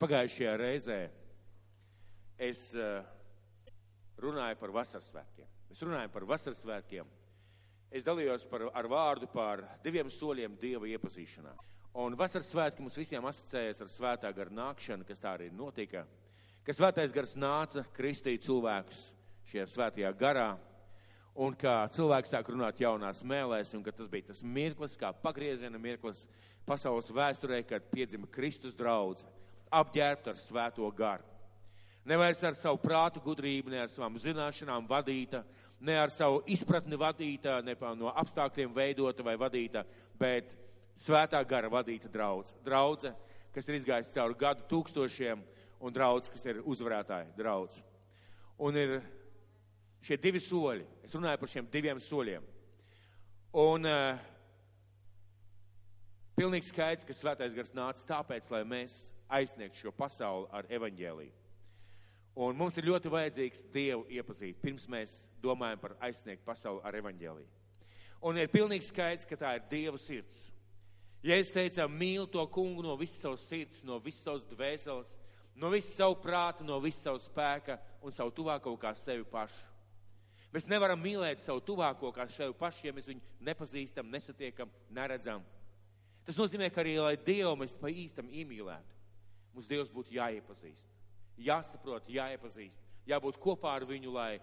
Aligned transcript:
Pagājušajā 0.00 0.52
reizē 0.56 0.98
es 2.40 2.70
uh, 2.72 3.02
runāju 4.16 4.56
par 4.56 4.70
vasarsvētkiem. 4.72 5.48
Mēs 5.68 5.82
runājam 5.84 6.12
par 6.14 6.24
vasarsvētkiem. 6.30 7.10
Es 7.92 8.06
dalījos 8.06 8.46
par, 8.48 8.64
ar 8.72 8.86
vārdu 8.88 9.26
par 9.28 9.60
diviem 9.84 10.08
soļiem 10.08 10.54
Dieva 10.62 10.88
iepazīšanā. 10.88 11.52
Un 12.00 12.16
vasaras 12.16 12.48
svētki 12.48 12.80
mums 12.80 12.96
visiem 12.96 13.26
asociējas 13.28 13.82
ar 13.84 13.90
svētā 13.92 14.30
gara 14.32 14.54
nākšanu, 14.56 15.04
kas 15.04 15.20
tā 15.20 15.34
arī 15.36 15.50
notika. 15.52 16.06
Ka 16.64 16.72
svētais 16.76 17.12
gars 17.12 17.34
nāca 17.36 17.82
kristīt 17.92 18.46
cilvēkus 18.46 19.02
šajā 19.50 19.66
svētajā 19.68 20.14
garā. 20.16 20.54
Un 21.44 21.52
kā 21.60 21.74
cilvēks 21.92 22.32
sāk 22.32 22.48
runāt 22.48 22.80
jaunās 22.80 23.20
mēlēs, 23.20 23.74
un 23.76 23.84
ka 23.84 23.92
tas 23.92 24.08
bija 24.08 24.30
tas 24.30 24.40
mirklis, 24.40 24.96
kā 24.96 25.12
pagrieziena 25.12 25.76
mirklis 25.82 26.24
pasaules 26.64 27.12
vēsturē, 27.12 27.60
kad 27.68 27.84
piedzima 27.92 28.30
Kristus 28.32 28.78
draudz, 28.78 29.26
apģērbta 29.70 30.32
ar 30.32 30.38
svēto 30.40 30.88
garu. 30.96 31.26
Nevairs 32.08 32.40
ar 32.48 32.56
savu 32.56 32.80
prātu 32.80 33.20
gudrību, 33.22 33.70
ne 33.70 33.82
ar 33.84 33.90
savām 33.92 34.16
zināšanām 34.18 34.88
vadīta, 34.88 35.42
ne 35.80 35.96
ar 36.00 36.10
savu 36.12 36.40
izpratni 36.48 36.96
vadīta, 36.98 37.60
ne 37.62 37.76
no 37.96 38.10
apstākļiem 38.10 38.72
veidota 38.74 39.22
vai 39.22 39.36
vadīta, 39.36 39.84
bet 40.18 40.56
svētā 40.96 41.42
gara 41.46 41.68
vadīta 41.68 42.08
draudz. 42.08 42.54
Draudze, 42.64 43.14
kas 43.54 43.68
ir 43.68 43.78
izgājis 43.78 44.12
cauri 44.14 44.38
gadu 44.40 44.66
tūkstošiem, 44.70 45.44
un 45.80 45.92
draudz, 45.92 46.28
kas 46.32 46.44
ir 46.46 46.62
uzvarētāji 46.64 47.32
draudz. 47.36 47.80
Un 48.60 48.76
ir 48.76 48.98
šie 50.04 50.18
divi 50.20 50.40
soļi. 50.40 50.84
Es 51.04 51.14
runāju 51.16 51.40
par 51.40 51.52
šiem 51.52 51.68
diviem 51.72 52.00
soļiem. 52.00 52.44
Un 53.60 53.88
uh, 53.88 54.20
pilnīgi 56.36 56.68
skaidrs, 56.68 57.06
ka 57.08 57.16
svētais 57.16 57.56
gars 57.56 57.72
nāca 57.76 58.04
tāpēc, 58.12 58.50
lai 58.52 58.62
mēs 58.68 59.00
aizsniegtu 59.30 59.84
šo 59.84 59.92
pasauli 59.96 60.48
ar 60.54 60.68
evaņģēliju. 60.70 61.36
Un 62.40 62.56
mums 62.56 62.76
ir 62.78 62.86
ļoti 62.86 63.10
vajadzīgs 63.10 63.64
Dievu 63.74 64.04
iepazīt, 64.10 64.60
pirms 64.62 64.86
mēs 64.90 65.16
domājam 65.42 65.80
par 65.82 65.96
aizsniegt 66.06 66.44
pasauli 66.46 66.82
ar 66.86 66.96
evaņģēliju. 67.00 67.48
Un 68.26 68.38
ir 68.38 68.52
pilnīgi 68.52 68.86
skaidrs, 68.86 69.26
ka 69.26 69.38
tā 69.40 69.54
ir 69.56 69.66
Dieva 69.70 69.98
sirds. 69.98 70.50
Ja 71.24 71.36
es 71.36 71.50
teicu, 71.52 71.84
mīlu 71.88 72.26
to 72.32 72.44
kungu 72.52 72.84
no 72.84 72.94
visas 73.00 73.20
savas 73.24 73.42
sirds, 73.48 73.82
no 73.84 73.98
visas 74.00 74.24
savas 74.24 74.46
dvēseles, 74.48 75.16
no 75.56 75.72
visas 75.72 75.96
savu 75.98 76.16
prāta, 76.22 76.64
no 76.64 76.78
visas 76.80 77.02
savu 77.08 77.20
spēka 77.20 77.76
un 78.00 78.14
savu 78.14 78.32
tuvāko 78.36 78.72
kā 78.80 78.94
sevi 78.96 79.26
pašu. 79.28 79.66
Mēs 80.50 80.66
nevaram 80.66 80.98
mīlēt 80.98 81.42
savu 81.42 81.60
tuvāko 81.62 82.10
kā 82.14 82.26
sevi 82.32 82.54
pašu, 82.58 82.86
ja 82.88 82.94
mēs 82.94 83.06
viņu 83.10 83.20
nepazīstam, 83.46 84.08
nesatiekam, 84.10 84.70
neredzam. 84.90 85.44
Tas 86.26 86.38
nozīmē, 86.38 86.70
ka 86.72 86.82
arī, 86.82 86.96
lai 87.00 87.14
Dievu 87.16 87.52
mēs 87.60 87.76
pa 87.78 87.92
īstam 87.92 88.28
iemīlētu, 88.28 88.99
mums 89.54 89.68
Dievs 89.70 89.92
būtu 89.92 90.14
jāiepazīst, 90.16 90.90
jāsaprot, 91.40 92.08
jāiepazīst, 92.10 92.82
jābūt 93.08 93.40
kopā 93.42 93.74
ar 93.78 93.86
viņu, 93.88 94.12
lai, 94.14 94.40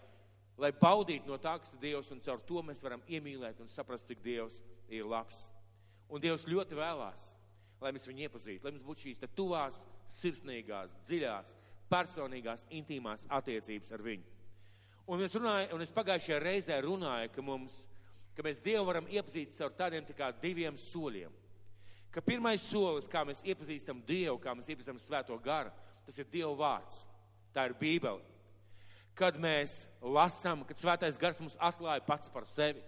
lai 0.57 0.71
baudītu 0.75 1.29
no 1.29 1.37
tā, 1.41 1.57
kas 1.61 1.75
ir 1.75 1.83
Dievs, 1.83 2.11
un 2.11 2.23
caur 2.23 2.41
to 2.47 2.63
mēs 2.65 2.83
varam 2.85 3.03
iemīlēt 3.07 3.61
un 3.63 3.71
saprast, 3.71 4.09
cik 4.11 4.23
Dievs 4.25 4.59
ir 4.89 5.07
labs. 5.07 5.47
Un 6.09 6.23
Dievs 6.23 6.47
ļoti 6.47 6.77
vēlās, 6.77 7.29
lai 7.81 7.93
mēs 7.93 8.07
viņu 8.07 8.25
iepazītu, 8.27 8.65
lai 8.65 8.73
mums 8.73 8.87
būtu 8.87 9.07
šīs 9.07 9.23
tuvās, 9.35 9.83
sirsnīgās, 10.07 10.95
dziļās, 11.03 11.53
personīgās, 11.91 12.65
intīmās 12.73 13.27
attiecības 13.29 13.93
ar 13.95 14.03
viņu. 14.03 14.33
Un 15.07 15.23
es, 15.23 15.35
runāju, 15.35 15.69
un 15.75 15.83
es 15.83 15.93
pagājušajā 15.95 16.37
reizē 16.43 16.77
runāju, 16.83 17.31
ka, 17.31 17.43
mums, 17.45 17.85
ka 18.35 18.43
mēs 18.43 18.59
Dievu 18.63 18.87
varam 18.89 19.07
iepazīt 19.07 19.55
caur 19.55 19.75
tādiem 19.75 20.07
tā 20.09 20.33
diviem 20.41 20.75
soļiem. 20.79 21.31
Ka 22.11 22.23
pirmais 22.23 22.63
solis, 22.63 23.09
kā 23.09 23.23
mēs 23.27 23.43
iepazīstam 23.45 23.99
Dievu, 24.07 24.39
kā 24.41 24.55
mēs 24.55 24.69
iepazīstam 24.71 24.99
Svēto 25.01 25.37
garu, 25.43 25.71
tas 26.05 26.17
ir 26.17 26.27
Dieva 26.31 26.53
vārds. 26.57 27.03
Tā 27.53 27.67
ir 27.67 27.75
Bībele. 27.77 28.23
Kad 29.17 29.37
mēs 29.41 29.83
lasām, 30.01 30.63
kad 30.67 30.77
Svētais 30.77 31.17
gars 31.19 31.41
mums 31.41 31.57
atklāja 31.57 32.05
pats 32.05 32.29
par 32.29 32.45
sevi. 32.45 32.83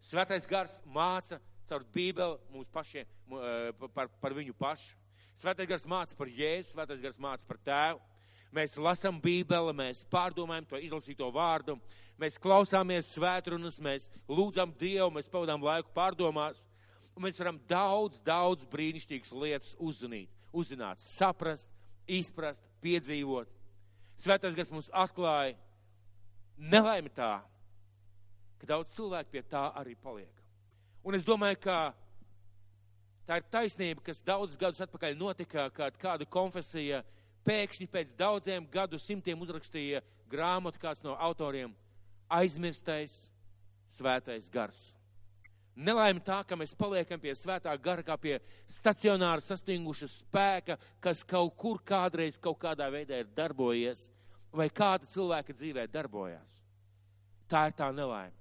Svētais 0.00 0.48
gars 0.48 0.78
māca 0.84 1.38
caur 1.68 1.84
Bībeli 1.92 2.38
mums 2.52 2.68
pašiem, 2.72 3.06
eh, 3.06 3.86
par, 3.94 4.08
par 4.20 4.32
viņu 4.36 4.54
pašu. 4.56 4.96
Svētais 5.36 5.68
gars 5.68 5.86
māca 5.86 6.16
par 6.16 6.28
Jēzu, 6.28 6.74
Svētais 6.74 7.02
gars 7.02 7.18
māca 7.18 7.46
par 7.46 7.58
tēvu. 7.58 8.00
Mēs 8.54 8.76
lasām 8.78 9.16
Bībeli, 9.18 9.72
mēs 9.74 10.04
pārdomājam 10.06 10.66
to 10.68 10.78
izlasīto 10.78 11.26
vārdu, 11.34 11.74
mēs 12.20 12.38
klausāmies 12.38 13.08
svētrunas, 13.16 13.80
mēs 13.82 14.06
lūdzam 14.28 14.70
Dievu, 14.78 15.10
mēs 15.10 15.28
pavadām 15.28 15.64
laiku 15.64 15.90
pārdomās, 15.96 16.68
un 17.14 17.24
mēs 17.26 17.38
varam 17.38 17.58
daudz, 17.70 18.20
daudz 18.24 18.66
brīnišķīgas 18.70 19.32
lietas 19.38 19.74
uzzinīt, 19.78 20.30
uzzināt, 20.52 21.02
saprast, 21.02 21.70
izprast, 22.06 22.64
piedzīvot. 22.84 23.50
Svētais 24.20 24.54
gars 24.54 24.70
mums 24.70 24.90
atklāja 24.92 25.56
nelaimi 26.58 27.10
tā, 27.14 27.38
ka 28.60 28.70
daudz 28.70 28.94
cilvēku 28.94 29.34
pie 29.34 29.42
tā 29.50 29.66
arī 29.78 29.96
paliek. 29.98 30.42
Un 31.04 31.16
es 31.18 31.26
domāju, 31.26 31.58
ka 31.64 31.78
tā 33.28 33.40
ir 33.40 33.48
taisnība, 33.52 34.04
kas 34.04 34.22
daudzus 34.24 34.58
gadus 34.60 34.82
atpakaļ 34.84 35.16
notika, 35.18 35.68
kad 35.74 35.98
kāda 36.00 36.26
konfesija 36.28 37.02
pēkšņi 37.44 37.88
pēc 37.92 38.14
daudziem 38.16 38.66
gadu 38.72 38.98
simtiem 39.00 39.40
uzrakstīja 39.44 40.02
grāmatu 40.30 40.80
kāds 40.80 41.04
no 41.04 41.16
autoriem 41.20 41.74
aizmirstais 42.32 43.26
svētais 43.90 44.48
gars. 44.52 44.94
Nelaime 45.74 46.22
tā, 46.22 46.36
ka 46.46 46.54
mēs 46.54 46.74
paliekam 46.78 47.18
pie 47.18 47.32
svētā 47.34 47.72
gara, 47.82 48.02
kā 48.06 48.14
pie 48.20 48.36
stacionāra 48.70 49.42
sastinguša 49.42 50.06
spēka, 50.12 50.76
kas 51.02 51.24
kaut 51.26 51.56
kur 51.58 51.80
kādreiz 51.82 52.38
kaut 52.38 52.60
kādā 52.62 52.86
veidā 52.94 53.18
ir 53.18 53.32
darbojies, 53.34 54.06
vai 54.54 54.68
kāda 54.70 55.08
cilvēka 55.10 55.56
dzīvē 55.56 55.88
darbojās. 55.90 56.60
Tā 57.50 57.66
ir 57.68 57.74
tā 57.74 57.90
nelaime. 57.90 58.36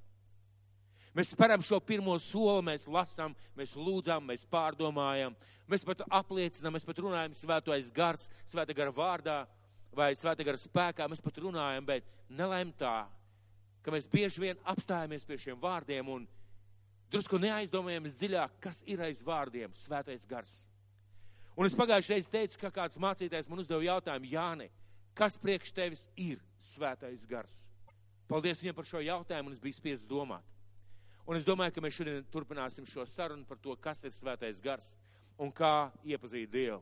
Mēs 1.14 1.30
speram 1.34 1.62
šo 1.62 1.78
pirmo 1.82 2.16
soli, 2.22 2.64
mēs 2.66 2.88
lasām, 2.90 3.36
mēs 3.58 3.74
lūdzam, 3.78 4.24
mēs 4.30 4.46
pārdomājam, 4.50 5.36
mēs 5.70 5.86
pat 5.86 6.02
apliecinām, 6.10 6.74
mēs 6.74 6.86
pat 6.86 7.02
runājam 7.06 7.36
svētais 7.38 7.92
gars, 7.94 8.30
svēta 8.50 8.74
gara 8.78 8.94
vārdā 8.94 9.44
vai 9.94 10.14
svēta 10.18 10.46
gara 10.46 10.58
spēkā, 10.58 11.06
mēs 11.10 11.22
pat 11.22 11.38
runājam, 11.42 11.86
bet 11.86 12.08
nelēm 12.34 12.74
tā, 12.78 13.04
ka 13.86 13.94
mēs 13.94 14.10
bieži 14.10 14.42
vien 14.42 14.64
apstājamies 14.66 15.26
pie 15.28 15.38
šiem 15.38 15.62
vārdiem 15.62 16.10
un 16.10 16.26
drusku 17.14 17.38
neaizdomājamies 17.38 18.16
dziļāk, 18.18 18.56
kas 18.64 18.82
ir 18.90 19.04
aiz 19.06 19.22
vārdiem 19.26 19.74
svētais 19.78 20.26
gars. 20.30 20.54
Un 21.54 21.68
es 21.68 21.76
pagājušajā 21.78 22.18
reizē 22.18 22.32
teicu, 22.34 22.58
ka 22.64 22.72
kāds 22.74 22.98
mācītājs 23.02 23.50
man 23.52 23.62
uzdeva 23.62 23.86
jautājumu, 23.86 24.32
Jāni, 24.32 24.72
kas 25.14 25.38
priekš 25.38 25.76
tevis 25.78 26.08
ir 26.18 26.42
svētais 26.58 27.28
gars? 27.30 27.54
Paldies 28.30 28.64
viņam 28.64 28.80
par 28.80 28.90
šo 28.90 29.04
jautājumu, 29.06 29.52
un 29.52 29.58
es 29.58 29.62
biju 29.62 29.78
spiests 29.78 30.10
domāt. 30.10 30.48
Un 31.30 31.38
es 31.38 31.46
domāju, 31.46 31.76
ka 31.76 31.86
mēs 31.86 32.00
šodien 32.00 32.26
turpināsim 32.34 32.88
šo 32.90 33.06
sarunu 33.08 33.46
par 33.48 33.62
to, 33.62 33.78
kas 33.78 34.02
ir 34.04 34.16
svētais 34.16 34.58
gars 34.64 34.90
un 35.38 35.54
kā 35.54 35.92
iepazīt 36.04 36.50
Dievu. 36.52 36.82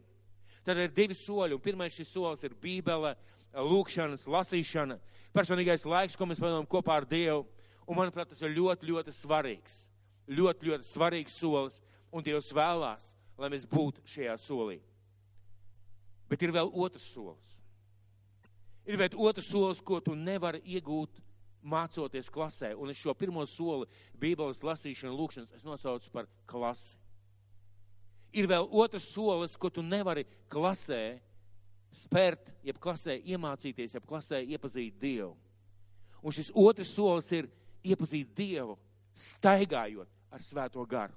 Tad 0.64 0.80
ir 0.80 0.96
divi 0.96 1.18
soļi, 1.18 1.58
un 1.58 1.62
pirmais 1.62 1.94
šis 1.94 2.16
solis 2.16 2.48
ir 2.48 2.56
Bībele, 2.56 3.18
lūkšanas, 3.52 4.28
lasīšana, 4.32 4.98
personīgais 5.36 5.84
laiks, 5.90 6.16
ko 6.16 6.30
mēs 6.30 6.40
pavadām 6.40 6.70
kopā 6.70 7.02
ar 7.02 7.10
Dievu. 7.10 7.44
Un, 7.84 7.98
manuprāt, 7.98 8.32
tas 8.32 8.40
ir 8.40 8.54
ļoti, 8.56 8.88
ļoti 8.88 9.12
svarīgs. 9.12 9.91
Ļoti, 10.30 10.70
ļoti 10.70 10.88
svarīgs 10.88 11.40
solis, 11.40 11.80
un 12.12 12.24
Dievs 12.24 12.52
vēlās, 12.54 13.12
lai 13.40 13.50
mēs 13.52 13.66
būtu 13.70 14.04
šajā 14.06 14.36
solī. 14.40 14.78
Bet 16.30 16.44
ir 16.46 16.54
vēl 16.56 16.70
otrs 16.72 17.08
solis. 17.12 17.58
Ir 18.88 18.98
vēl 19.02 19.18
otrs 19.20 19.50
solis, 19.52 19.82
ko 19.84 20.00
tu 20.04 20.16
nevari 20.16 20.62
iegūt 20.66 21.20
mācoties 21.62 22.32
klasē, 22.34 22.72
un 22.74 22.90
es 22.90 22.98
šo 22.98 23.14
pirmo 23.18 23.44
soli 23.46 23.90
Bībeles 24.18 24.64
lasīšanu, 24.66 25.14
lūkšanas, 25.18 25.54
es 25.58 25.66
nosaucu 25.66 26.10
par 26.14 26.30
klasi. 26.50 26.98
Ir 28.34 28.48
vēl 28.48 28.70
otrs 28.72 29.10
solis, 29.12 29.58
ko 29.60 29.70
tu 29.70 29.84
nevari 29.84 30.24
klasē 30.50 31.20
spērt, 31.92 32.54
jeb 32.64 32.80
klasē 32.82 33.18
iemācīties, 33.20 33.98
jeb 33.98 34.06
klasē 34.08 34.40
iepazīt 34.56 34.96
Dievu. 35.02 35.36
Un 36.24 36.34
šis 36.34 36.52
otrs 36.56 36.94
solis 36.96 37.28
ir 37.36 37.50
iepazīt 37.84 38.32
Dievu, 38.38 38.78
staigājot 39.18 40.10
ar 40.32 40.44
svēto 40.44 40.86
garu. 40.90 41.16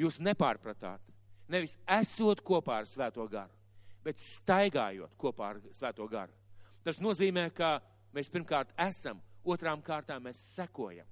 Jūs 0.00 0.20
nepārpratāt, 0.22 1.02
nevis 1.50 1.76
esot 1.98 2.42
kopā 2.46 2.80
ar 2.80 2.88
svēto 2.88 3.26
garu, 3.30 3.52
bet 4.04 4.18
staigājot 4.18 5.16
kopā 5.20 5.54
ar 5.54 5.60
svēto 5.76 6.06
garu. 6.08 6.32
Tas 6.84 7.00
nozīmē, 7.02 7.50
ka 7.52 7.78
mēs 8.16 8.30
pirmkārt 8.32 8.72
esam 8.80 9.20
otrām 9.44 9.82
kārtām 9.84 10.24
mēs 10.24 10.40
sekojam. 10.56 11.06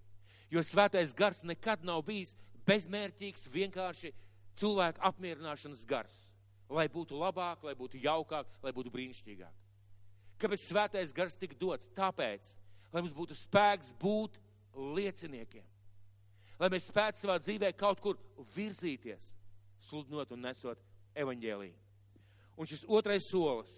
Jo 0.49 0.63
svētais 0.65 1.13
gars 1.17 1.43
nekad 1.45 1.85
nav 1.85 2.01
bijis 2.07 2.33
bezmērķīgs, 2.69 3.49
vienkārši 3.53 4.13
cilvēku 4.59 5.03
apmierināšanas 5.05 5.85
gars. 5.89 6.17
Lai 6.69 6.89
būtu 6.93 7.17
labāk, 7.17 7.63
lai 7.65 7.75
būtu 7.77 8.01
jaukāk, 8.01 8.49
lai 8.65 8.73
būtu 8.77 8.93
brīnišķīgāk. 8.93 9.55
Kāpēc 10.39 10.65
svētais 10.65 11.13
gars 11.17 11.37
tika 11.37 11.57
dots? 11.59 11.89
Tāpēc, 11.97 12.53
lai 12.93 13.03
mums 13.03 13.17
būtu 13.17 13.37
spēks 13.37 13.95
būt 14.01 14.37
lieciniekiem. 14.75 15.65
Lai 16.59 16.70
mēs 16.73 16.88
spētu 16.91 17.20
savā 17.20 17.38
dzīvē 17.38 17.70
kaut 17.79 18.00
kur 18.03 18.19
virzīties, 18.55 19.32
sludinot 19.88 20.32
un 20.35 20.43
nesot 20.43 20.81
evaņģēlīju. 21.19 21.76
Un 22.59 22.67
šis 22.67 22.82
otrais 22.91 23.29
solis, 23.31 23.76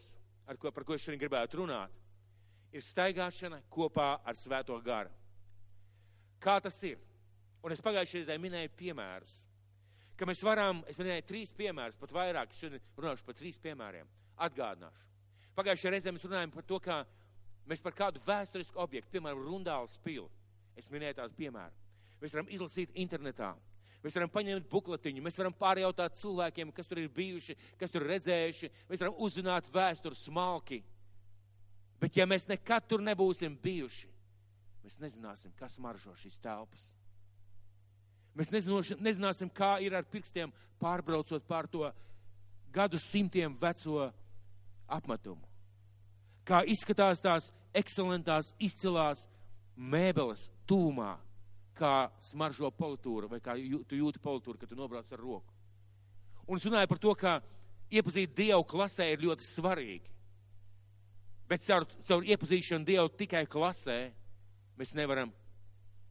ko, 0.58 0.72
par 0.72 0.86
ko 0.88 0.96
es 0.96 1.04
šodien 1.04 1.20
gribētu 1.20 1.60
runāt, 1.60 1.92
ir 2.72 2.84
staigāšana 2.84 3.60
kopā 3.72 4.14
ar 4.24 4.38
Svēto 4.38 4.78
garu. 4.84 5.12
Kā 6.40 6.56
tas 6.64 6.78
ir? 6.88 6.96
Un 7.60 7.74
es 7.74 7.82
pagājušajā 7.84 8.22
reizē 8.22 8.38
minēju 8.40 8.72
piemērus, 8.78 9.34
ka 10.16 10.24
mēs 10.28 10.40
varam, 10.44 10.80
es 10.88 10.96
minēju 11.00 11.26
trīs 11.28 11.52
piemērus, 11.56 11.98
pat 12.00 12.14
vairāk, 12.16 12.56
šodien 12.56 12.80
runāšu 12.96 13.26
par 13.26 13.36
trīs 13.36 13.60
piemēriem. 13.60 14.08
Atgādināšu. 14.40 15.08
Pagājušajā 15.58 15.92
reizē 15.92 16.14
mēs 16.16 16.24
runājam 16.24 16.54
par 16.54 16.64
to, 16.64 16.78
kā 16.80 17.02
mēs 17.68 17.84
par 17.84 17.92
kādu 17.96 18.22
vēsturisku 18.24 18.80
objektu, 18.80 19.12
piemēram, 19.12 19.44
Rundāls 19.44 19.98
pilu. 20.04 20.30
Es 20.80 20.88
minēju 20.92 21.18
tādu 21.20 21.36
piemēru. 21.36 21.76
Mēs 22.20 22.34
varam 22.36 22.48
izlasīt 22.52 22.94
internetā. 23.00 23.52
Mēs 24.00 24.14
varam 24.16 24.30
paņemt 24.32 24.68
bukletiņu, 24.72 25.22
mēs 25.24 25.36
varam 25.36 25.52
pārjautāt 25.56 26.16
cilvēkiem, 26.16 26.70
kas 26.72 26.88
tur 26.88 27.02
ir 27.02 27.10
bijuši, 27.12 27.56
kas 27.80 27.92
tur 27.92 28.06
redzējuši. 28.08 28.70
Mēs 28.88 29.02
varam 29.02 29.18
uzzināt 29.20 29.68
vēsturi 29.74 30.16
smalki. 30.16 30.80
Bet 32.00 32.16
ja 32.16 32.24
mēs 32.24 32.48
nekad 32.48 32.86
tur 32.88 33.04
nebūsim 33.04 33.58
bijuši, 33.60 34.08
mēs 34.86 34.96
nezināsim, 35.02 35.52
kas 35.58 35.76
maržo 35.84 36.14
šīs 36.16 36.40
telpas. 36.40 36.86
Mēs 38.32 38.48
nezināsim, 38.54 39.50
kā 39.52 39.74
ir 39.84 39.98
ar 39.98 40.06
pirkstiem 40.08 40.52
pārbraucot 40.80 41.44
pār 41.44 41.68
to 41.68 41.84
gadu 42.72 42.96
simtiem 43.02 43.56
veco 43.60 44.06
apmetumu. 44.88 45.44
Kā 46.48 46.62
izskatās 46.64 47.20
tās 47.20 47.50
ekscelentās, 47.76 48.54
izcilās 48.58 49.26
mēbeles 49.80 50.48
tūmā, 50.68 51.14
kā 51.80 52.10
smaržo 52.24 52.68
politūra 52.76 53.30
vai 53.30 53.40
kā 53.40 53.56
tu 53.88 53.96
jūti 53.96 54.20
politūru, 54.20 54.60
kad 54.60 54.68
tu 54.68 54.76
nobrauc 54.76 55.08
ar 55.12 55.22
roku. 55.22 55.56
Un 56.46 56.60
es 56.60 56.66
runāju 56.66 56.90
par 56.90 57.00
to, 57.00 57.14
ka 57.16 57.38
iepazīt 57.90 58.34
Dievu 58.36 58.64
klasē 58.68 59.06
ir 59.12 59.24
ļoti 59.24 59.46
svarīgi. 59.46 60.10
Bet 61.50 61.64
caur, 61.64 61.86
caur 62.06 62.26
iepazīšanu 62.26 62.86
Dievu 62.86 63.10
tikai 63.18 63.46
klasē 63.50 63.98
mēs 64.78 64.92
nevaram 64.98 65.32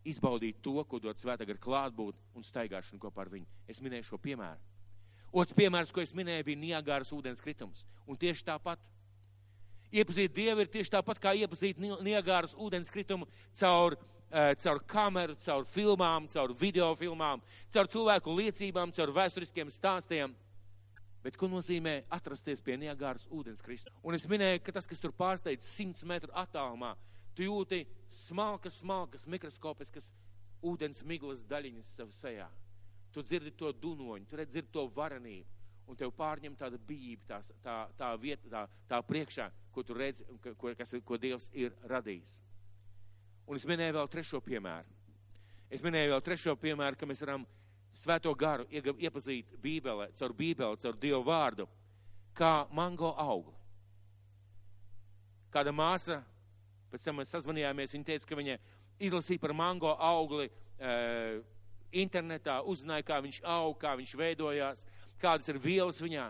izbaudīt 0.07 0.59
to, 0.63 0.79
ko 0.87 0.99
dod 1.03 1.19
svētā 1.19 1.45
gar 1.47 1.59
klātbūt 1.61 2.17
un 2.35 2.45
staigāšanu 2.45 3.01
kopā 3.03 3.25
ar 3.25 3.33
viņu. 3.35 3.47
Es 3.69 3.81
minēju 3.83 4.09
šo 4.09 4.19
piemēru. 4.21 4.59
Otrs 5.29 5.53
piemērs, 5.53 5.91
ko 5.93 6.01
es 6.01 6.15
minēju, 6.17 6.47
bija 6.47 6.61
Niagāras 6.63 7.11
ūdens 7.13 7.43
kritums. 7.43 7.85
Un 8.09 8.17
tieši 8.17 8.47
tāpat. 8.47 8.81
Iepazīt 9.89 10.35
Dievu 10.37 10.61
ir 10.61 10.69
tieši 10.69 10.91
tāpat 10.93 11.17
kā 11.21 11.33
iepazīt 11.33 11.79
Niagāras 11.81 12.53
ūdens 12.53 12.91
kritumu 12.93 13.25
caur, 13.57 13.95
uh, 14.29 14.51
caur 14.61 14.81
kameru, 14.85 15.37
caur 15.41 15.65
filmām, 15.65 16.27
caur 16.29 16.53
video 16.53 16.91
filmām, 16.99 17.41
caur 17.73 17.89
cilvēku 17.89 18.35
liecībām, 18.37 18.93
caur 18.93 19.13
vēsturiskiem 19.15 19.71
stāstiem. 19.73 20.35
Bet 21.25 21.35
ko 21.35 21.49
nozīmē 21.51 22.03
atrasties 22.15 22.61
pie 22.63 22.77
Niagāras 22.79 23.25
ūdens 23.33 23.65
kristuma? 23.65 23.97
Un 24.05 24.15
es 24.15 24.27
minēju, 24.29 24.61
ka 24.63 24.77
tas, 24.77 24.87
kas 24.87 25.01
tur 25.01 25.11
pārsteidz 25.11 25.65
100 25.65 26.05
metru 26.07 26.31
attālumā, 26.37 26.93
tu 27.35 27.47
jūti 27.47 27.81
smalkas, 28.13 28.79
smalkas, 28.83 29.25
mikroskopiskas 29.27 30.13
ūdens 30.63 31.01
miglas 31.03 31.41
daļiņas 31.49 31.95
sev 31.97 32.13
sejā. 32.15 32.47
Tu 33.09 33.25
dzirdi 33.25 33.51
to 33.57 33.73
dunoņu, 33.73 34.29
tu 34.29 34.37
redzi 34.37 34.63
to 34.71 34.85
varenību, 34.95 35.58
un 35.89 35.97
tev 35.97 36.13
pārņem 36.15 36.55
tāda 36.57 36.77
bijība, 36.87 37.25
tā, 37.27 37.39
tā, 37.65 37.77
tā 37.97 38.11
vieta, 38.21 38.49
tā, 38.51 38.63
tā 38.91 39.01
priekšā, 39.05 39.49
ko 39.73 39.83
tu 39.83 39.97
redzi, 39.97 40.25
ko, 40.57 40.73
kas, 40.77 40.93
ko 41.05 41.17
Dievs 41.17 41.49
ir 41.57 41.73
radījis. 41.89 42.37
Un 43.49 43.57
es 43.57 43.65
minēju 43.65 43.97
vēl 43.97 44.09
trešo 44.13 44.41
piemēru. 44.45 44.97
Es 45.73 45.83
minēju 45.85 46.13
vēl 46.13 46.25
trešo 46.25 46.55
piemēru, 46.61 46.97
ka 46.97 47.09
mēs 47.09 47.23
varam 47.25 47.45
svēto 47.93 48.33
garu 48.37 48.67
iepazīt 48.69 49.55
Bībelē, 49.61 50.11
caur 50.17 50.33
Bībeli, 50.37 50.81
caur 50.81 50.97
Dievu 51.01 51.23
vārdu, 51.25 51.65
kā 52.37 52.67
mango 52.73 53.15
augli. 53.17 53.57
Kāda 55.49 55.73
māsa 55.73 56.21
Pēc 56.89 57.05
tam 57.05 57.19
mēs 57.21 57.31
sazvanījāmies, 57.35 57.93
viņa 57.93 58.07
teica, 58.07 58.27
ka 58.29 58.37
viņa 58.39 58.57
izlasīja 59.05 59.41
par 59.43 59.53
mango 59.57 59.91
augli 59.93 60.47
e, 60.49 60.93
internetā, 62.01 62.59
uzzināja, 62.69 63.05
kā 63.05 63.19
viņš 63.25 63.41
aug, 63.45 63.75
kā 63.81 63.93
viņš 63.99 64.13
veidojās, 64.17 64.81
kādas 65.21 65.49
ir 65.51 65.59
vielas 65.61 66.01
viņā. 66.01 66.29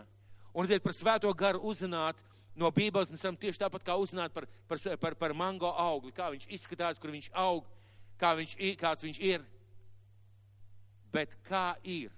Un, 0.50 0.64
redziet, 0.64 0.82
par 0.82 0.94
svēto 0.96 1.30
garu 1.36 1.62
uzzināt 1.70 2.18
no 2.58 2.70
Bībeles 2.74 3.12
mēs 3.12 3.22
varam 3.24 3.38
tieši 3.40 3.62
tāpat 3.62 3.84
kā 3.86 3.96
uzzināt 4.00 4.34
par, 4.34 4.46
par, 4.68 4.80
par, 5.00 5.16
par 5.18 5.34
mango 5.36 5.70
augli, 5.70 6.12
kā 6.14 6.30
viņš 6.34 6.48
izskatās, 6.56 6.98
kur 7.00 7.14
viņš 7.14 7.30
aug, 7.38 7.68
kā 8.20 8.34
viņš, 8.38 8.56
kāds 8.80 9.06
viņš 9.06 9.20
ir. 9.30 9.44
Bet 11.14 11.34
kā 11.46 11.74
ir 11.82 12.12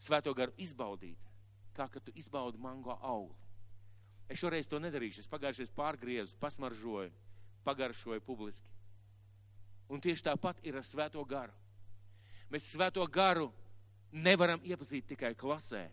svēto 0.00 0.32
garu 0.36 0.52
izbaudīt, 0.60 1.32
kā 1.76 1.88
kad 1.92 2.04
tu 2.04 2.12
izbaudi 2.16 2.60
mango 2.60 2.96
augli? 3.00 3.44
Es 4.28 4.40
šoreiz 4.40 4.68
to 4.68 4.80
nedarīšu. 4.80 5.20
Es 5.20 5.28
pagājušajā 5.28 5.74
pārgriezu, 5.76 6.36
pasmaržoju, 6.40 7.12
pagaršoju 7.64 8.24
publiski. 8.24 8.70
Un 9.92 10.00
tieši 10.00 10.24
tāpat 10.30 10.62
ir 10.64 10.78
ar 10.80 10.86
svēto 10.86 11.20
garu. 11.28 11.52
Mēs 12.52 12.70
svēto 12.72 13.04
garu 13.12 13.50
nevaram 14.14 14.62
iepazīt 14.62 15.08
tikai 15.10 15.34
klasē. 15.34 15.88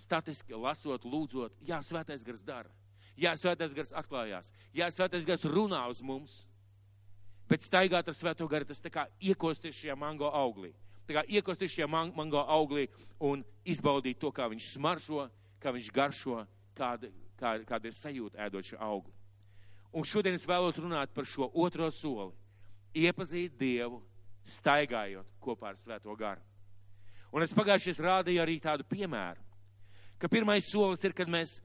Statiski 0.00 0.56
lasot, 0.56 1.04
lūdzot, 1.04 1.58
jā, 1.66 1.80
svētais 1.84 2.22
gars 2.24 2.44
dara. 2.46 2.70
Jā, 3.20 3.34
svētais 3.36 3.74
gars 3.76 3.90
atklājās. 3.92 4.52
Jā, 4.72 4.88
svētais 4.94 5.26
gars 5.28 5.44
runā 5.44 5.82
uz 5.90 6.00
mums. 6.00 6.38
Bet 7.50 7.64
staigāt 7.66 8.08
ar 8.08 8.14
svēto 8.14 8.46
garu, 8.48 8.64
tas 8.64 8.80
tā 8.80 8.92
kā 8.94 9.08
iekosties 9.20 9.76
šajā 9.76 9.96
mango 9.98 10.30
auglī. 10.30 10.70
Tā 11.08 11.18
kā 11.18 11.24
iekosties 11.26 11.74
šajā 11.74 11.88
mango 11.90 12.44
auglī 12.46 12.86
un 13.18 13.42
izbaudīt 13.66 14.20
to, 14.22 14.30
kā 14.30 14.46
viņš 14.48 14.70
smaržo, 14.76 15.26
kā 15.60 15.72
viņš 15.74 15.88
garšo, 15.92 16.44
kāda, 16.78 17.10
kā, 17.40 17.56
kāda 17.66 17.90
ir 17.90 17.96
sajūta 17.98 18.46
ēdot 18.46 18.70
šo 18.70 18.78
augli. 18.86 19.16
Un 19.90 20.06
šodien 20.06 20.38
es 20.38 20.46
vēlos 20.46 20.78
runāt 20.78 21.10
par 21.12 21.26
šo 21.26 21.50
otro 21.50 21.90
soli. 21.90 22.30
Iepazīt 22.94 23.58
Dievu, 23.58 23.98
staigājot 24.46 25.26
kopā 25.42 25.74
ar 25.74 25.78
Svēto 25.78 26.14
garu. 26.18 26.42
Un 27.30 27.44
es 27.46 27.54
pagājušies 27.54 28.02
rādīju 28.02 28.42
arī 28.42 28.58
tādu 28.62 28.86
piemēru, 28.90 29.42
ka 30.18 30.28
pirmais 30.28 30.66
solis 30.66 31.04
ir, 31.06 31.14
kad 31.16 31.30
mēs 31.30 31.58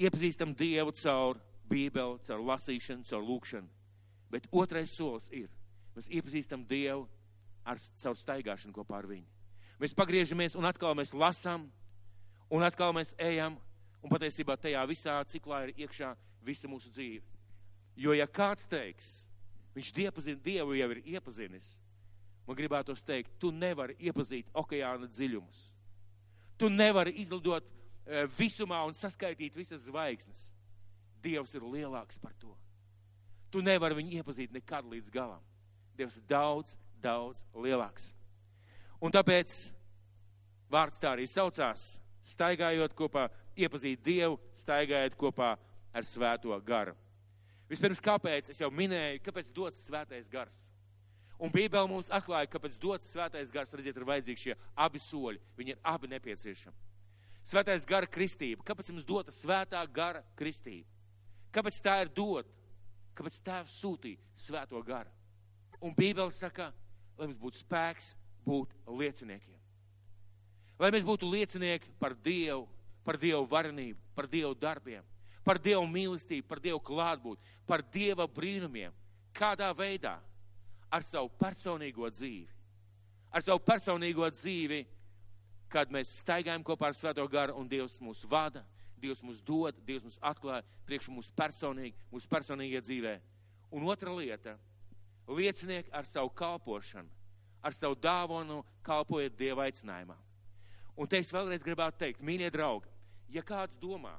iepazīstam 0.00 0.54
Dievu 0.58 0.94
caur 0.98 1.38
Bībeli, 1.70 2.18
caur 2.26 2.42
lasīšanu, 2.50 3.06
caur 3.08 3.22
lūkšanu. 3.22 3.68
Bet 4.32 4.48
otrais 4.50 4.94
solis 4.96 5.28
ir, 5.30 5.50
mēs 5.96 6.10
iepazīstam 6.10 6.66
Dievu 6.66 7.06
ar, 7.64 7.78
caur 8.02 8.18
staigāšanu 8.18 8.74
kopā 8.74 8.98
ar 8.98 9.10
viņu. 9.10 9.28
Mēs 9.82 9.94
pagriežamies 9.98 10.56
un 10.58 10.66
atkal 10.66 10.96
mēs 10.98 11.14
lasām, 11.14 11.68
un 12.50 12.66
atkal 12.66 12.92
mēs 12.96 13.14
ejam, 13.18 13.56
Un 14.02 14.10
patiesībā 14.10 14.56
tajā 14.58 14.82
visā 14.90 15.14
ciklā 15.30 15.62
ir 15.68 15.84
iekšā 15.84 16.10
visa 16.42 16.68
mūsu 16.70 16.90
dzīve. 16.90 17.22
Jo 17.94 18.14
ja 18.16 18.26
kāds 18.26 18.66
teiks, 18.66 19.10
viņš 19.76 19.92
diepazin, 19.94 20.40
Dievu 20.42 20.74
jau 20.74 20.88
ir 20.90 21.02
iepazinis, 21.14 21.76
man 22.46 22.58
gribētos 22.58 23.04
teikt, 23.06 23.34
tu 23.40 23.52
nevari 23.54 23.96
iepazīt 24.02 24.48
okeāna 24.54 25.08
dziļumus. 25.10 25.60
Tu 26.58 26.68
nevari 26.70 27.14
izlidot 27.22 27.66
e, 27.66 28.24
visumā 28.38 28.82
un 28.86 28.96
saskaitīt 28.96 29.56
visas 29.56 29.86
zvaigznes. 29.88 30.48
Dievs 31.22 31.54
ir 31.54 31.66
lielāks 31.66 32.18
par 32.22 32.34
to. 32.40 32.52
Tu 33.52 33.62
nevari 33.62 33.98
viņu 33.98 34.18
iepazīt 34.18 34.54
nekad 34.54 34.86
līdz 34.88 35.10
galam. 35.12 35.42
Dievs 35.96 36.16
ir 36.18 36.26
daudz, 36.28 36.76
daudz 37.02 37.44
lielāks. 37.54 38.10
Un 39.02 39.12
tāpēc 39.12 39.52
vārds 40.72 41.00
tā 41.02 41.12
arī 41.16 41.26
saucās, 41.28 41.96
staigājot 42.32 42.94
kopā 42.96 43.26
iepazīt 43.58 44.02
Dievu, 44.04 44.38
staigājot 44.62 45.18
kopā 45.20 45.54
ar 45.92 46.06
svēto 46.06 46.56
garu. 46.64 46.94
Vispirms, 47.68 48.00
kāpēc? 48.04 48.50
Es 48.52 48.60
jau 48.60 48.70
minēju, 48.72 49.20
kāpēc 49.24 49.50
dots 49.56 49.86
svētais 49.86 50.28
gars. 50.32 50.66
Un 51.42 51.50
Bībele 51.50 51.88
mums 51.90 52.06
atklāja, 52.14 52.46
kāpēc 52.52 52.76
dots 52.78 53.08
svētais 53.10 53.50
gars, 53.50 53.72
redziet, 53.74 53.96
ir 53.98 54.06
vajadzīgi 54.06 54.42
šie 54.44 54.54
abi 54.78 55.00
soļi. 55.02 55.40
Viņi 55.58 55.74
ir 55.74 55.80
abi 55.90 56.10
nepieciešami. 56.12 56.90
Svētais 57.42 57.86
gara 57.88 58.06
kristība. 58.06 58.62
Kāpēc 58.62 58.92
mums 58.94 59.06
dota 59.08 59.34
svētā 59.34 59.80
gara 59.90 60.22
kristība? 60.38 60.86
Kāpēc 61.52 61.80
tā 61.82 61.96
ir 62.04 62.12
dot? 62.14 62.46
Kāpēc 63.18 63.40
tēvs 63.42 63.74
sūtīja 63.82 64.22
svēto 64.38 64.78
garu? 64.86 65.10
Un 65.82 65.96
Bībele 65.96 66.30
saka, 66.30 66.70
lai 67.18 67.26
mums 67.26 67.42
būtu 67.42 67.64
spēks 67.64 68.12
būt 68.46 68.70
lieciniekiem. 68.86 69.58
Lai 70.78 70.90
mēs 70.94 71.04
būtu 71.06 71.26
liecinieki 71.28 71.90
par 71.98 72.14
Dievu, 72.14 72.68
par 73.02 73.18
Dievu 73.18 73.44
varenību, 73.50 73.98
par 74.14 74.30
Dievu 74.30 74.54
darbiem, 74.54 75.02
par 75.42 75.58
Dievu 75.58 75.84
mīlestību, 75.90 76.46
par 76.46 76.62
Dievu 76.62 76.78
klātbūtni, 76.86 77.56
par 77.66 77.82
Dieva 77.82 78.30
brīnumiem. 78.30 78.94
Kādā 79.34 79.68
veidā? 79.74 80.20
Ar 80.92 81.04
savu 81.06 81.30
personīgo 81.40 82.10
dzīvi. 82.12 82.50
Ar 83.32 83.44
savu 83.44 83.62
personīgo 83.64 84.28
dzīvi, 84.28 84.82
kad 85.72 85.92
mēs 85.92 86.18
staigājam 86.20 86.64
kopā 86.66 86.90
ar 86.90 86.96
Svēto 86.96 87.24
garu 87.32 87.56
un 87.56 87.68
Dievs 87.68 87.96
mūs 88.04 88.26
vada, 88.28 88.60
Dievs 89.00 89.22
mūs 89.24 89.40
dod, 89.42 89.78
Dievs 89.86 90.04
mūs 90.04 90.18
atklāja 90.20 90.62
priekš 90.86 91.08
mūsu 91.10 91.32
personīgi, 91.36 91.96
mūsu 92.12 92.28
personīgajā 92.30 92.82
dzīvē. 92.86 93.14
Un 93.72 93.88
otra 93.88 94.12
lieta- 94.12 94.58
liecinieki 95.38 95.90
ar 95.92 96.04
savu 96.04 96.30
kalpošanu, 96.30 97.08
ar 97.62 97.72
savu 97.72 97.96
dāvanu 97.96 98.62
kalpojiet 98.82 99.36
Dieva 99.36 99.64
aicinājumā. 99.64 100.16
Un 100.96 101.06
te 101.06 101.16
es 101.16 101.32
vēlreiz 101.32 101.64
gribētu 101.64 101.98
teikt, 101.98 102.20
mīļie 102.20 102.50
draugi, 102.50 102.88
ja 103.28 103.42
kāds 103.42 103.76
domā, 103.76 104.18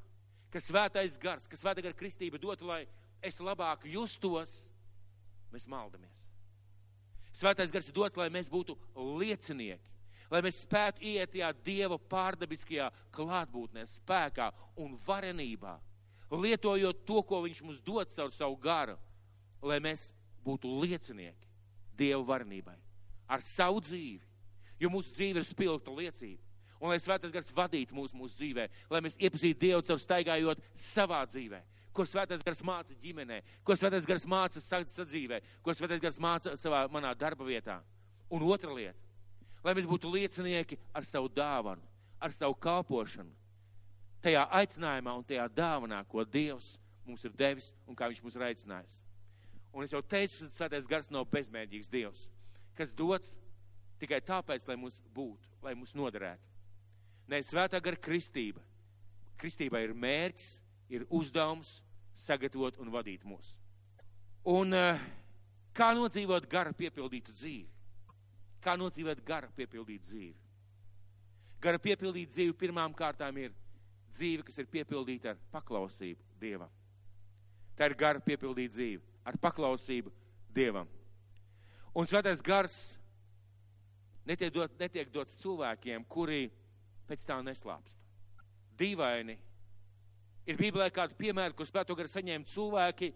ka 0.50 0.60
svētais 0.60 1.20
gars, 1.20 1.48
ka 1.48 1.56
svētā 1.56 1.84
gara 1.84 1.94
kristība 1.94 2.40
dot, 2.40 2.62
lai 2.62 2.88
es 3.22 3.40
labāk 3.40 3.86
justos, 3.86 4.68
mēs 5.52 5.68
maldamies. 5.68 6.33
Svētais 7.34 7.72
gars 7.74 7.88
ir 7.90 7.96
dots, 7.96 8.18
lai 8.18 8.30
mēs 8.34 8.52
būtu 8.52 8.76
liecinieki, 9.20 9.90
lai 10.30 10.42
mēs 10.46 10.62
spētu 10.64 11.02
iet 11.10 11.34
tajā 11.34 11.50
Dieva 11.66 11.98
pārdabiskajā 11.98 12.92
klātbūtnē, 13.16 13.86
spēkā 13.90 14.52
un 14.82 14.94
varenībā, 15.08 15.80
lietojot 16.34 17.04
to, 17.06 17.22
ko 17.26 17.42
Viņš 17.46 17.64
mums 17.66 17.82
dod 17.86 18.10
caur 18.14 18.32
savu 18.34 18.58
garu, 18.62 18.98
lai 19.62 19.80
mēs 19.82 20.12
būtu 20.46 20.70
liecinieki 20.84 21.52
Dieva 21.98 22.24
varenībai 22.34 22.78
ar 23.34 23.42
savu 23.42 23.82
dzīvi, 23.82 24.22
jo 24.82 24.90
mūsu 24.94 25.14
dzīve 25.16 25.42
ir 25.42 25.48
spilgta 25.48 25.94
liecība. 25.94 26.42
Un 26.84 26.92
lai 26.92 27.00
svētais 27.00 27.32
gars 27.32 27.54
vadītu 27.56 27.96
mūsu, 27.96 28.18
mūsu 28.20 28.36
dzīvē, 28.36 28.66
lai 28.92 29.00
mēs 29.06 29.16
iepazītu 29.16 29.62
Dievu 29.62 29.86
caur 29.88 30.02
staigājot 30.02 30.64
savā 30.76 31.22
dzīvē, 31.30 31.62
ko 31.94 32.06
svētais 32.10 32.44
gars 32.46 32.64
māca 32.66 32.96
ģimenē, 33.02 33.40
ko 33.64 33.76
svētais 33.78 34.08
gars 34.10 34.26
māca 34.30 34.62
sadzīvē, 34.62 35.40
ko 35.64 35.76
svētais 35.76 36.02
gars 36.02 36.20
māca 36.22 36.56
savā 36.60 36.86
manā 36.92 37.14
darba 37.18 37.46
vietā. 37.48 37.80
Un 38.34 38.44
otra 38.50 38.74
lieta, 38.74 38.98
lai 39.64 39.76
mēs 39.78 39.88
būtu 39.90 40.12
liecinieki 40.12 40.80
ar 40.94 41.06
savu 41.06 41.30
dāvanu, 41.30 41.84
ar 42.20 42.34
savu 42.34 42.56
kalpošanu, 42.58 43.32
tajā 44.24 44.48
aicinājumā 44.60 45.14
un 45.20 45.26
tajā 45.28 45.48
dāvanā, 45.54 46.02
ko 46.10 46.24
Dievs 46.26 46.78
mums 47.06 47.24
ir 47.28 47.34
devis 47.36 47.72
un 47.88 47.96
kā 47.96 48.08
Viņš 48.10 48.24
mūs 48.24 48.38
ir 48.40 48.48
aicinājis. 48.48 49.02
Un 49.74 49.84
es 49.84 49.94
jau 49.94 50.02
teicu, 50.02 50.48
ka 50.48 50.58
svētais 50.58 50.88
gars 50.90 51.10
nav 51.12 51.28
bezmērķīgs 51.32 51.92
Dievs, 51.92 52.28
kas 52.78 52.94
dots 52.96 53.36
tikai 54.02 54.22
tāpēc, 54.24 54.68
lai 54.68 54.78
mums 54.80 55.00
būtu, 55.16 55.50
lai 55.64 55.76
mums 55.76 55.94
noderētu. 55.98 56.50
Nē, 57.32 57.40
svētā 57.46 57.80
gara 57.84 58.00
kristība. 58.00 58.62
Kristībai 59.40 59.84
ir 59.88 59.96
mērķis, 59.98 60.60
ir 60.94 61.06
uzdevums 61.10 61.80
sagatavot 62.14 62.78
un 62.82 62.92
vadīt 62.94 63.26
mūs. 63.26 63.58
Un 64.50 64.76
uh, 64.76 65.02
kā 65.74 65.92
nodzīvot 65.98 66.48
gara 66.52 66.74
piepildītu 66.78 67.34
dzīvi? 67.34 67.70
Kā 68.64 68.78
nodzīvot 68.80 69.24
gara 69.26 69.50
piepildītu 69.56 70.08
dzīvi? 70.10 70.36
Gara 71.64 71.80
piepildīta 71.80 72.36
dzīve 72.36 72.56
pirmām 72.60 72.94
kārtām 72.96 73.38
ir 73.40 73.54
dzīve, 74.14 74.44
kas 74.48 74.60
ir 74.62 74.70
piepildīta 74.72 75.34
ar 75.34 75.40
paklausību 75.52 76.40
Dievam. 76.40 76.72
Tā 77.78 77.88
ir 77.90 77.96
gara 77.98 78.22
piepildīta 78.22 78.76
dzīve 78.76 79.02
ar 79.26 79.40
paklausību 79.42 80.12
Dievam. 80.54 80.90
Un 81.94 82.10
svētais 82.10 82.42
gars 82.44 82.76
netiek, 84.28 84.52
dot, 84.54 84.76
netiek 84.80 85.12
dots 85.14 85.38
cilvēkiem, 85.42 86.06
kuri 86.10 86.48
pēc 87.08 87.26
tā 87.28 87.40
neslāpst. 87.46 88.00
Dīvaini 88.78 89.38
Ir 90.44 90.58
Bībelē 90.60 90.90
kādi 90.92 91.16
piemēri, 91.16 91.56
kur 91.56 91.68
svēto 91.68 91.96
garu 91.96 92.12
saņēma 92.12 92.50
cilvēki, 92.52 93.14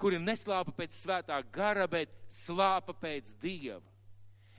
kuri 0.00 0.18
neslāpa 0.18 0.72
pēc 0.74 0.94
svētā 0.96 1.38
gara, 1.54 1.86
bet 1.90 2.12
slāpa 2.32 2.94
pēc 2.96 3.36
Dieva. 3.40 3.82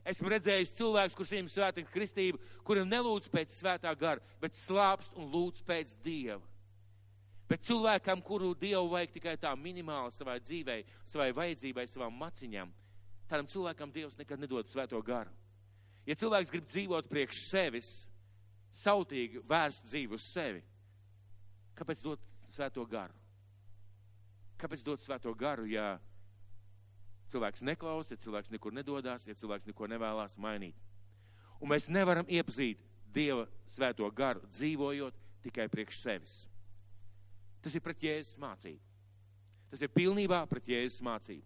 Esmu 0.08 0.32
redzējis 0.32 0.72
cilvēkus, 0.78 1.16
kurus 1.18 1.34
viņam 1.34 1.50
svētā 1.52 1.84
kristība, 1.92 2.40
kuriem 2.64 2.88
nelūdz 2.88 3.28
pēc 3.32 3.52
svētā 3.52 3.92
gara, 4.00 4.24
bet 4.40 4.56
slāpst 4.56 5.18
un 5.20 5.28
lūdz 5.34 5.66
pēc 5.68 5.98
Dieva. 6.04 6.40
Bet 7.48 7.64
cilvēkam, 7.64 8.22
kuru 8.24 8.54
Dievu 8.60 8.88
vajag 8.92 9.18
tikai 9.18 9.36
tā 9.40 9.52
minimāli 9.60 10.12
savai 10.16 10.38
dzīvei, 10.44 10.86
savai 11.08 11.34
vajadzībai, 11.36 11.86
savām 11.92 12.16
maciņām, 12.24 12.72
tādam 13.28 13.52
cilvēkam 13.52 13.92
Dievs 13.92 14.18
nekad 14.20 14.40
nedod 14.40 14.68
svēto 14.68 15.00
garu. 15.04 15.32
Ja 16.08 16.16
cilvēks 16.16 16.52
grib 16.52 16.68
dzīvot 16.68 17.08
priekš 17.12 17.44
sevis, 17.50 17.92
sautīgi 18.72 19.44
vērst 19.48 19.88
dzīvi 19.88 20.16
uz 20.16 20.28
sevi, 20.32 20.64
Kāpēc 21.78 22.02
dot 22.06 22.24
svēto 22.52 22.84
garu? 22.90 23.14
Kāpēc 24.58 24.84
dot 24.86 25.02
svēto 25.04 25.34
garu, 25.38 25.68
ja 25.70 26.00
cilvēks 27.30 27.62
neklausa, 27.68 28.16
ja 28.16 28.24
cilvēks 28.24 28.52
nekur 28.56 28.74
nedodās, 28.74 29.28
ja 29.28 29.36
cilvēks 29.38 29.68
neko 29.70 29.90
nevēlas 29.92 30.38
mainīt? 30.42 30.78
Un 31.62 31.74
mēs 31.74 31.90
nevaram 31.90 32.28
iepazīt 32.30 32.82
Dieva 33.14 33.48
svēto 33.66 34.10
garu, 34.14 34.44
dzīvojot 34.52 35.16
tikai 35.46 35.68
priekš 35.72 36.02
sevis. 36.04 36.36
Tas 37.64 37.74
ir 37.74 37.82
pret 37.82 38.04
Jēzus 38.04 38.38
mācību. 38.42 38.82
Tas 39.72 39.82
ir 39.84 39.94
pilnībā 39.94 40.44
pret 40.50 40.68
Jēzus 40.70 41.02
mācību. 41.06 41.46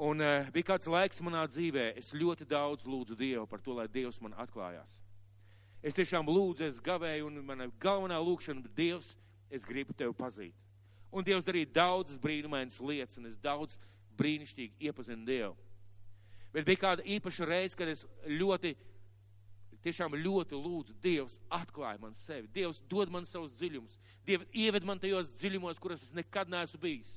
Un 0.00 0.24
uh, 0.24 0.48
bija 0.52 0.70
kāds 0.72 0.88
laiks 0.88 1.20
manā 1.20 1.42
dzīvē, 1.50 1.90
es 2.00 2.14
ļoti 2.16 2.46
daudz 2.48 2.86
lūdzu 2.88 3.18
Dievu 3.20 3.44
par 3.48 3.60
to, 3.60 3.74
lai 3.76 3.84
Dievs 3.92 4.20
man 4.24 4.32
atklājās. 4.40 4.96
Es 5.80 5.96
tiešām 5.96 6.28
lūdzu, 6.28 6.66
es 6.68 6.80
gavēju, 6.84 7.30
un 7.30 7.40
mana 7.44 7.70
galvenā 7.80 8.18
lūkšana, 8.20 8.68
Dievs, 8.76 9.14
es 9.48 9.64
gribu 9.64 9.96
tevi 9.96 10.12
pazīt. 10.16 10.56
Un 11.10 11.24
Dievs 11.24 11.46
darīja 11.46 11.72
daudzas 11.80 12.20
brīnumainas 12.20 12.76
lietas, 12.84 13.16
un 13.18 13.30
es 13.30 13.38
daudz 13.40 13.78
brīnišķīgi 14.20 14.90
iepazinu 14.90 15.24
Dievu. 15.26 15.56
Bet 16.52 16.66
bija 16.66 16.82
kāda 16.84 17.06
īpaša 17.06 17.48
reize, 17.48 17.78
kad 17.78 17.88
es 17.88 18.04
ļoti, 18.28 18.74
tiešām 19.80 20.18
ļoti 20.20 20.60
lūdzu, 20.60 20.98
Dievs 21.00 21.40
atklāja 21.48 22.02
man 22.02 22.14
sevi, 22.14 22.50
Dievs 22.52 22.82
dod 22.90 23.10
man 23.10 23.24
savus 23.24 23.56
dziļumus, 23.56 23.96
Dievs 24.26 24.52
ieved 24.52 24.84
man 24.84 25.00
tajos 25.00 25.32
dziļumos, 25.40 25.80
kuras 25.80 26.04
es 26.04 26.14
nekad 26.14 26.52
neesmu 26.52 26.82
bijis. 26.82 27.16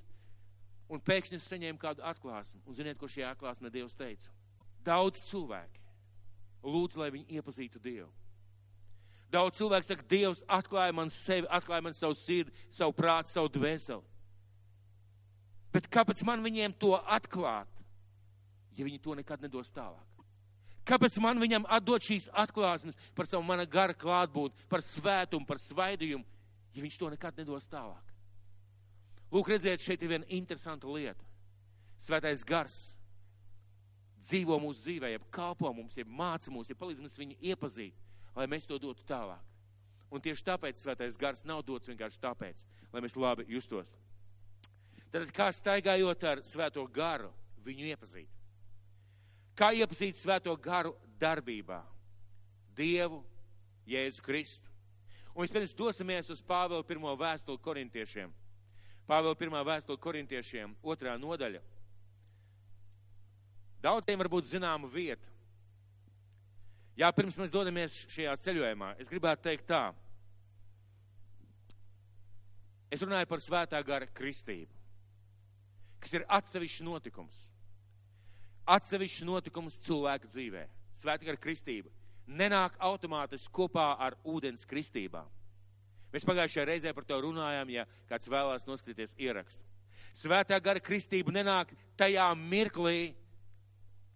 Un 0.88 1.04
pēkšņi 1.04 1.40
es 1.40 1.52
saņēmu 1.52 1.82
kādu 1.82 2.04
atklāsmi, 2.06 2.62
un 2.64 2.80
ziniet, 2.80 3.00
ko 3.02 3.12
šajā 3.12 3.34
atklāsmē 3.34 3.72
Dievs 3.74 3.98
teica? 4.00 4.32
Daudz 4.86 5.20
cilvēki 5.28 5.82
lūdzu, 6.64 7.02
lai 7.02 7.12
viņi 7.12 7.40
iepazītu 7.40 7.82
Dievu. 7.84 8.12
Daudz 9.34 9.58
cilvēku 9.58 9.88
saka, 9.88 10.06
Dievs 10.06 10.44
atklāja 10.46 10.94
man 10.94 11.10
sevi, 11.10 11.48
atklāja 11.50 11.82
man 11.82 11.96
savu 11.98 12.14
sirdi, 12.18 12.54
savu 12.70 12.94
prātu, 12.94 13.32
savu 13.32 13.50
dvēseli. 13.50 14.04
Bet 15.74 15.90
kāpēc 15.90 16.22
man 16.28 16.44
viņiem 16.46 16.76
to 16.78 16.94
atklāt, 17.02 17.70
ja 18.78 18.86
viņi 18.86 19.02
to 19.02 19.16
nekad 19.18 19.42
nedos 19.42 19.74
tālāk? 19.74 20.10
Kāpēc 20.86 21.16
man 21.24 21.40
viņam 21.42 21.66
atdot 21.72 22.04
šīs 22.04 22.28
atklāsmes 22.44 22.98
par 23.18 23.26
savu 23.26 23.46
mana 23.48 23.66
gara 23.66 23.96
klātbūtni, 23.98 24.68
par 24.70 24.84
svētumu, 24.86 25.48
par 25.50 25.62
svaidījumu, 25.64 26.26
ja 26.76 26.84
viņš 26.84 26.98
to 27.00 27.10
nekad 27.16 27.40
nedos 27.40 27.66
tālāk? 27.72 28.12
Lūk, 29.34 29.50
redziet, 29.50 29.82
šeit 29.82 30.04
ir 30.04 30.12
viena 30.12 30.30
interesanta 30.30 30.86
lieta. 30.86 31.26
Svētais 31.98 32.44
gars 32.46 32.76
dzīvo 34.28 34.60
mūsu 34.62 34.84
dzīvē, 34.84 35.16
jeb 35.16 35.26
kalpo 35.34 35.72
mums, 35.74 35.98
jeb 35.98 36.12
māca 36.12 36.52
mūs, 36.54 36.70
jeb 36.70 36.78
palīdz 36.78 37.02
mums 37.02 37.18
viņu 37.18 37.40
iepazīt 37.50 37.98
lai 38.36 38.48
mēs 38.50 38.68
to 38.70 38.80
dotu 38.82 39.06
tālāk. 39.08 39.42
Un 40.14 40.22
tieši 40.22 40.46
tāpēc 40.46 40.78
svētais 40.78 41.18
gars 41.18 41.42
nav 41.46 41.64
dots 41.66 41.90
vienkārši 41.90 42.22
tāpēc, 42.22 42.60
lai 42.94 43.02
mēs 43.02 43.18
labi 43.18 43.48
justos. 43.50 43.96
Tad 45.14 45.30
kā 45.34 45.50
staigājot 45.54 46.24
ar 46.30 46.42
svēto 46.46 46.84
garu, 46.90 47.32
viņu 47.66 47.90
iepazīt? 47.94 48.30
Kā 49.58 49.72
iepazīt 49.78 50.18
svēto 50.18 50.54
garu 50.58 50.94
darbībā? 51.22 51.82
Dievu, 52.74 53.24
Jēzu 53.90 54.24
Kristu. 54.26 54.70
Un 55.34 55.46
vispirms 55.46 55.74
dosimies 55.78 56.30
uz 56.30 56.42
Pāvela 56.46 56.86
pirmo 56.86 57.14
vēstuli 57.18 57.62
korintiešiem. 57.62 58.34
Pāvela 59.10 59.36
pirmā 59.38 59.62
vēstule 59.66 60.00
korintiešiem, 60.02 60.76
otrā 60.82 61.18
nodaļa. 61.20 61.62
Daudziem 63.84 64.22
varbūt 64.22 64.48
zināma 64.48 64.88
vieta. 64.88 65.33
Jā, 67.00 67.10
pirms 67.16 67.38
mēs 67.42 67.54
dodamies 67.54 67.96
šajā 68.14 68.36
ceļojumā, 68.44 68.94
es 69.02 69.10
gribētu 69.10 69.48
teikt 69.48 69.66
tā. 69.72 69.88
Es 72.94 73.02
runāju 73.02 73.26
par 73.32 73.42
svētā 73.42 73.80
gara 73.86 74.06
kristību, 74.06 74.70
kas 76.04 76.14
ir 76.14 76.28
atsevišķs 76.38 76.86
notikums. 76.86 77.48
Atsevišķs 78.70 79.26
notikums 79.26 79.80
cilvēka 79.88 80.30
dzīvē. 80.30 80.68
Svētā 81.02 81.26
gara 81.26 81.42
kristība 81.42 81.90
nenāk 82.30 82.78
automātiski 82.78 83.52
kopā 83.58 83.96
ar 84.00 84.16
ūdens 84.30 84.68
kristībām. 84.70 85.26
Mēs 86.14 86.28
pagājušajā 86.30 86.68
reizē 86.70 86.94
par 86.94 87.08
to 87.10 87.18
runājām, 87.26 87.72
ja 87.74 87.88
kāds 88.10 88.30
vēlās 88.30 88.68
noskatīties 88.70 89.18
ierakstu. 89.18 89.66
Svētā 90.14 90.60
gara 90.62 90.82
kristība 90.84 91.34
nenāk 91.34 91.74
tajā 91.98 92.28
mirklī, 92.38 93.16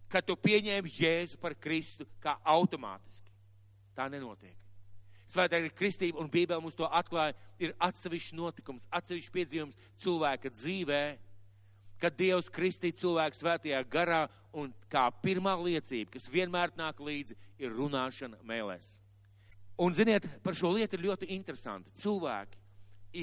ka 0.08 0.22
tu 0.24 0.36
pieņēmi 0.36 0.92
Jēzu 0.98 1.38
par 1.40 1.56
Kristu 1.58 2.06
kā 2.22 2.36
automātiski. 2.44 3.32
Tā 3.96 4.08
nenotiek. 4.12 4.56
Svētā 5.28 5.60
ir 5.60 5.74
kristība, 5.76 6.22
un 6.22 6.30
Bībele 6.32 6.62
mums 6.64 6.76
to 6.76 6.88
atklāja, 6.88 7.34
ir 7.60 7.74
atsevišķs 7.84 8.36
notikums, 8.38 8.86
atsevišķs 8.96 9.32
piedzīvums 9.34 9.90
cilvēka 10.00 10.52
dzīvē, 10.54 11.02
kad 12.00 12.16
Dievs 12.16 12.48
kristīja 12.54 12.96
cilvēku 13.02 13.36
svētajā 13.36 13.82
garā, 13.92 14.22
un 14.56 14.72
kā 14.88 15.04
pirmā 15.20 15.52
liecība, 15.60 16.14
kas 16.14 16.30
vienmēr 16.32 16.72
nāk 16.78 17.02
līdzi, 17.04 17.36
ir 17.60 17.74
runāšana 17.76 18.40
mēlēs. 18.46 18.94
Un, 19.78 19.94
ziniet, 19.94 20.24
par 20.42 20.56
šo 20.58 20.72
lietu 20.74 20.96
ir 20.96 21.04
ļoti 21.10 21.28
interesanti. 21.36 21.92
Cilvēki 22.00 22.58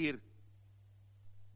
ir 0.06 0.20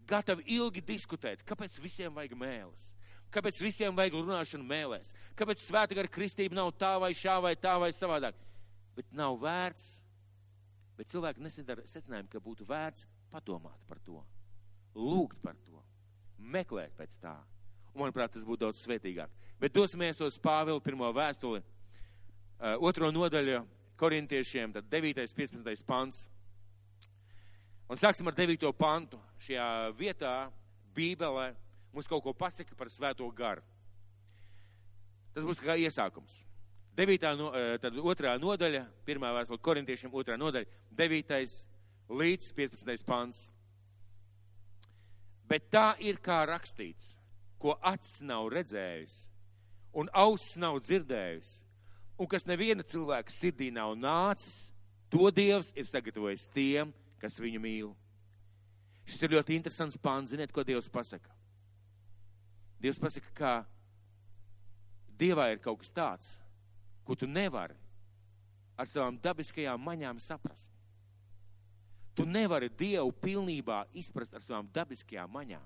gatavi 0.10 0.48
ilgi 0.58 0.82
diskutēt, 0.84 1.46
kāpēc 1.48 1.78
visiem 1.84 2.16
vajag 2.16 2.34
mēlis. 2.40 2.90
Kāpēc 3.30 3.62
visiem 3.62 3.96
vajag 3.96 4.18
runāšanu 4.18 4.66
mēlēs? 4.66 5.14
Kāpēc 5.38 5.62
svēta 5.62 5.98
gara 5.98 6.10
kristība 6.10 6.58
nav 6.58 6.74
tā 6.80 6.96
vai 7.02 7.12
šā 7.14 7.38
vai 7.44 7.56
tā 7.60 7.76
vai 7.82 7.92
savādāk? 7.94 8.38
Bet 8.98 9.12
nav 9.16 9.38
vērts 9.40 10.00
Bet 11.00 11.08
cilvēki 11.14 11.40
nesadara 11.40 11.86
secinājumu, 11.88 12.28
ka 12.28 12.42
būtu 12.44 12.66
vērts 12.68 13.06
padomāt 13.32 13.80
par 13.88 14.02
to, 14.04 14.20
lūgt 15.00 15.38
par 15.40 15.56
to, 15.64 15.80
meklēt 16.36 16.92
pēc 16.98 17.14
tā. 17.24 17.38
Un, 17.94 18.02
manuprāt, 18.02 18.34
tas 18.34 18.44
būtu 18.44 18.66
daudz 18.66 18.82
svētīgāk. 18.84 19.32
Bet 19.62 19.72
dosimies 19.76 20.20
uz 20.26 20.36
Pāvila 20.44 20.84
pirmo 20.84 21.08
vēstuli, 21.16 21.62
uh, 21.64 22.76
otro 22.84 23.14
nodaļu 23.16 23.62
korintiešiem, 24.00 24.76
tad 24.76 24.92
9. 24.92 25.24
15. 25.38 25.86
pants. 25.88 26.26
Un 27.88 28.00
sāksim 28.00 28.28
ar 28.28 28.36
9. 28.36 28.68
pantu. 28.76 29.22
Šajā 29.40 29.70
vietā 29.96 30.34
Bībelē 30.96 31.54
mums 31.94 32.10
kaut 32.10 32.24
ko 32.24 32.34
pasaka 32.34 32.76
par 32.78 32.92
svēto 32.92 33.28
garu. 33.36 33.64
Tas 35.34 35.46
būs 35.46 35.62
kā 35.62 35.78
iesākums. 35.80 36.44
9. 37.00 37.30
No, 37.40 37.52
tad 37.80 37.96
otrā 38.02 38.34
nodaļa, 38.42 38.84
pirmā 39.08 39.30
vēstule 39.38 39.62
korintiešiem, 39.64 40.12
otrā 40.12 40.36
nodaļa, 40.40 40.68
9. 41.00 41.56
līdz 42.10 42.52
15. 42.58 43.06
pants. 43.08 43.46
Bet 45.50 45.70
tā 45.72 45.94
ir 46.04 46.20
kā 46.22 46.42
rakstīts, 46.50 47.14
ko 47.62 47.78
acis 47.82 48.20
nav 48.28 48.50
redzējusi 48.54 49.30
un 49.98 50.10
auss 50.14 50.58
nav 50.60 50.78
dzirdējusi, 50.86 51.56
un 52.20 52.28
kas 52.30 52.46
neviena 52.46 52.86
cilvēka 52.86 53.34
sirdī 53.34 53.72
nav 53.74 53.96
nācis, 53.98 54.70
to 55.10 55.32
Dievs 55.34 55.72
ir 55.76 55.88
sagatavojis 55.90 56.50
tiem, 56.54 56.94
kas 57.20 57.40
viņu 57.42 57.62
mīl. 57.64 57.90
Šis 59.10 59.24
ir 59.26 59.34
ļoti 59.34 59.56
interesants 59.58 59.98
pāns. 59.98 60.30
Ziniet, 60.30 60.54
ko 60.54 60.64
Dievs 60.64 60.92
pasaka? 60.94 61.34
Dievs 62.80 63.00
pasaka, 63.02 63.32
ka 63.36 63.54
Dievā 65.20 65.50
ir 65.52 65.60
kaut 65.60 65.82
kas 65.82 65.92
tāds, 65.92 66.28
ko 67.04 67.16
tu 67.16 67.28
nevari 67.28 67.76
ar 68.80 68.88
savām 68.88 69.18
dabiskajām 69.20 69.82
maņām 69.84 70.22
saprast. 70.24 70.72
Tu 72.16 72.26
nevari 72.28 72.70
Dievu 72.72 73.12
pilnībā 73.20 73.82
izprast 74.00 74.34
ar 74.36 74.44
savām 74.44 74.70
dabiskajām 74.76 75.32
maņām. 75.32 75.66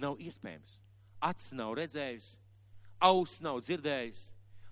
Nav 0.00 0.20
iespējams. 0.20 0.76
Acis 1.20 1.52
nav 1.56 1.74
redzējusi, 1.76 2.36
auss 3.04 3.40
nav 3.44 3.60
dzirdējusi, 3.64 4.30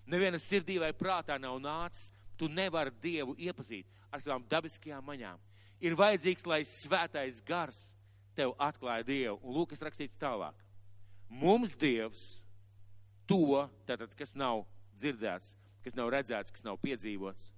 neviena 0.09 0.41
sirdī 0.41 0.79
vai 0.81 0.95
prātā 0.97 1.37
nav 1.41 1.59
nācis. 1.61 2.11
Tu 2.39 2.47
nevari 2.49 2.93
Dievu 3.03 3.35
iepazīt 3.35 3.89
ar 4.15 4.23
savām 4.23 4.45
dabiskajām 4.49 5.05
maņām. 5.05 5.41
Ir 5.83 5.97
vajadzīgs, 5.99 6.47
lai 6.47 6.61
svētais 6.69 7.41
gars 7.47 7.81
tev 8.37 8.55
atklāja 8.63 9.07
Dievu. 9.07 9.41
Un 9.43 9.57
lūk, 9.57 9.73
kas 9.73 9.83
rakstīts 9.83 10.21
tālāk. 10.21 10.55
Mums 11.29 11.77
Dievs 11.77 12.41
to, 13.29 13.69
tātad, 13.87 14.15
kas 14.17 14.35
nav 14.39 14.65
dzirdēts, 14.97 15.53
kas 15.85 15.97
nav 15.97 16.11
redzēts, 16.13 16.53
kas 16.53 16.65
nav 16.65 16.79
piedzīvots, 16.83 17.51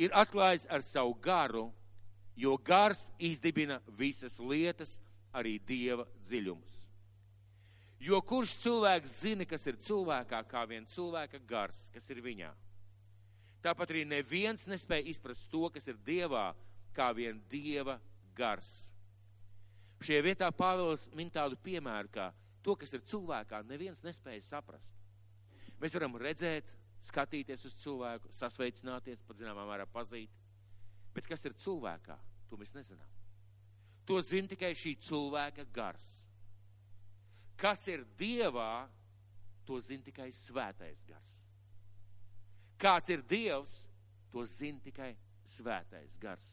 ir 0.00 0.14
atklājis 0.16 0.66
ar 0.72 0.82
savu 0.82 1.14
garu, 1.22 1.68
jo 2.36 2.56
gars 2.56 3.10
izdibina 3.18 3.78
visas 3.98 4.40
lietas, 4.40 4.96
arī 5.34 5.58
Dieva 5.58 6.06
dziļumus. 6.22 6.80
Jo 8.04 8.20
kurš 8.20 8.56
cilvēks 8.60 9.20
zina, 9.22 9.46
kas 9.48 9.64
ir 9.66 9.78
cilvēkā, 9.80 10.42
kā 10.48 10.64
vien 10.68 10.86
cilvēka 10.90 11.40
gars, 11.48 11.86
kas 11.94 12.08
ir 12.12 12.20
viņā? 12.24 12.50
Tāpat 13.64 13.94
arī 13.94 14.02
neviens 14.04 14.66
nespēja 14.68 15.08
izprast 15.08 15.46
to, 15.52 15.70
kas 15.72 15.88
ir 15.88 15.96
Dievā, 16.04 16.50
kā 16.92 17.08
vien 17.16 17.38
Dieva 17.48 17.96
gars. 18.36 18.68
Šajā 20.04 20.24
vietā 20.26 20.50
Pāvils 20.52 21.06
min 21.16 21.30
tādu 21.32 21.56
piemēru, 21.64 22.10
kā 22.12 22.28
to, 22.64 22.76
kas 22.80 22.94
ir 22.96 23.04
cilvēkā, 23.06 23.60
neviens 23.68 24.02
nespēja 24.04 24.42
saprast. 24.46 24.96
Mēs 25.82 25.96
varam 25.96 26.16
redzēt, 26.20 26.70
skatīties 27.04 27.66
uz 27.68 27.76
cilvēku, 27.82 28.30
sasveicināties, 28.32 29.22
pat 29.26 29.40
zināmā 29.40 29.66
mērā 29.68 29.86
pazīt, 29.90 30.32
bet 31.14 31.28
kas 31.28 31.44
ir 31.44 31.56
cilvēkā, 31.60 32.16
to 32.48 32.58
mēs 32.60 32.74
nezinām. 32.76 33.10
To 34.08 34.20
zina 34.24 34.48
tikai 34.50 34.72
šī 34.76 34.94
cilvēka 35.00 35.64
gars. 35.72 36.06
Kas 37.56 37.86
ir 37.88 38.04
Dievā, 38.18 38.86
to 39.64 39.78
zina 39.80 40.04
tikai 40.04 40.28
svētais 40.34 41.04
gars. 41.08 41.38
Kāds 42.80 43.12
ir 43.14 43.22
Dievs, 43.24 43.78
to 44.32 44.44
zina 44.50 44.80
tikai 44.84 45.14
svētais 45.48 46.18
gars. 46.20 46.44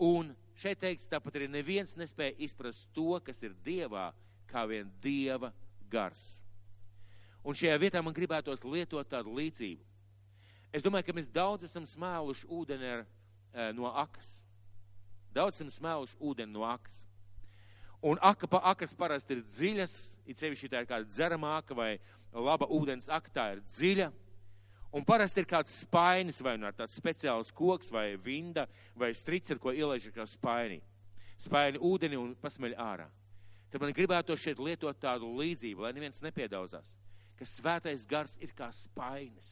Un 0.00 0.32
šeit 0.58 0.80
teiks, 0.82 1.08
tāpat 1.10 1.36
arī 1.38 1.48
neviens 1.50 1.96
nespēja 1.98 2.38
izprast 2.46 2.88
to, 2.96 3.18
kas 3.24 3.42
ir 3.44 3.54
Dievā, 3.66 4.08
kā 4.50 4.64
vien 4.68 4.90
Dieva 5.02 5.52
gars. 5.90 6.22
Un 7.44 7.56
šajā 7.56 7.76
vietā 7.80 8.00
man 8.02 8.14
gribētos 8.16 8.64
lietot 8.64 9.08
tādu 9.08 9.34
līdzību. 9.36 9.82
Es 10.74 10.82
domāju, 10.82 11.06
ka 11.06 11.14
mēs 11.14 11.28
daudz 11.30 11.66
esam 11.68 11.84
smēluši 11.86 12.48
ūdeni 12.50 12.88
ar, 12.90 13.04
e, 13.52 13.66
no 13.76 13.90
akas. 13.92 14.30
Daudz 15.34 15.60
esam 15.60 15.70
smēluši 15.70 16.16
ūdeni 16.18 16.54
no 16.54 16.64
akas. 16.66 17.04
Un 18.04 18.18
aka 18.20 18.48
pa 18.50 18.60
akas 18.72 18.96
parasti 18.96 19.36
ir 19.36 19.44
dziļas, 19.44 19.94
it 20.28 20.40
sevišķi 20.40 20.70
tā 20.72 20.82
ir 20.82 20.88
kāda 20.90 21.08
dzeramā 21.08 21.54
aka 21.60 21.76
vai 21.76 21.92
laba 22.32 22.66
ūdens 22.66 23.06
aka, 23.12 23.30
tā 23.32 23.46
ir 23.54 23.62
dziļa. 23.68 24.10
Un 24.94 25.06
parasti 25.06 25.42
ir 25.42 25.48
kāds 25.50 25.72
spainis, 25.82 26.40
vai 26.44 26.56
nu 26.58 26.68
ar 26.68 26.74
tāds 26.76 26.94
speciāls 26.94 27.52
koks, 27.54 27.90
vai 27.90 28.14
vinda, 28.20 28.68
vai 28.96 29.12
strics, 29.16 29.50
ar 29.50 29.58
ko 29.62 29.72
ielaiž 29.74 30.10
kā 30.14 30.26
spaini. 30.30 30.80
Spaini 31.44 31.80
ūdeni 31.82 32.18
un 32.18 32.34
pasmeļ 32.40 32.76
ārā. 32.78 33.08
Tad 33.74 33.82
man 33.82 33.90
gribētu 33.90 34.36
šeit 34.38 34.60
lietot 34.62 35.00
tādu 35.02 35.26
līdzību, 35.34 35.82
lai 35.82 35.88
neviens 35.96 36.20
nepiedauzās, 36.22 36.92
ka 37.34 37.42
svētais 37.42 38.04
gars 38.06 38.36
ir 38.38 38.52
kā 38.54 38.68
spainis, 38.70 39.48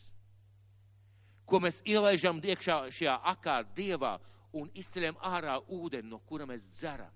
ko 1.42 1.58
mēs 1.58 1.80
ielaižam 1.82 2.38
iekšā 2.38 2.76
šajā 2.94 3.16
akā 3.32 3.56
dievā 3.74 4.12
un 4.54 4.68
izceļam 4.78 5.18
ārā 5.26 5.56
ūdeni, 5.66 6.06
no 6.06 6.20
kura 6.28 6.46
mēs 6.46 6.68
dzeram. 6.76 7.10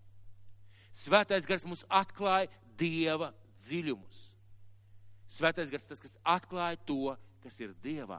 Svētais 0.91 1.47
gars 1.47 1.63
mums 1.69 1.85
atklāja 1.87 2.51
dieva 2.75 3.29
dziļumus. 3.55 4.25
Svētais 5.31 5.71
gars 5.71 5.87
tas, 5.87 6.03
kas 6.03 6.17
atklāja 6.27 6.81
to, 6.91 7.15
kas 7.45 7.61
ir 7.63 7.71
Dievā, 7.85 8.19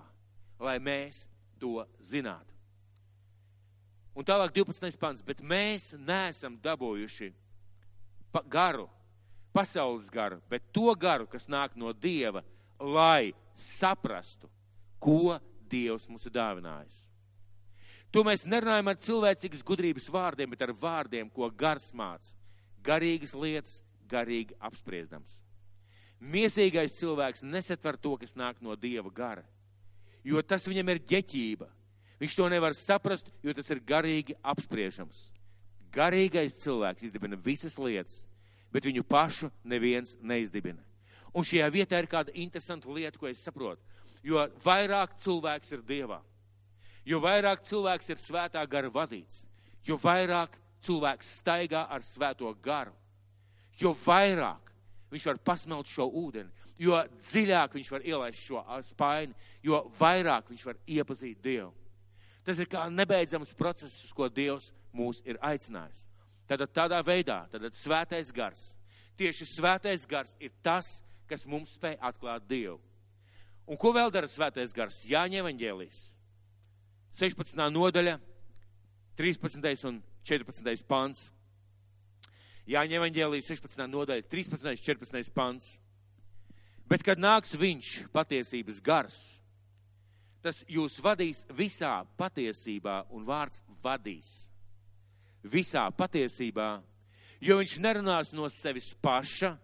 lai 0.64 0.78
mēs 0.80 1.26
to 1.60 1.84
zinātu. 2.00 2.56
Un 4.16 4.24
tālāk 4.24 4.56
12. 4.56 4.96
pants, 4.96 5.22
bet 5.28 5.44
mēs 5.44 5.92
neesam 6.00 6.56
dabūjuši 6.64 7.34
pa 8.32 8.44
garu, 8.44 8.88
pasaules 9.54 10.10
garu, 10.14 10.42
bet 10.50 10.70
to 10.74 10.94
garu, 10.96 11.28
kas 11.28 11.50
nāk 11.50 11.76
no 11.76 11.94
Dieva, 11.94 12.44
lai 12.80 13.34
saprastu, 13.58 14.50
ko 15.00 15.38
Dievs 15.68 16.08
mums 16.08 16.26
ir 16.28 16.36
dāvinājis. 16.36 17.08
To 18.16 18.24
mēs 18.24 18.46
nerunājam 18.48 18.88
ar 18.88 19.00
cilvēcīgas 19.04 19.66
gudrības 19.68 20.08
vārdiem, 20.12 20.54
bet 20.54 20.64
ar 20.64 20.72
vārdiem, 20.72 21.28
ko 21.30 21.50
gars 21.52 21.90
māca. 21.92 22.32
Garīgas 22.86 23.34
lietas, 23.36 23.82
garīgi 24.08 24.56
apspriestams. 24.64 25.42
Miesīgais 26.24 26.96
cilvēks 26.98 27.44
nesatver 27.46 27.98
to, 28.00 28.16
kas 28.18 28.38
nāk 28.40 28.62
no 28.64 28.78
Dieva 28.80 29.12
gara, 29.14 29.44
jo 30.26 30.42
tas 30.42 30.66
viņam 30.70 30.94
ir 30.94 31.04
ģeķība. 31.12 31.68
Viņš 32.18 32.38
to 32.40 32.48
nevar 32.50 32.74
saprast, 32.74 33.28
jo 33.46 33.54
tas 33.54 33.68
ir 33.70 33.84
garīgi 33.86 34.34
apspriežams. 34.42 35.28
Garīgais 35.98 36.60
cilvēks 36.62 37.08
izdibina 37.08 37.40
visas 37.42 37.78
lietas, 37.82 38.22
bet 38.72 38.86
viņu 38.86 39.04
pašu 39.08 39.50
neviens 39.66 40.16
neizdibina. 40.22 40.84
Un 41.34 41.46
šajā 41.46 41.68
vietā 41.74 42.00
ir 42.02 42.10
kāda 42.10 42.34
interesanta 42.38 42.90
lieta, 42.94 43.18
ko 43.18 43.30
es 43.30 43.42
saprotu. 43.44 43.82
Jo 44.26 44.48
vairāk 44.64 45.16
cilvēks 45.22 45.74
ir 45.76 45.84
Dievā, 45.88 46.20
jo 47.06 47.20
vairāk 47.24 47.62
cilvēks 47.64 48.10
ir 48.12 48.22
svētā 48.22 48.64
gara 48.70 48.90
vadīts, 48.92 49.46
jo 49.88 49.98
vairāk 50.02 50.58
cilvēks 50.84 51.38
staigā 51.40 51.86
ar 51.90 52.04
svēto 52.06 52.52
garu, 52.64 52.94
jo 53.80 53.94
vairāk 54.06 54.74
viņš 55.12 55.28
var 55.30 55.40
pasmelt 55.40 55.88
šo 55.88 56.10
ūdeni, 56.10 56.52
jo 56.82 56.98
dziļāk 57.16 57.78
viņš 57.78 57.92
var 57.94 58.06
ielaist 58.06 58.44
šo 58.44 58.64
spaini, 58.84 59.36
jo 59.64 59.86
vairāk 60.00 60.50
viņš 60.52 60.66
var 60.68 60.82
iepazīt 60.86 61.40
Dievu. 61.44 61.72
Tas 62.44 62.60
ir 62.60 62.70
kā 62.72 62.86
nebeidzams 62.92 63.54
process, 63.60 64.04
uz 64.04 64.12
ko 64.16 64.28
Dievs 64.32 64.72
mūs 64.96 65.22
ir 65.26 65.40
aicinājis. 65.44 66.06
Tātad 66.48 66.72
tādā 66.72 67.00
veidā, 67.04 67.42
tātad 67.52 67.76
svētais 67.76 68.32
gars. 68.32 68.70
Tieši 69.20 69.48
svētais 69.50 70.06
gars 70.08 70.36
ir 70.40 70.54
tas, 70.64 71.02
kas 71.28 71.46
mums 71.50 71.74
spēj 71.76 71.98
atklāt 72.00 72.46
Dievu. 72.48 72.80
Un 73.68 73.76
ko 73.80 73.92
vēl 73.92 74.12
dara 74.14 74.30
svētais 74.32 74.72
gars? 74.76 75.02
Jāņa 75.10 75.42
evaņģēlīs. 75.42 76.04
16. 77.18 77.58
nodaļa, 77.74 78.16
13. 79.20 79.88
un 79.90 80.00
14. 80.24 80.86
pants. 80.88 81.26
Jāņem 82.68 83.02
evaņģēlijas 83.02 83.50
16. 83.50 83.88
nodaļa, 83.92 84.28
13. 84.32 84.78
14. 84.86 85.34
pants. 85.36 85.74
Bet, 86.88 87.04
kad 87.04 87.20
nāks 87.20 87.56
viņš, 87.60 87.92
patiesības 88.14 88.80
gars, 88.84 89.18
tas 90.44 90.62
jūs 90.72 91.00
vadīs 91.04 91.44
visā 91.52 92.06
patiesībā, 92.20 93.02
un 93.12 93.26
vārds 93.28 93.64
vadīs 93.84 94.48
visā 95.44 95.86
patiesībā, 95.94 96.82
jo 97.42 97.58
viņš 97.60 97.78
nerunās 97.84 98.34
no 98.34 98.50
sevis 98.50 98.94
paša, 99.02 99.56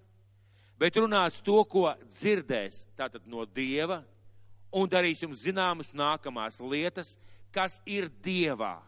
bet 0.78 0.98
runās 0.98 1.42
to, 1.42 1.60
ko 1.66 1.88
dzirdēs, 2.06 2.84
tātad 2.98 3.26
no 3.26 3.46
Dieva, 3.46 4.02
un 4.74 4.90
darīs 4.90 5.22
jums 5.22 5.44
zināmas 5.46 5.94
nākamās 5.94 6.60
lietas, 6.60 7.16
kas 7.54 7.82
ir 7.86 8.10
Dievā. 8.24 8.82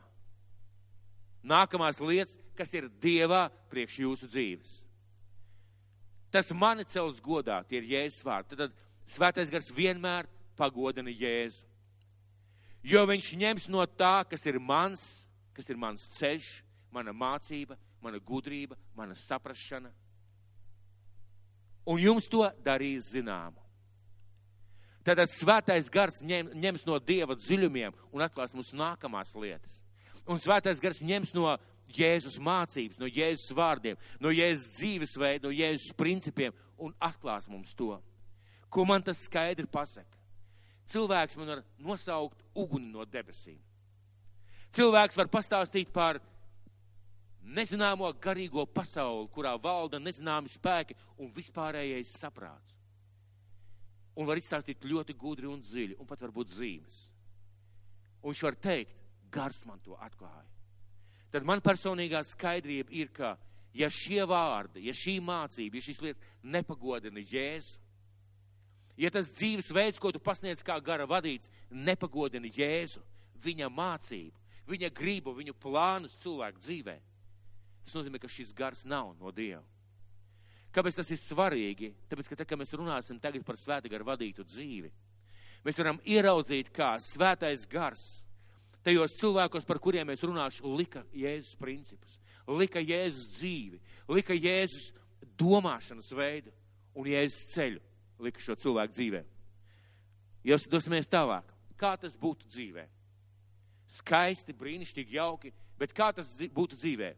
nākamās 1.45 1.99
lietas, 2.01 2.39
kas 2.57 2.73
ir 2.73 2.89
Dievā 2.89 3.51
priekš 3.69 3.99
jūsu 4.01 4.25
dzīves. 4.25 4.81
Tas 6.33 6.49
mani 6.51 6.83
cels 6.83 7.21
godā, 7.21 7.61
tie 7.69 7.77
ir 7.77 7.85
Jēzus 7.91 8.25
vārdi. 8.25 8.55
Tad, 8.55 8.73
tad 8.73 9.13
svētais 9.13 9.51
gars 9.53 9.69
vienmēr 9.69 10.25
pagodina 10.57 11.13
Jēzu. 11.13 11.61
Jo 12.81 13.05
viņš 13.05 13.29
ņems 13.37 13.69
no 13.69 13.85
tā, 13.85 14.25
kas 14.25 14.45
ir 14.45 14.57
mans, 14.59 15.27
kas 15.53 15.69
ir 15.69 15.77
mans 15.77 16.03
ceļš, 16.17 16.49
mana 16.95 17.13
mācība, 17.13 17.77
mana 18.01 18.21
gudrība, 18.23 18.77
mana 18.95 19.15
saprašana. 19.19 19.91
Un 21.85 22.01
jums 22.01 22.29
to 22.31 22.41
darīs 22.65 23.11
zināmu. 23.13 23.61
Tātad 25.05 25.29
svētais 25.29 25.89
gars 25.93 26.17
ņem, 26.25 26.49
ņems 26.57 26.85
no 26.87 26.97
Dieva 26.97 27.35
dziļumiem 27.37 27.93
un 28.09 28.23
atklās 28.25 28.55
mums 28.57 28.71
nākamās 28.73 29.35
lietas. 29.37 29.83
Un 30.25 30.41
svētais 30.41 30.81
gars 30.81 31.03
ņems 31.05 31.35
no 31.37 31.51
Jēzus 31.93 32.39
mācības, 32.41 32.97
no 32.97 33.05
Jēzus 33.05 33.53
vārdiem, 33.53 33.99
no 34.19 34.31
Jēzus 34.33 34.79
dzīvesveida, 34.79 35.45
no 35.45 35.53
Jēzus 35.53 35.93
principiem 35.97 36.55
un 36.81 36.95
atklās 36.97 37.45
mums 37.51 37.75
to. 37.77 37.93
Ko 38.73 38.85
man 38.89 39.05
tas 39.05 39.21
skaidri 39.27 39.67
pasaka? 39.69 40.09
Cilvēks 40.89 41.37
man 41.37 41.53
var 41.53 41.61
nosaukt 41.77 42.41
uguni 42.57 42.89
no 42.89 43.05
debesīm. 43.05 43.61
Cilvēks 44.75 45.17
var 45.17 45.29
pastāstīt 45.31 45.93
par 45.93 46.19
nezināmo 47.45 48.09
garīgo 48.21 48.65
pasauli, 48.65 49.29
kurā 49.33 49.53
valda 49.61 49.99
nezināmi 50.01 50.49
spēki 50.49 50.97
un 51.21 51.31
vispārējais 51.35 52.15
saprāts. 52.19 52.79
Un 54.15 54.25
var 54.25 54.39
izstāstīt 54.39 54.85
ļoti 54.87 55.13
gudri 55.19 55.47
un 55.51 55.61
dziļi, 55.61 55.99
un 55.99 56.07
pat 56.07 56.23
varbūt 56.23 56.55
zīmes. 56.55 56.99
Un 58.23 58.31
viņš 58.31 58.43
var 58.47 58.59
teikt, 58.63 58.95
gars 59.29 59.65
man 59.67 59.81
to 59.83 59.97
atklāja 59.99 60.55
tad 61.35 61.43
man 61.43 61.59
personīgā 61.59 62.21
skaidrība 62.23 62.93
ir, 62.95 63.09
ka 63.11 63.33
ja 63.75 63.89
šie 63.91 64.23
vārdi, 64.29 64.85
ja 64.87 64.93
šī 64.95 65.17
mācība, 65.19 65.75
ja 65.75 65.83
šīs 65.83 65.99
lietas 66.03 66.21
nepagodina 66.47 67.19
Jēzu, 67.19 67.75
ja 68.95 69.11
tas 69.11 69.33
dzīves 69.35 69.67
veids, 69.75 69.99
ko 69.99 70.13
tu 70.15 70.21
pasniedz 70.23 70.63
kā 70.63 70.77
gara 70.79 71.03
vadīts, 71.09 71.51
nepagodina 71.71 72.47
Jēzu, 72.47 73.03
viņa 73.43 73.67
mācību, 73.67 74.45
viņa 74.71 74.91
gribu, 74.95 75.35
viņu 75.35 75.57
plānus 75.59 76.15
cilvēku 76.23 76.63
dzīvē, 76.63 76.95
tas 77.85 77.95
nozīmē, 77.97 78.19
ka 78.21 78.31
šis 78.31 78.53
gars 78.57 78.83
nav 78.89 79.13
no 79.19 79.31
Dieva. 79.35 79.63
Kāpēc 80.75 80.97
tas 80.97 81.09
ir 81.13 81.19
svarīgi? 81.21 81.93
Tāpēc, 82.11 82.29
ka 82.29 82.37
tā, 82.41 82.47
kad 82.49 82.59
mēs 82.59 82.73
runāsim 82.75 83.19
tagad 83.23 83.45
par 83.47 83.55
svēta 83.59 83.91
gara 83.91 84.07
vadītu 84.09 84.43
dzīvi, 84.43 84.91
mēs 85.63 85.79
varam 85.79 86.01
ieraudzīt, 86.03 86.73
kā 86.75 86.95
svētais 86.99 87.63
gars 87.71 88.03
tajos 88.85 89.15
cilvēkos, 89.17 89.65
par 89.65 89.79
kuriem 89.81 90.11
es 90.13 90.23
runāšu, 90.25 90.67
lika 90.77 91.05
Jēzus 91.15 91.55
principus, 91.57 92.19
lika 92.45 92.83
Jēzus 92.83 93.31
dzīvi, 93.39 93.79
lika 94.13 94.35
Jēzus 94.35 94.91
domāšanas 95.39 96.11
veidu 96.13 96.53
un 96.93 97.07
Jēzus 97.09 97.47
ceļu 97.55 97.81
lika 98.25 98.43
šo 98.43 98.55
cilvēku 98.59 98.93
dzīvē. 98.93 99.23
Jūs 100.45 100.67
dosimies 100.69 101.09
tālāk. 101.09 101.47
Kā 101.75 101.95
tas 101.99 102.15
būtu 102.19 102.47
dzīvē? 102.51 102.85
Skaisti, 103.91 104.53
brīnišķīgi, 104.55 105.17
jauki, 105.17 105.51
bet 105.79 105.93
kā 105.95 106.11
tas 106.15 106.29
būtu 106.53 106.77
dzīvē? 106.77 107.09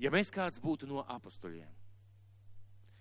Ja 0.00 0.10
mēs 0.12 0.32
kāds 0.32 0.60
būtu 0.62 0.88
no 0.88 1.04
apustuļiem. 1.04 1.68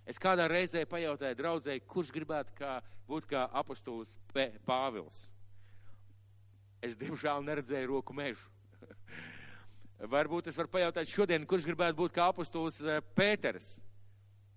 Es 0.09 0.17
kādā 0.19 0.47
reizē 0.49 0.81
pajautāju 0.89 1.37
draudzēji, 1.37 1.85
kurš 1.87 2.09
gribētu 2.11 2.55
kā, 2.57 2.79
būt 3.07 3.27
kā 3.29 3.45
apustulis 3.61 4.15
Pāvils. 4.65 5.27
Es, 6.81 6.95
diemžēl, 6.97 7.43
neredzēju 7.45 7.91
roku 7.91 8.15
mežu. 8.15 8.47
Varbūt 10.13 10.49
es 10.49 10.57
varu 10.57 10.71
pajautāt 10.71 11.11
šodien, 11.11 11.45
kurš 11.47 11.67
gribētu 11.67 11.99
būt 11.99 12.15
kā 12.15 12.29
apustulis 12.31 12.79
eh, 12.81 13.01
Pēters 13.15 13.73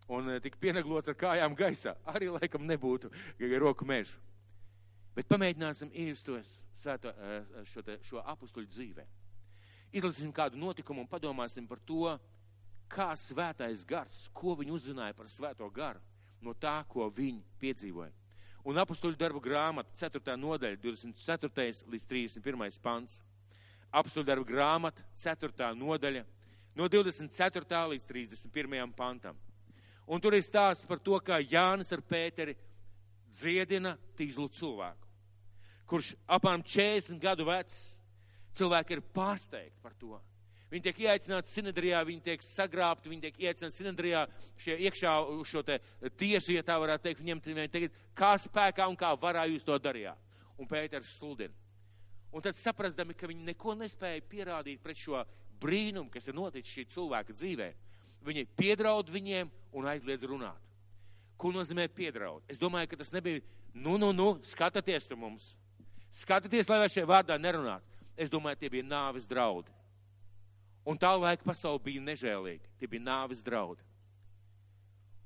un 0.08 0.30
eh, 0.30 0.40
tik 0.42 0.56
pieneglots 0.62 1.10
ar 1.10 1.18
kājām 1.18 1.56
gaisā. 1.58 1.96
Arī 2.08 2.30
laikam 2.32 2.64
nebūtu 2.66 3.10
roku 3.60 3.86
mežu. 3.88 4.16
Bet 5.12 5.28
pamēģināsim 5.28 5.90
iejustos 5.92 6.54
sēto, 6.72 7.12
eh, 7.12 7.64
šo, 7.68 7.82
te, 7.84 7.98
šo 8.06 8.22
apustuļu 8.22 8.70
dzīvē. 8.70 9.04
Izlasīsim 9.92 10.32
kādu 10.32 10.56
notikumu 10.56 11.02
un 11.04 11.10
padomāsim 11.10 11.66
par 11.68 11.82
to, 11.84 12.14
kā 12.92 13.12
svētais 13.16 13.86
gars, 13.88 14.26
ko 14.36 14.56
viņi 14.58 14.74
uzzināja 14.76 15.16
par 15.16 15.30
svēto 15.30 15.68
garu 15.72 16.00
no 16.42 16.54
tā, 16.58 16.82
ko 16.90 17.06
viņi 17.10 17.40
piedzīvoja. 17.62 18.10
Un 18.66 18.78
apstuļu 18.78 19.18
darbu 19.18 19.40
grāmata, 19.42 19.90
4. 19.98 20.36
nodaļa, 20.38 20.78
24. 20.82 21.84
līdz 21.90 22.06
31. 22.10 22.78
pants. 22.82 23.18
Apstuļu 23.90 24.26
darbu 24.26 24.46
grāmata, 24.46 25.04
4. 25.18 25.72
nodaļa, 25.78 26.22
no 26.78 26.88
24. 26.88 27.80
līdz 27.94 28.06
31. 28.10 28.92
pantam. 28.96 29.38
Un 30.06 30.20
tur 30.22 30.34
ir 30.34 30.44
stāsts 30.44 30.86
par 30.88 30.98
to, 31.02 31.18
kā 31.22 31.38
Jānis 31.42 31.92
ar 31.94 32.02
Pēteri 32.02 32.56
dziedina 33.32 33.94
tīzlu 34.18 34.48
cilvēku, 34.52 35.08
kurš 35.88 36.12
apmēram 36.26 36.64
40 36.66 37.22
gadu 37.22 37.46
vecs 37.48 37.78
cilvēki 38.58 38.98
ir 38.98 39.06
pārsteigti 39.14 39.78
par 39.82 39.94
to 39.98 40.18
Viņi 40.72 40.86
tiek 40.86 41.00
ieaicināti 41.04 41.50
sinedrijā, 41.52 41.98
viņi 42.08 42.22
tiek 42.24 42.44
sagrābti, 42.46 43.10
viņi 43.12 43.26
tiek 43.26 43.40
ieaicināti 43.42 43.76
sinedrijā 43.76 44.22
šie 44.56 44.78
iekšā 44.86 45.10
uz 45.34 45.50
šo 45.50 45.60
te 45.68 45.76
tiesu, 46.16 46.54
ja 46.54 46.62
tā 46.64 46.78
varētu 46.80 47.04
teikt, 47.04 47.20
viņiem 47.20 47.42
teikt, 47.68 47.98
kā 48.16 48.30
spēkā 48.40 48.86
un 48.88 48.96
kā 48.96 49.10
varā 49.20 49.44
jūs 49.50 49.66
to 49.68 49.76
darījāt. 49.76 50.16
Un 50.56 50.68
Pēters 50.70 51.10
sludina. 51.18 51.52
Un 52.32 52.40
tad 52.40 52.56
saprastami, 52.56 53.12
ka 53.12 53.28
viņi 53.28 53.44
neko 53.50 53.74
nespēja 53.76 54.24
pierādīt 54.24 54.80
pret 54.80 54.96
šo 54.96 55.20
brīnumu, 55.60 56.08
kas 56.12 56.30
ir 56.30 56.38
noticis 56.38 56.72
šī 56.72 56.86
cilvēka 56.94 57.36
dzīvē, 57.36 57.68
viņi 58.24 58.46
piedraud 58.56 59.12
viņiem 59.12 59.52
un 59.76 59.90
aizliedz 59.92 60.24
runāt. 60.24 60.70
Ko 61.36 61.52
nozīmē 61.52 61.84
piedraud? 61.92 62.46
Es 62.48 62.56
domāju, 62.56 62.88
ka 62.88 63.02
tas 63.02 63.12
nebija, 63.12 63.44
nu, 63.74 63.98
nu, 64.00 64.14
nu, 64.16 64.30
skatieties 64.46 65.10
tu 65.10 65.20
mums. 65.20 65.52
Skatieties, 66.16 66.72
lai 66.72 66.88
šajā 66.88 67.04
vārdā 67.08 67.36
nerunāt. 67.36 67.84
Es 68.16 68.32
domāju, 68.32 68.62
tie 68.62 68.72
bija 68.72 68.88
nāves 68.88 69.28
draudi. 69.28 69.81
Un 70.88 70.98
tā 70.98 71.12
laika 71.14 71.46
pasaule 71.46 71.82
bija 71.82 72.02
nežēlīga. 72.02 72.70
Tie 72.78 72.88
bija 72.90 73.04
nāves 73.06 73.42
draudi. 73.46 73.84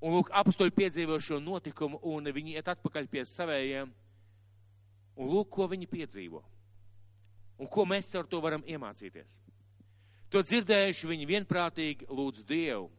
Un 0.05 0.13
lūk, 0.13 0.29
apstoļi 0.37 0.75
piedzīvo 0.77 1.17
šo 1.23 1.39
notikumu, 1.41 1.99
un 2.05 2.29
viņi 2.29 2.59
iet 2.59 2.69
atpakaļ 2.69 3.09
pie 3.09 3.25
savējiem. 3.25 3.93
Un 5.17 5.31
lūk, 5.33 5.49
ko 5.57 5.65
viņi 5.73 5.89
piedzīvo. 5.89 6.43
Un 7.57 7.71
ko 7.73 7.87
mēs 7.89 8.13
ar 8.19 8.29
to 8.29 8.41
varam 8.45 8.65
iemācīties. 8.69 9.41
To 10.29 10.43
dzirdējuši 10.45 11.09
viņi 11.09 11.29
vienprātīgi 11.31 12.09
lūdz 12.13 12.45
Dievu. 12.45 12.91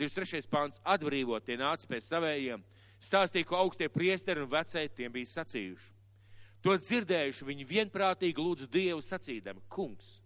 23. 0.00 0.48
pāns 0.50 0.80
atbrīvot, 0.82 1.44
tie 1.46 1.54
nāca 1.60 1.86
pie 1.86 2.00
savējiem, 2.02 2.64
stāstīja, 2.98 3.46
ko 3.46 3.60
augstie 3.60 3.86
priesteri 3.92 4.42
un 4.42 4.50
vecēji 4.50 4.90
tiem 4.96 5.12
bija 5.14 5.30
sacījuši. 5.36 5.92
To 6.66 6.74
dzirdējuši 6.80 7.46
viņi 7.46 7.68
vienprātīgi 7.68 8.42
lūdz 8.42 8.66
Dievu 8.72 9.04
sacīdami, 9.04 9.62
kungs, 9.70 10.16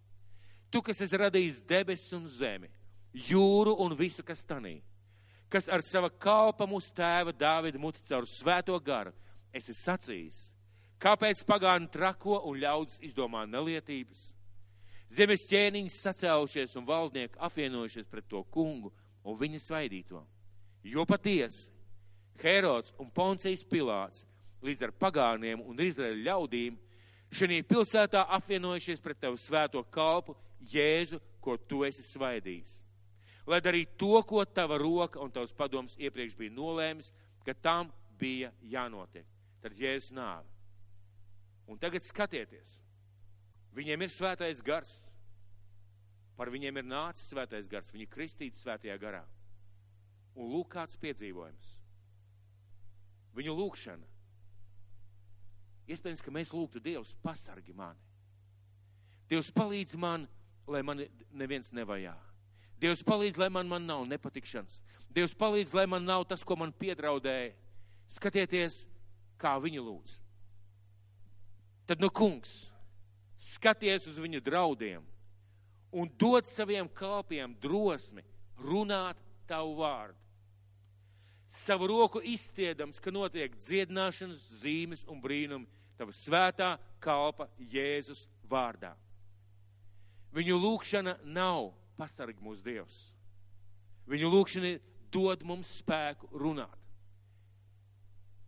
Tu, 0.69 0.81
kas 0.85 1.01
esi 1.01 1.17
radījis 1.17 1.63
debesis 1.65 2.13
un 2.13 2.27
zemi, 2.29 2.69
jūru 3.29 3.73
un 3.81 3.95
visu, 3.97 4.23
kas 4.25 4.43
tanī, 4.45 4.77
kas 5.49 5.69
ar 5.69 5.81
sava 5.85 6.11
kalpa 6.13 6.67
mūsu 6.69 6.93
tēva 6.93 7.33
Dāvida 7.33 7.81
muti 7.81 8.03
caur 8.05 8.27
svēto 8.29 8.77
garu, 8.85 9.13
esi 9.53 9.73
sacījis, 9.73 10.49
kāpēc 11.01 11.41
pagāni 11.47 11.89
trako 11.89 12.43
un 12.49 12.59
ļaudis 12.61 12.99
izdomā 13.09 13.47
nelietības. 13.49 14.27
Zemes 15.09 15.47
ķēniņš 15.49 15.95
sacēlušies 16.03 16.75
un 16.77 16.85
valdnieki 16.85 17.39
apvienojušies 17.41 18.05
pret 18.11 18.27
to 18.29 18.43
kungu 18.53 18.91
un 19.25 19.39
viņa 19.39 19.61
svaidīto. 19.63 20.21
Jo 20.85 21.05
patiesi, 21.09 21.65
Herods 22.39 22.93
un 23.01 23.09
Poncijas 23.11 23.65
Pilāts 23.67 24.21
līdz 24.63 24.85
ar 24.85 24.93
pagāniem 25.01 25.63
un 25.65 25.81
Izraēļa 25.81 26.21
ļaudīm 26.29 26.77
šajā 27.33 27.65
pilsētā 27.67 28.21
apvienojušies 28.37 29.01
pret 29.01 29.19
tavu 29.25 29.37
svēto 29.41 29.81
kalpu 29.91 30.37
Jēzu, 30.59 31.19
ko 31.41 31.55
tu 31.57 31.83
esi 31.87 32.03
svaidījis. 32.03 32.79
Lai 33.49 33.61
darītu 33.63 33.95
to, 33.97 34.21
ko 34.27 34.43
tava 34.45 34.77
roka 34.77 35.21
un 35.23 35.31
tavs 35.33 35.55
padoms 35.55 35.95
iepriekš 35.97 36.35
bija 36.37 36.53
nolēmis, 36.53 37.09
ka 37.45 37.55
tam 37.55 37.89
bija 38.19 38.51
jānotiek. 38.61 39.25
Tad 39.63 39.75
Jēzus 39.75 40.13
nāve. 40.15 40.47
Un 41.69 41.79
tagad 41.79 42.03
skatieties, 42.03 42.79
viņiem 43.77 44.05
ir 44.05 44.13
svētais 44.13 44.61
gars. 44.65 44.93
Par 46.39 46.49
viņiem 46.53 46.79
ir 46.79 46.87
nācis 46.87 47.33
svētais 47.33 47.67
gars, 47.67 47.91
viņi 47.91 48.07
kristīti 48.07 48.57
svētajā 48.57 48.95
garā. 49.01 49.25
Un 50.39 50.47
lūk, 50.53 50.69
kāds 50.71 50.95
piedzīvojums. 51.01 51.73
Viņu 53.35 53.55
lūkšana. 53.57 54.07
Iespējams, 55.89 56.23
ka 56.23 56.31
mēs 56.31 56.53
lūgtu 56.53 56.81
Dievs 56.83 57.15
pasargi 57.23 57.73
mani. 57.75 57.99
Dievs 59.29 59.51
palīdz 59.53 59.97
man 59.99 60.25
lai 60.69 60.83
man 60.85 61.03
neviens 61.35 61.73
nevajā. 61.75 62.15
Dievs 62.79 63.03
palīdz, 63.03 63.39
lai 63.41 63.49
man, 63.51 63.67
man 63.67 63.85
nav 63.87 64.05
nepatikšanas. 64.07 64.79
Dievs 65.11 65.35
palīdz, 65.35 65.73
lai 65.75 65.85
man 65.89 66.05
nav 66.07 66.23
tas, 66.29 66.45
ko 66.45 66.55
man 66.59 66.71
piedraudēja. 66.71 67.51
Skatieties, 68.09 68.83
kā 69.41 69.57
viņi 69.61 69.81
lūdz. 69.83 70.15
Tad, 71.89 72.01
nu, 72.01 72.11
kungs, 72.13 72.69
skaties 73.39 74.07
uz 74.09 74.19
viņu 74.21 74.41
draudiem 74.45 75.03
un 75.91 76.09
dod 76.21 76.45
saviem 76.45 76.87
kalpiem 76.93 77.55
drosmi 77.61 78.23
runāt 78.61 79.17
tavu 79.49 79.79
vārdu. 79.79 80.17
Savu 81.49 81.87
roku 81.89 82.21
izstiedams, 82.21 83.01
ka 83.01 83.09
notiek 83.09 83.55
dziedināšanas 83.57 84.43
zīmes 84.61 85.01
un 85.09 85.17
brīnumi 85.21 85.65
tava 85.97 86.13
svētā 86.13 86.75
kalpa 87.01 87.49
Jēzus 87.57 88.27
vārdā. 88.45 88.93
Viņu 90.35 90.59
lūkšana 90.61 91.15
nav 91.25 91.71
pasarg 91.97 92.37
mūsu 92.43 92.61
Dievs. 92.65 92.97
Viņu 94.09 94.29
lūkšana 94.33 94.75
dod 95.13 95.43
mums 95.45 95.71
spēku 95.81 96.29
runāt. 96.37 96.75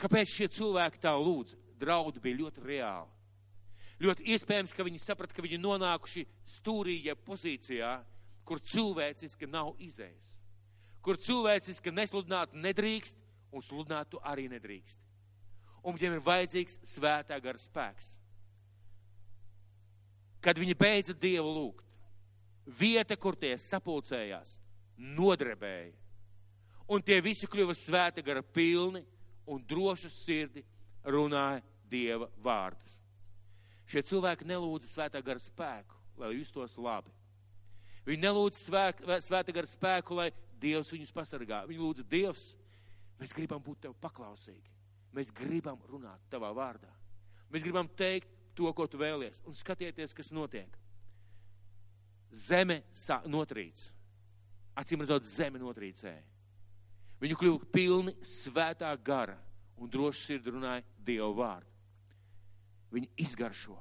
Kāpēc 0.01 0.29
šie 0.29 0.47
cilvēki 0.49 1.01
tā 1.01 1.13
lūdza? 1.17 1.57
Draudi 1.81 2.21
bija 2.21 2.39
ļoti 2.43 2.63
reāli. 2.65 3.09
Ļoti 4.01 4.25
iespējams, 4.33 4.73
ka 4.73 4.85
viņi 4.85 5.01
saprata, 5.01 5.33
ka 5.37 5.43
viņi 5.45 5.59
nonākuši 5.61 6.23
stūrī, 6.57 6.95
ja 7.05 7.13
pozīcijā, 7.17 7.99
kur 8.45 8.61
cilvēciski 8.65 9.49
nav 9.49 9.75
izējis. 9.81 10.31
Kur 11.05 11.17
cilvēciski 11.21 11.93
nesludināt 11.93 12.53
nedrīkst, 12.57 13.17
un 13.53 13.65
sludināt 13.65 14.09
tu 14.09 14.21
arī 14.25 14.47
nedrīkst. 14.49 14.99
Un 15.85 15.97
viņiem 15.97 16.17
ir 16.17 16.25
vajadzīgs 16.25 16.79
svētā 16.85 17.37
gara 17.41 17.61
spēks. 17.61 18.20
Kad 20.41 20.58
viņi 20.58 20.75
beidza 20.77 21.13
Dievu 21.13 21.51
lūgt, 21.54 21.86
vieta, 22.65 23.17
kur 23.17 23.38
tie 23.38 23.54
sapulcējās, 23.62 24.58
nodrebēja. 24.97 25.93
Un 26.91 27.04
tie 27.06 27.21
visi 27.23 27.47
kļuva 27.47 27.75
svēta 27.77 28.23
gara 28.25 28.41
pilni 28.43 29.04
un 29.47 29.62
drošu 29.67 30.10
sirdi 30.12 30.63
runāja 31.06 31.62
Dieva 31.91 32.27
vārdus. 32.43 32.97
Šie 33.91 34.04
cilvēki 34.08 34.47
nelūdza 34.47 34.88
svētā 34.88 35.19
gara 35.23 35.41
spēku, 35.41 35.97
lai 36.19 36.32
justos 36.38 36.77
labi. 36.80 37.12
Viņi 38.08 38.23
nelūdza 38.23 38.60
svēk, 38.62 39.01
svētā 39.25 39.54
gara 39.56 39.67
spēku, 39.67 40.15
lai 40.17 40.30
Dievs 40.62 40.91
viņus 40.93 41.13
pasargā. 41.15 41.63
Viņi 41.67 41.82
lūdza 41.82 42.06
Dievs, 42.08 42.45
mēs 43.19 43.34
gribam 43.36 43.62
būt 43.63 43.84
Tev 43.86 43.95
paklausīgi. 44.01 44.71
Mēs 45.12 45.34
gribam 45.36 45.80
runāt 45.89 46.23
Tavā 46.32 46.54
vārdā. 46.56 46.91
Mēs 47.51 47.65
gribam 47.65 47.89
teikt 47.99 48.32
to, 48.55 48.71
ko 48.75 48.87
Tu 48.87 48.99
vēlies. 48.99 49.41
Un 49.47 49.57
skatieties, 49.57 50.13
kas 50.17 50.31
notiek. 50.35 50.77
Zeme 52.31 52.81
notrīc. 53.27 53.81
Acīm 54.79 55.03
redzot, 55.03 55.27
zeme 55.27 55.59
notrīcēja. 55.59 56.23
Viņu 57.21 57.37
kļuva 57.37 57.71
pilni 57.73 58.13
svētā 58.25 58.91
gara 59.03 59.37
un 59.77 59.89
droši 59.91 60.23
sirdi 60.25 60.53
runāja 60.53 60.85
Dievu 61.05 61.35
vārdu. 61.37 61.69
Viņi 62.91 63.09
izgaršo, 63.23 63.77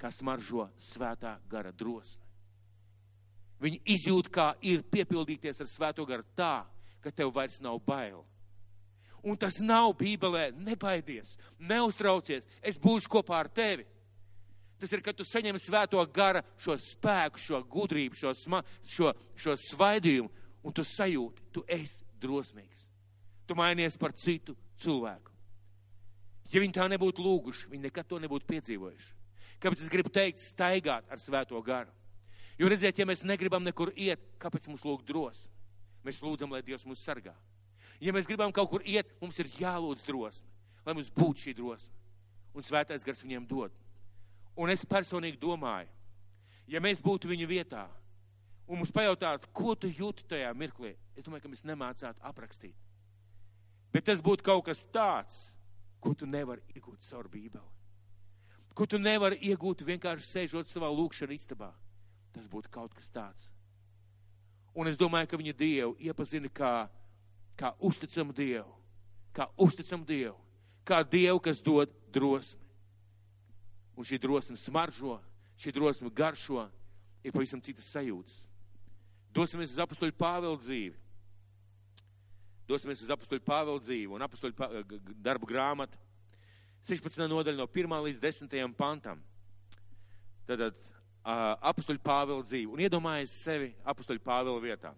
kā 0.00 0.10
smaržo 0.10 0.68
svētā 0.80 1.36
gara 1.50 1.72
drosme. 1.72 2.22
Viņi 3.62 3.80
izjūt, 3.94 4.28
kā 4.32 4.52
ir 4.66 4.82
piepildīties 4.90 5.62
ar 5.62 5.68
svēto 5.70 6.04
garu 6.08 6.26
tā, 6.36 6.64
ka 7.00 7.12
tev 7.14 7.30
vairs 7.36 7.60
nav 7.64 7.78
bail. 7.86 8.24
Un 9.24 9.38
tas 9.40 9.56
nav 9.64 9.94
Bībelē, 9.96 10.50
nebaidies, 10.60 11.38
neuztraucies, 11.58 12.44
es 12.60 12.76
būšu 12.80 13.08
kopā 13.08 13.38
ar 13.40 13.48
tevi. 13.48 13.86
Tas 14.80 14.92
ir, 14.92 15.00
kad 15.00 15.16
tu 15.16 15.24
saņem 15.24 15.56
svēto 15.62 16.02
gara, 16.12 16.42
šo 16.60 16.74
spēku, 16.80 17.40
šo 17.40 17.62
gudrību, 17.70 18.18
šo, 18.20 18.34
sma, 18.36 18.60
šo, 18.84 19.14
šo 19.38 19.54
svaidījumu, 19.70 20.28
un 20.64 20.74
tu 20.76 20.84
sajūti, 20.84 21.46
tu 21.54 21.62
esi 21.68 22.04
drosmīgs. 22.20 22.88
Tu 23.48 23.56
mainies 23.56 23.96
par 24.00 24.12
citu 24.16 24.56
cilvēku. 24.82 25.32
Ja 26.52 26.60
viņi 26.60 26.76
tā 26.76 26.88
nebūtu 26.92 27.24
lūguši, 27.24 27.70
viņi 27.72 27.86
nekad 27.86 28.08
to 28.10 28.20
nebūtu 28.20 28.48
piedzīvojuši. 28.50 29.12
Kāpēc 29.62 29.86
es 29.86 29.92
gribu 29.92 30.12
teikt, 30.12 30.42
staigāt 30.42 31.08
ar 31.08 31.20
svēto 31.22 31.60
garu? 31.64 31.92
Jo 32.60 32.68
redziet, 32.70 32.98
ja 33.00 33.06
mēs 33.08 33.24
negribam 33.26 33.64
nekur 33.64 33.94
iet, 33.96 34.20
kāpēc 34.42 34.68
mums 34.68 34.84
lūgt 34.84 35.08
drosmi? 35.08 35.50
Mēs 36.04 36.20
lūdzam, 36.20 36.52
lai 36.52 36.60
Dievs 36.62 36.84
mūs 36.84 37.02
sargā. 37.02 37.32
Ja 38.02 38.12
mēs 38.14 38.28
gribam 38.28 38.52
kaut 38.52 38.70
kur 38.70 38.84
iet, 38.86 39.10
mums 39.20 39.38
ir 39.38 39.50
jālūdz 39.58 40.04
drosme, 40.06 40.48
lai 40.86 40.94
mums 40.96 41.10
būtu 41.14 41.46
šī 41.46 41.56
drosme. 41.58 41.92
Un 42.54 42.62
svētais 42.62 43.04
gars 43.06 43.22
viņiem 43.22 43.46
dod. 43.50 43.74
Un 44.54 44.70
es 44.70 44.84
personīgi 44.86 45.40
domāju, 45.42 45.90
ja 46.70 46.82
mēs 46.82 47.02
būtu 47.02 47.30
viņu 47.30 47.48
vietā, 47.50 47.88
un 48.66 48.78
mums 48.78 48.94
pajautātu, 48.94 49.50
ko 49.52 49.74
tu 49.74 49.90
jūti 49.90 50.26
tajā 50.30 50.52
mirklī, 50.54 50.94
es 51.16 51.26
domāju, 51.26 51.46
ka 51.46 51.52
mēs 51.52 51.66
nemācātu 51.66 52.22
aprakstīt. 52.22 52.76
Bet 53.94 54.06
tas 54.06 54.22
būtu 54.22 54.46
kaut 54.46 54.64
kas 54.66 54.84
tāds, 54.94 55.54
ko 56.02 56.14
tu 56.18 56.26
nevari 56.26 56.62
iegūt 56.74 57.06
caur 57.06 57.28
Bībeli. 57.30 57.70
Ko 58.74 58.86
tu 58.90 58.98
nevari 58.98 59.38
iegūt 59.46 59.84
vienkārši 59.86 60.26
sēžot 60.26 60.66
savā 60.66 60.88
lūkšanā 60.90 61.34
istabā. 61.36 61.70
Tas 62.34 62.48
būtu 62.50 62.72
kaut 62.74 62.94
kas 62.94 63.12
tāds. 63.14 63.52
Un 64.74 64.90
es 64.90 64.98
domāju, 64.98 65.28
ka 65.30 65.38
viņa 65.38 65.54
Dievu 65.54 65.94
iepazina 66.02 66.50
kā, 66.50 66.88
kā 67.58 67.72
uzticamu 67.78 68.34
Dievu, 68.34 68.70
kā 69.34 69.48
uzticamu 69.60 70.06
Dievu, 70.06 70.36
kā 70.86 71.02
Dievu, 71.06 71.40
kas 71.42 71.62
dod 71.62 71.92
drosmi. 72.14 72.62
Un 73.94 74.06
šī 74.06 74.18
drosme 74.18 74.56
smaržo, 74.58 75.20
šī 75.58 75.72
drosme 75.74 76.10
garšo, 76.10 76.66
ir 77.22 77.32
pavisam 77.32 77.62
citas 77.62 77.86
sajūtas. 77.94 78.40
Dosimies 79.34 79.72
uz 79.74 79.80
apustuļu 79.82 80.14
Pāvela 80.18 80.58
dzīvi. 80.58 80.94
Dosimies 82.68 83.02
uz 83.04 83.10
apustuļu 83.10 83.42
Pāvela 83.44 83.80
dzīvi 83.82 84.12
un 84.14 84.24
apustuļu 84.24 85.14
darbu 85.22 85.48
grāmatu. 85.48 85.98
16. 86.84 87.22
nodaļa 87.30 87.58
no 87.62 87.66
1. 87.70 87.96
līdz 88.08 88.20
10. 88.20 88.54
pantam. 88.76 89.22
Tātad 90.48 90.76
apustuļu 91.24 92.02
Pāvela 92.04 92.44
dzīvi. 92.44 92.68
Un 92.70 92.82
iedomājies 92.84 93.34
sevi 93.46 93.72
apustuļu 93.88 94.22
Pāvela 94.24 94.60
vietā. 94.62 94.92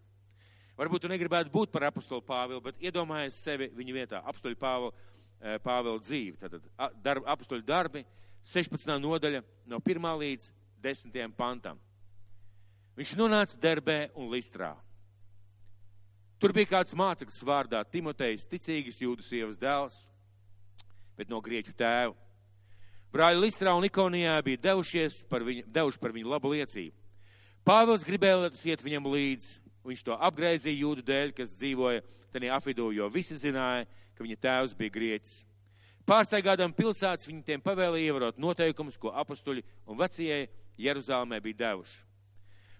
Varbūt 0.77 1.07
tu 1.07 1.09
negribētu 1.09 1.53
būt 1.53 1.73
par 1.73 1.87
apustulu 1.89 2.21
Pāvilu, 2.25 2.61
bet 2.65 2.81
iedomājies 2.85 3.39
sevi 3.41 3.71
viņa 3.77 3.95
vietā. 3.97 4.21
Apustuļu 4.29 4.59
Pāvela, 4.61 4.93
uh, 4.93 5.57
Pāvela 5.65 6.03
dzīvi. 6.03 6.37
Tātad 6.43 6.67
darb, 7.05 7.25
apustuļu 7.33 7.65
darbi, 7.65 8.05
16. 8.47 8.93
nodaļa 9.01 9.41
no 9.67 9.81
1. 9.81 10.11
līdz 10.21 10.51
10. 10.85 11.17
pantam. 11.37 11.81
Viņš 12.97 13.17
nonāca 13.19 13.59
Derbē 13.61 13.99
un 14.17 14.29
Listrā. 14.33 14.75
Tur 16.41 16.53
bija 16.53 16.69
kāds 16.69 16.95
māceklis 16.97 17.43
vārdā 17.49 17.81
Timotejs, 17.89 18.45
ticīgas 18.49 19.01
jūdu 19.01 19.25
sievas 19.25 19.57
dēls, 19.57 19.97
bet 21.17 21.33
no 21.33 21.41
grieķu 21.41 21.73
tēva. 21.77 22.13
Brāļi 23.13 23.41
Listrā 23.41 23.73
un 23.73 23.87
Ikonijā 23.89 24.35
bija 24.45 24.61
devušies 24.69 25.23
par 25.31 25.45
viņu, 25.47 25.65
devuši 25.73 26.01
par 26.03 26.13
viņu 26.13 26.29
labu 26.29 26.53
liecību. 26.53 26.93
Pāvils 27.67 28.05
gribēja, 28.05 28.43
lai 28.43 28.51
tas 28.53 28.65
iet 28.69 28.85
viņam 28.85 29.09
līdzi. 29.11 29.55
Viņš 29.87 30.03
to 30.07 30.17
apgraizīja 30.29 30.83
jūdu 30.83 31.05
dēļ, 31.07 31.33
kas 31.37 31.55
dzīvoja 31.59 32.03
tajā 32.35 32.57
apvidū, 32.57 32.91
jo 32.97 33.07
visi 33.13 33.37
zināja, 33.39 33.87
ka 34.17 34.25
viņa 34.25 34.39
tēvs 34.43 34.75
bija 34.79 34.95
grieķis. 34.95 35.37
Pārsteigādām 36.07 36.75
pilsētas 36.75 37.27
viņi 37.27 37.43
tiem 37.47 37.63
pavēlēja 37.63 38.13
ievērot 38.13 38.37
noteikumus, 38.39 38.99
ko 38.99 39.11
apustuļi 39.11 39.65
un 39.91 39.99
vecie 39.99 40.45
Jeruzālēmē 40.79 41.41
bija 41.43 41.63
devuši. 41.65 42.03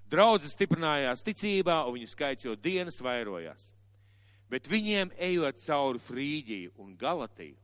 Draudzes 0.07 0.55
stiprinājās 0.55 1.25
ticībā, 1.27 1.81
un 1.87 1.97
viņu 1.97 2.13
skaits 2.13 2.47
jau 2.47 2.55
dienas 2.55 3.01
vairojās. 3.03 3.73
Bet 4.47 4.69
viņiem 4.71 5.11
ejot 5.19 5.59
cauri 5.59 6.03
Frīģiju 6.07 6.77
un 6.79 6.93
Galatiju, 6.99 7.57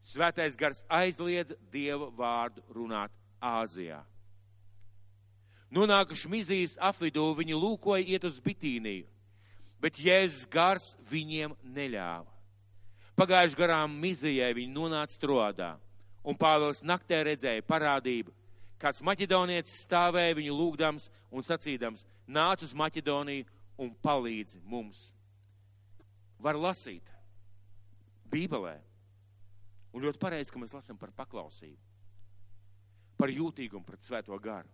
svētais 0.00 0.56
gars 0.56 0.80
aizliedza 0.88 1.58
Dieva 1.72 2.08
vārdu 2.16 2.64
runāt 2.72 3.12
Āzijā. 3.36 4.00
Nonākuši 5.70 6.30
Mizijas 6.30 6.74
apvidū, 6.82 7.28
viņi 7.38 7.54
lūkoja 7.54 8.02
iet 8.02 8.24
uz 8.26 8.40
Bitīniju, 8.42 9.06
bet 9.78 10.00
Jēzus 10.02 10.48
gars 10.50 10.90
viņiem 11.10 11.54
neļāva. 11.62 12.26
Pagājuši 13.14 13.58
garām 13.58 13.94
Mizijai 14.02 14.50
viņi 14.56 14.74
nonāca 14.74 15.18
Trodā, 15.22 15.70
un 16.26 16.38
Pāvils 16.40 16.82
naktē 16.82 17.20
redzēja 17.28 17.62
parādību, 17.68 18.32
kāds 18.80 19.02
maķedonietis 19.04 19.84
stāvēja 19.84 20.38
viņu 20.40 20.56
lūgdams 20.56 21.06
un 21.30 21.46
sacīdams, 21.46 22.02
nāc 22.26 22.64
uz 22.66 22.74
Maķedoniju 22.74 23.46
un 23.80 23.94
palīdzi 24.02 24.58
mums. 24.66 25.04
Var 26.40 26.58
lasīt 26.58 27.06
Bībelē. 28.30 28.78
Un 29.90 30.04
ļoti 30.06 30.20
pareizi, 30.22 30.52
ka 30.54 30.60
mēs 30.62 30.74
lasām 30.74 30.98
par 30.98 31.10
paklausību, 31.14 31.78
par 33.18 33.32
jūtīgumu 33.34 33.84
pret 33.86 34.06
svēto 34.06 34.36
garu, 34.38 34.70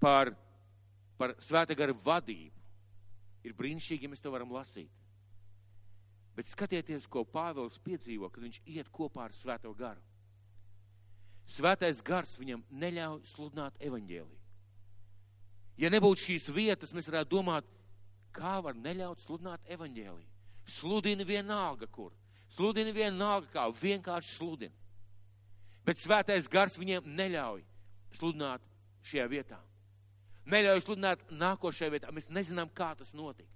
par, 0.00 0.32
par 1.18 1.34
svēta 1.42 1.76
gara 1.78 1.94
vadību. 1.94 2.54
Ir 3.46 3.54
brīnišķīgi, 3.58 4.06
ja 4.06 4.12
mēs 4.12 4.22
to 4.22 4.32
varam 4.34 4.52
lasīt. 4.52 4.90
Bet 6.38 6.46
skatieties, 6.46 7.06
ko 7.10 7.24
Pāvils 7.26 7.80
piedzīvo, 7.82 8.28
kad 8.30 8.44
viņš 8.44 8.60
iet 8.70 8.90
kopā 8.94 9.24
ar 9.26 9.34
svēto 9.34 9.72
garu. 9.74 10.02
Svētais 11.48 12.02
gars 12.04 12.36
viņam 12.38 12.62
neļauj 12.70 13.24
sludināt 13.30 13.78
evaņģēliju. 13.82 14.38
Ja 15.78 15.90
nebūtu 15.94 16.26
šīs 16.26 16.48
vietas, 16.52 16.92
mēs 16.94 17.08
varētu 17.08 17.32
domāt, 17.32 17.66
kā 18.34 18.58
var 18.62 18.76
neļaut 18.76 19.22
sludināt 19.22 19.64
evaņģēliju. 19.70 20.28
Sludini 20.68 21.24
vienalga, 21.24 21.88
kur. 21.90 22.12
Sludini 22.52 22.92
vienalga, 22.92 23.48
kā 23.52 23.64
vienkārši 23.72 24.34
sludini. 24.36 24.74
Bet 25.86 25.96
svētais 25.96 26.50
gars 26.52 26.76
viņiem 26.76 27.06
neļauj 27.16 27.62
sludināt 28.18 28.64
šajā 29.08 29.26
vietā. 29.30 29.58
Neļauj 30.50 30.82
sludināt 30.84 31.22
nākošajā 31.30 31.92
vietā. 31.92 32.12
Mēs 32.14 32.30
nezinām, 32.32 32.70
kā 32.74 32.94
tas 32.98 33.12
notika. 33.16 33.50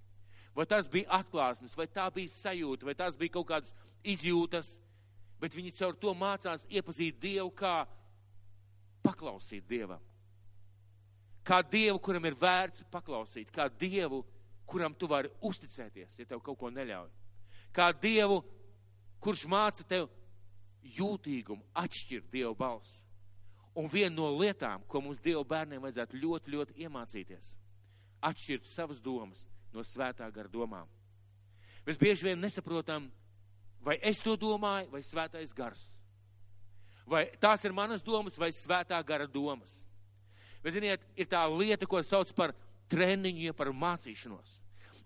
Vai 0.53 0.67
tas 0.69 0.87
bija 0.89 1.09
atklāsmes, 1.17 1.73
vai 1.77 1.87
tā 1.89 2.05
bija 2.13 2.29
sajūta, 2.29 2.85
vai 2.85 2.93
tas 2.97 3.17
bija 3.17 3.33
kaut 3.33 3.47
kādas 3.49 3.73
izjūtas, 4.05 4.75
bet 5.41 5.55
viņi 5.57 5.73
caur 5.79 5.97
to 5.97 6.13
mācās 6.13 6.67
iepazīt 6.69 7.17
Dievu, 7.21 7.49
kā 7.57 7.87
paklausīt 9.03 9.65
Dievam. 9.69 10.01
Kā 11.43 11.59
Dievu, 11.65 11.97
kuram 11.99 12.29
ir 12.29 12.37
vērts 12.39 12.85
paklausīt, 12.93 13.49
kā 13.51 13.65
Dievu, 13.67 14.21
kuram 14.69 14.93
tu 14.95 15.09
vari 15.09 15.31
uzticēties, 15.43 16.19
ja 16.21 16.29
tev 16.29 16.43
kaut 16.45 16.59
ko 16.61 16.69
neļauj. 16.71 17.09
Kā 17.73 17.89
Dievu, 17.97 18.43
kurš 19.19 19.47
māca 19.49 19.83
tev 19.89 20.07
jūtīgumu, 20.85 21.65
atšķirt 21.81 22.29
Dievu 22.31 22.53
balsi. 22.55 23.01
Un 23.75 23.89
viena 23.89 24.13
no 24.15 24.29
lietām, 24.37 24.83
ko 24.87 25.01
mums 25.01 25.21
Dieva 25.23 25.41
bērniem 25.47 25.81
vajadzētu 25.81 26.19
ļoti, 26.21 26.51
ļoti 26.53 26.75
iemācīties, 26.85 27.55
atšķirt 28.21 28.67
savas 28.69 29.01
domas 29.01 29.41
no 29.73 29.81
svētā 29.81 30.27
gara 30.33 30.51
domām. 30.51 30.89
Mēs 31.83 31.97
bieži 31.99 32.29
vien 32.29 32.39
nesaprotam, 32.39 33.09
vai 33.83 33.97
es 34.05 34.21
to 34.23 34.35
domāju, 34.39 34.91
vai 34.93 35.01
svētais 35.03 35.55
gars. 35.57 35.81
Vai 37.09 37.25
tās 37.41 37.65
ir 37.65 37.73
manas 37.75 38.05
domas, 38.05 38.37
vai 38.39 38.53
svētā 38.55 39.01
gara 39.03 39.27
domas. 39.27 39.81
Bet, 40.63 40.77
ziniet, 40.77 41.01
ir 41.19 41.27
tā 41.27 41.41
lieta, 41.51 41.89
ko 41.89 41.99
sauc 42.05 42.29
par 42.37 42.53
treniņu, 42.93 43.49
ja 43.49 43.55
par 43.57 43.73
mācīšanos. 43.75 44.59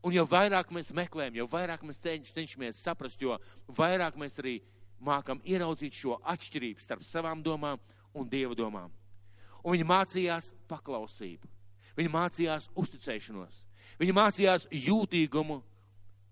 Un 0.05 0.13
jo 0.13 0.27
vairāk 0.29 0.69
mēs 0.75 0.91
meklējam, 0.93 1.39
jo 1.39 1.47
vairāk 1.49 1.81
mēs 1.87 2.03
cenš, 2.03 2.29
cenšamies 2.35 2.83
saprast, 2.83 3.21
jo 3.21 3.39
vairāk 3.79 4.19
mēs 4.19 4.37
arī 4.43 4.59
mākam 5.01 5.41
ieraudzīt 5.45 5.97
šo 5.97 6.19
atšķirību 6.21 6.83
starp 6.83 7.05
savām 7.05 7.41
domām 7.45 7.81
un 8.13 8.27
Dieva 8.29 8.55
domām. 8.57 8.91
Un 9.63 9.75
viņi 9.75 9.87
mācījās 9.87 10.51
paklausību. 10.69 11.49
Viņi 11.97 12.13
mācījās 12.13 12.69
uzticēšanos. 12.77 13.63
Viņi 13.99 14.15
mācījās 14.15 14.67
jūtīgumu. 14.71 15.59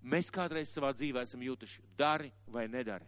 Mēs 0.05 0.29
kādreiz 0.29 0.69
savā 0.69 0.91
dzīvē 0.93 1.23
esam 1.25 1.41
jūtuši 1.41 1.81
dari 1.97 2.29
vai 2.53 2.67
nedari. 2.69 3.07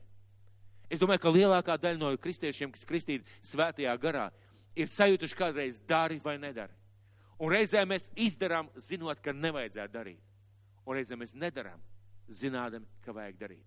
Es 0.89 0.99
domāju, 0.99 1.21
ka 1.21 1.34
lielākā 1.36 1.75
daļa 1.77 1.99
no 1.99 2.10
kristiešiem, 2.17 2.71
kas 2.73 2.88
kristīti 2.88 3.27
svētajā 3.45 3.93
garā, 4.01 4.30
ir 4.75 4.89
sajutuši 4.89 5.38
kādreiz 5.38 5.82
dari 5.86 6.17
vai 6.23 6.38
nedari. 6.41 6.73
Un 7.38 7.53
reizē 7.53 7.84
mēs 7.86 8.08
izdarām, 8.17 8.71
zinot, 8.82 9.21
ka 9.21 9.36
nevajadzētu 9.36 9.93
darīt. 9.93 10.21
Un 10.88 10.97
reizē 10.97 11.17
mēs 11.19 11.36
nedarām, 11.38 11.82
zinādami, 12.32 12.88
ka 13.03 13.13
vajag 13.13 13.38
darīt. 13.38 13.65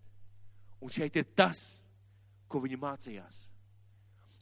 Un 0.80 0.90
šeit 0.90 1.16
ir 1.20 1.28
tas, 1.36 1.60
ko 2.48 2.62
viņi 2.64 2.80
mācījās. 2.80 3.44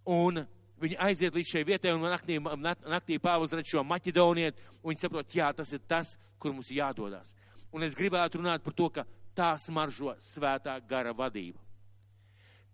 Un 0.09 0.40
viņi 0.81 0.99
aiziet 1.05 1.35
līdz 1.37 1.53
šai 1.53 1.64
vietai, 1.68 1.92
un 1.92 2.07
naktī, 2.07 2.38
naktī 2.40 3.18
Pāvils 3.21 3.53
redz 3.53 3.75
šo 3.75 3.85
maķedonieti, 3.85 4.66
un 4.83 4.92
viņi 4.92 5.05
saprot, 5.05 5.35
jā, 5.35 5.51
tas 5.57 5.73
ir 5.75 5.83
tas, 5.90 6.14
kur 6.40 6.55
mums 6.55 6.71
jādodas. 6.73 7.35
Un 7.75 7.85
es 7.85 7.97
gribētu 7.99 8.40
runāt 8.40 8.64
par 8.64 8.77
to, 8.77 8.88
ka 8.88 9.05
tā 9.37 9.53
smaržo 9.61 10.14
svētā 10.23 10.79
gara 10.88 11.12
vadība. 11.14 11.61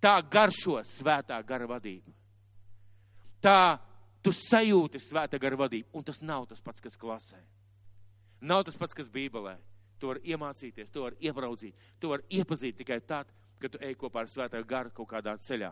Tā 0.00 0.18
garšo 0.30 0.78
svētā 0.84 1.40
gara 1.46 1.66
vadība. 1.66 2.12
Tā 3.42 3.78
tu 4.24 4.32
sajūti 4.32 5.00
svētā 5.00 5.40
gara 5.40 5.58
vadību, 5.58 5.90
un 5.96 6.04
tas 6.04 6.20
nav 6.22 6.46
tas 6.48 6.60
pats, 6.64 6.80
kas 6.84 6.96
klasē. 7.00 7.40
Nav 8.44 8.64
tas 8.68 8.76
pats, 8.80 8.96
kas 8.96 9.10
Bībelē. 9.12 9.56
Tu 9.98 10.10
vari 10.10 10.34
iemācīties, 10.34 10.90
tu 10.92 11.04
vari 11.04 11.16
iebraudzīt, 11.24 11.74
tu 12.00 12.10
vari 12.12 12.26
iepazīt 12.36 12.76
tikai 12.76 13.00
tad, 13.08 13.30
kad 13.60 13.72
tu 13.72 13.80
ej 13.80 13.94
kopā 13.96 14.24
ar 14.24 14.30
svētā 14.30 14.60
garu 14.68 14.92
kaut 14.92 15.08
kādā 15.12 15.36
ceļā. 15.40 15.70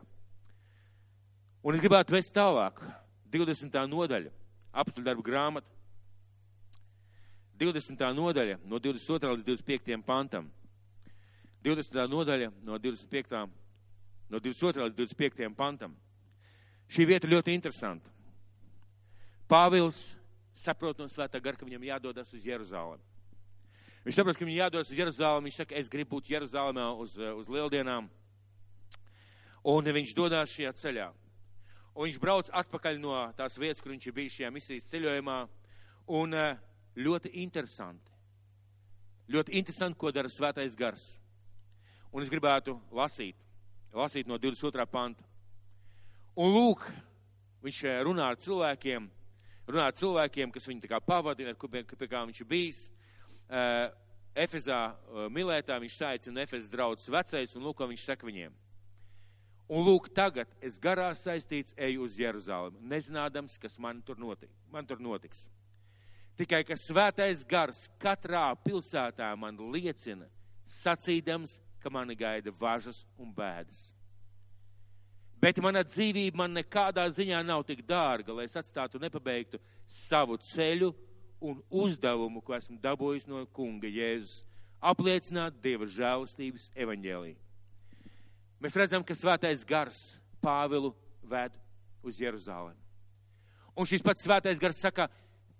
Un 1.62 1.76
es 1.76 1.82
gribētu 1.82 2.16
vest 2.16 2.34
tālāk, 2.34 2.80
20. 3.30 3.76
nodaļa, 3.86 4.32
apstuļu 4.82 5.06
darbu 5.06 5.22
grāmata, 5.22 5.68
20. 7.62 8.02
nodaļa, 8.18 8.56
no 8.66 8.80
22. 8.82 9.36
līdz 9.36 9.46
25. 9.46 10.00
pantam. 10.02 10.48
20. 11.62 12.00
nodaļa, 12.10 12.50
no 12.66 12.80
25. 12.82 13.44
no 14.32 14.40
22. 14.42 14.88
līdz 14.88 14.98
25. 14.98 15.54
pantam. 15.54 15.94
Šī 16.90 17.06
vieta 17.06 17.30
ļoti 17.30 17.54
interesanta. 17.54 18.10
Pāvils 19.46 20.16
saprot 20.50 20.98
no 20.98 21.06
svētā 21.06 21.38
gara, 21.38 21.54
ka 21.56 21.68
viņam 21.68 21.86
jādodas 21.92 22.34
uz 22.34 22.42
Jeruzalemi. 22.42 23.06
Viņš 24.02 24.18
saprot, 24.18 24.34
ka 24.34 24.42
viņam 24.42 24.58
jādodas 24.58 24.90
uz 24.90 24.98
Jeruzalemi. 24.98 25.46
Viņš 25.46 25.62
saka, 25.62 25.78
es 25.78 25.88
gribu 25.92 26.16
būt 26.16 26.34
Jeruzalemē 26.34 26.90
uz, 26.98 27.14
uz 27.14 27.46
lieldienām. 27.46 28.10
Un 29.62 29.94
viņš 29.94 30.18
dodas 30.18 30.50
šajā 30.50 30.74
ceļā. 30.82 31.12
Un 31.92 32.06
viņš 32.06 32.18
brauc 32.20 32.48
atpakaļ 32.56 32.98
no 33.00 33.16
tās 33.36 33.58
vietas, 33.60 33.82
kur 33.84 33.92
viņš 33.92 34.06
ir 34.08 34.14
bijis 34.16 34.36
šajā 34.38 34.50
misijas 34.52 34.88
ceļojumā. 34.88 35.38
Un 36.16 36.36
eh, 36.36 36.60
ļoti 36.96 37.34
interesanti. 37.42 38.08
Ļoti 39.32 39.54
interesanti, 39.60 39.98
ko 40.00 40.12
dara 40.12 40.30
svētais 40.32 40.76
gars. 40.76 41.04
Un 42.12 42.24
es 42.24 42.32
gribētu 42.32 42.74
lasīt, 42.92 43.36
lasīt 43.92 44.28
no 44.28 44.38
22. 44.40 44.86
panta. 44.88 45.24
Un 46.40 46.56
lūk, 46.56 46.86
viņš 47.64 47.82
eh, 47.84 48.00
runā 48.08 48.30
ar 48.32 48.40
cilvēkiem, 48.40 49.10
runā 49.68 49.90
ar 49.90 49.96
cilvēkiem, 50.00 50.52
kas 50.52 50.68
viņu 50.68 50.86
tā 50.86 50.94
kā 50.94 51.00
pavadina, 51.04 51.52
pie, 51.52 51.84
pie 51.84 52.08
kā 52.08 52.24
viņš 52.24 52.40
ir 52.40 52.48
bijis. 52.48 52.86
Uh, 53.52 53.90
Efezā 54.32 54.94
Milētā 55.28 55.76
viņš 55.76 55.96
saicina 55.98 56.40
Efezas 56.46 56.70
draudzes 56.72 57.10
vecais, 57.12 57.52
un 57.52 57.66
lūk, 57.66 57.76
ko 57.76 57.88
viņš 57.90 58.04
saka 58.08 58.24
viņiem. 58.24 58.54
Un 59.72 59.86
lūk, 59.86 60.10
tagad 60.12 60.50
es 60.60 60.76
garā 60.76 61.08
saistīts 61.16 61.72
eju 61.80 62.04
uz 62.04 62.18
Jeruzalemi, 62.20 62.76
nezinādams, 62.92 63.56
kas 63.56 63.78
man 63.80 64.02
tur, 64.04 64.18
notik, 64.20 64.50
man 64.68 64.84
tur 64.84 65.00
notiks. 65.00 65.46
Tikai, 66.36 66.60
ka 66.68 66.76
svētais 66.76 67.40
gars 67.48 67.86
katrā 68.00 68.50
pilsētā 68.64 69.30
man 69.40 69.56
liecina, 69.72 70.26
sacīdams, 70.68 71.56
ka 71.80 71.90
mani 71.92 72.16
gaida 72.16 72.52
važas 72.58 73.00
un 73.16 73.32
bēdas. 73.32 73.80
Bet 75.42 75.58
mana 75.64 75.80
dzīvība 75.82 76.38
man 76.38 76.52
nekādā 76.54 77.06
ziņā 77.10 77.40
nav 77.42 77.64
tik 77.66 77.80
dārga, 77.88 78.36
lai 78.36 78.44
es 78.46 78.58
atstātu 78.60 79.00
nepabeigtu 79.02 79.58
savu 79.88 80.36
ceļu 80.52 80.92
un 81.40 81.62
uzdevumu, 81.68 82.44
ko 82.44 82.54
esmu 82.54 82.76
dabūjis 82.82 83.24
no 83.26 83.42
kunga 83.56 83.88
Jēzus, 83.90 84.44
apliecināt 84.92 85.56
Dieva 85.64 85.88
žēlastības 85.90 86.68
evaņģēlīju. 86.76 87.40
Mēs 88.62 88.76
redzam, 88.78 89.02
ka 89.02 89.14
svētais 89.18 89.64
gars 89.66 89.98
Pāvilu 90.42 90.92
ved 91.26 91.54
uz 92.06 92.20
Jeruzalemi. 92.22 92.78
Un 93.74 93.88
šis 93.88 94.04
pats 94.04 94.22
svētais 94.22 94.60
gars 94.62 94.78
saka, 94.78 95.08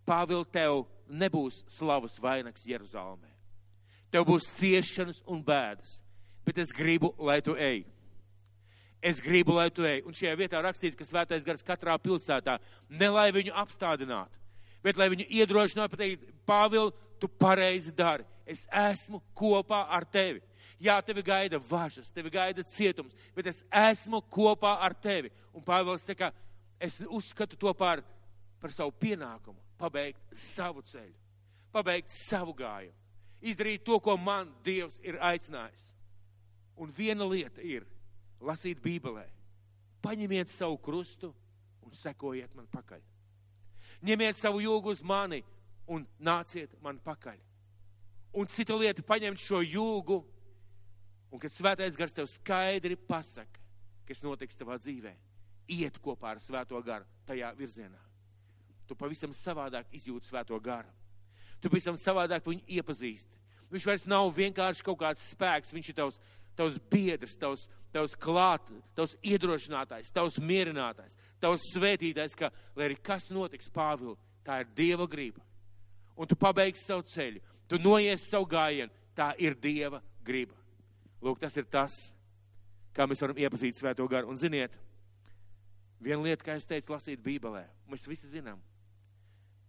Pāvil, 0.06 0.44
tev 0.46 0.84
nebūs 1.06 1.62
slavas 1.70 2.16
vainags 2.22 2.66
Jeruzalemē. 2.66 3.30
Tev 4.12 4.26
būs 4.28 4.46
ciešanas 4.58 5.22
un 5.30 5.40
bēdas, 5.42 5.96
bet 6.46 6.58
es 6.62 6.72
gribu, 6.74 7.12
lai 7.18 7.40
tu 7.42 7.56
ej. 7.56 7.84
Es 9.02 9.18
gribu, 9.22 9.56
lai 9.56 9.68
tu 9.74 9.86
ej. 9.86 10.02
Un 10.06 10.14
šajā 10.14 10.34
vietā 10.38 10.60
rakstīts, 10.62 10.98
ka 10.98 11.06
svētais 11.06 11.46
gars 11.46 11.64
katrā 11.66 11.96
pilsētā, 11.98 12.58
ne 12.90 13.08
lai 13.10 13.30
viņu 13.34 13.54
apstādinātu, 13.62 14.38
bet 14.84 14.98
lai 15.00 15.08
viņu 15.10 15.26
iedrošinātu, 15.26 15.96
pateikt, 15.96 16.28
Pāvil, 16.46 16.92
tu 17.18 17.30
pareizi 17.30 17.94
dari. 17.94 18.26
Es 18.46 18.66
esmu 18.66 19.22
kopā 19.38 19.84
ar 19.90 20.06
tevi. 20.06 20.42
Jā, 20.83 20.96
tevi 21.05 21.22
gaida 21.22 21.61
važas, 21.62 22.11
tevi 22.11 22.31
gaida 22.33 22.64
cietums, 22.66 23.14
bet 23.37 23.46
es 23.53 23.62
esmu 23.70 24.22
kopā 24.33 24.77
ar 24.83 24.94
tevi. 24.94 25.31
Un 25.55 25.64
Pāvils 25.64 26.07
saka, 26.07 26.33
es 26.81 27.01
uzskatu 27.07 27.57
to 27.57 27.72
par, 27.75 28.03
par 28.61 28.72
savu 28.75 28.92
pienākumu, 28.98 29.59
pabeigt 29.79 30.20
savu 30.35 30.83
ceļu, 30.87 31.14
pabeigt 31.72 32.11
savu 32.11 32.55
gājumu, 32.57 32.96
izdarīt 33.42 33.85
to, 33.87 33.98
ko 34.03 34.16
man 34.16 34.51
Dievs 34.64 34.98
ir 35.03 35.18
aicinājis. 35.22 35.92
Un 36.77 36.90
viena 36.96 37.27
lieta 37.29 37.62
ir 37.62 37.87
lasīt 38.42 38.81
Bībelē. 38.83 39.27
Paņemiet 40.02 40.50
savu 40.50 40.79
krustu 40.83 41.31
un 41.87 41.94
sekojiet 41.94 42.54
man 42.58 42.67
pakaļ. 42.73 43.02
Ņemiet 44.02 44.38
savu 44.38 44.63
jūgu 44.65 44.96
uz 44.96 45.02
mani 45.04 45.42
un 45.87 46.06
nāciet 46.19 46.75
man 46.83 46.98
pakaļ. 47.02 47.38
Un 48.33 48.48
cita 48.48 48.75
lieta- 48.75 49.02
paņemt 49.13 49.38
šo 49.38 49.60
jūgu 49.60 50.25
Un 51.33 51.40
kad 51.40 51.52
svētais 51.52 51.96
gars 51.96 52.12
tev 52.12 52.28
skaidri 52.28 52.96
pasaka, 53.08 53.60
kas 54.08 54.20
notiks 54.24 54.58
tavā 54.60 54.76
dzīvē, 54.80 55.12
iet 55.72 55.96
kopā 56.02 56.35
ar 56.35 56.40
svēto 56.42 56.80
garu 56.85 57.08
tajā 57.28 57.52
virzienā. 57.56 58.00
Tu 58.87 58.96
pavisam 58.98 59.33
savādāk 59.33 59.88
izjūti 59.96 60.28
svēto 60.28 60.58
garu. 60.60 60.90
Tu 61.62 61.70
pavisam 61.70 61.96
savādāk 61.96 62.44
viņu 62.44 62.66
iepazīsti. 62.76 63.38
Viņš 63.72 63.88
vairs 63.88 64.06
nav 64.10 64.28
vienkārši 64.37 64.85
kaut 64.85 64.98
kāds 65.00 65.24
spēks, 65.33 65.72
viņš 65.72 65.88
ir 65.88 65.96
tavs, 65.96 66.18
tavs 66.58 66.76
biedrs, 66.92 67.38
tavs, 67.40 67.64
tavs 67.94 68.16
klāt, 68.20 68.68
tavs 68.98 69.14
iedrošinātājs, 69.24 70.12
tavs 70.12 70.37
mierinātājs, 70.42 71.16
tavs 71.40 71.70
svētītājs, 71.72 72.37
ka, 72.37 72.50
lai 72.76 72.90
arī 72.90 72.98
kas 73.00 73.30
notiks, 73.33 73.72
Pāvil, 73.72 74.18
tā 74.44 74.60
ir 74.60 74.74
Dieva 74.76 75.08
grība. 75.08 75.40
Un 76.20 76.28
tu 76.28 76.37
pabeigsi 76.37 76.85
savu 76.85 77.06
ceļu, 77.08 77.40
tu 77.70 77.80
noies 77.80 78.28
savu 78.28 78.50
gājienu, 78.52 78.92
tā 79.16 79.33
ir 79.40 79.56
Dieva 79.56 80.02
grība. 80.26 80.62
Lūk, 81.23 81.38
tas 81.38 81.56
ir 81.56 81.68
tas, 81.70 82.08
kā 82.96 83.06
mēs 83.06 83.23
varam 83.23 83.38
iepazīt 83.38 83.79
svēto 83.79 84.06
garu. 84.10 84.33
Un 84.33 84.40
ziniet, 84.40 84.75
viena 86.02 86.23
lieta, 86.25 86.44
kā 86.44 86.58
es 86.58 86.66
teicu, 86.66 86.92
lasīt 86.96 87.23
Bībelē, 87.23 87.62
mēs 87.90 88.08
visi 88.10 88.31
zinām, 88.33 88.60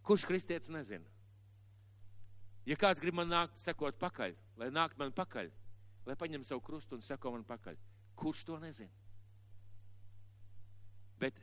Kurš 0.03 0.25
kristietis 0.27 0.71
nezina? 0.71 1.07
Ja 2.67 2.75
kāds 2.79 2.99
grib 3.03 3.15
man 3.15 3.29
nākt, 3.31 3.55
sekot 3.59 3.95
pakaļ, 3.99 4.35
lai 4.59 4.69
nākt 4.71 4.99
man 4.99 5.15
pakaļ, 5.15 5.49
lai 6.07 6.15
paņem 6.19 6.43
savu 6.47 6.63
krustu 6.63 6.97
un 6.97 7.03
seko 7.03 7.31
man 7.35 7.43
pakaļ, 7.47 7.79
kurš 8.19 8.43
to 8.47 8.59
nezina? 8.59 8.91
Bet, 11.19 11.39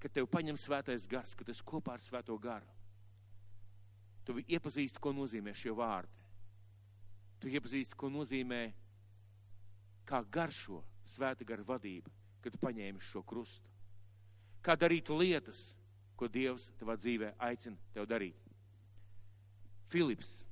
kad 0.00 0.12
tev 0.16 0.28
paņem 0.32 0.56
svētais 0.60 1.08
gars, 1.08 1.34
kad 1.36 1.48
es 1.52 1.60
kopā 1.60 1.98
ar 1.98 2.04
svēto 2.04 2.36
garu, 2.40 2.68
tu 4.24 4.36
iepazīsti, 4.40 5.00
ko 5.00 5.12
nozīmē 5.16 5.52
šie 5.56 5.72
vārdi. 5.76 6.16
Tu 7.40 7.52
iepazīsti, 7.52 7.96
ko 7.96 8.08
nozīmē, 8.12 8.60
kā 10.08 10.22
garšo 10.32 10.80
svēta 11.06 11.44
gara 11.46 11.64
vadība, 11.66 12.10
kad 12.44 12.56
paņēmi 12.62 13.02
šo 13.04 13.22
krustu. 13.26 13.66
Kā 14.64 14.76
darīt 14.76 15.08
lietas, 15.12 15.70
ko 16.16 16.28
Dievs 16.28 16.68
tavā 16.78 16.96
dzīvē 17.00 17.32
aicina 17.40 17.78
tev 17.94 18.06
darīt. 18.08 18.36
Filips, 19.90 20.44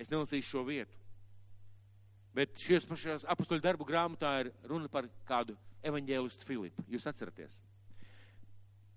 es 0.00 0.10
nelasīšu 0.10 0.48
šo 0.48 0.62
vietu, 0.66 0.96
bet 2.34 2.56
šajos 2.58 2.88
pašās 2.88 3.26
apustuļu 3.34 3.62
darbu 3.62 3.86
grāmatā 3.86 4.32
ir 4.44 4.52
runa 4.64 4.88
par 4.88 5.08
kādu 5.28 5.56
evaņģēlistu 5.86 6.48
Filipu. 6.48 6.84
Jūs 6.90 7.06
atceraties? 7.10 7.60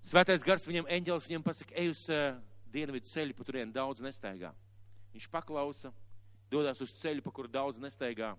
Svētais 0.04 0.44
gars 0.44 0.66
viņam, 0.68 0.88
eņģēlis 0.92 1.30
viņam 1.30 1.46
pasaka, 1.46 1.76
ej 1.80 1.92
uz 1.94 2.02
uh, 2.12 2.40
dienvidu 2.74 3.08
ceļu, 3.08 3.36
pa 3.38 3.46
turien 3.48 3.72
daudz 3.72 4.04
nestaigā. 4.04 4.52
Viņš 5.14 5.30
paklausa, 5.32 5.94
dodas 6.52 6.82
uz 6.84 6.92
ceļu, 7.00 7.24
pa 7.24 7.32
kuru 7.32 7.52
daudz 7.52 7.80
nestaigā. 7.82 8.34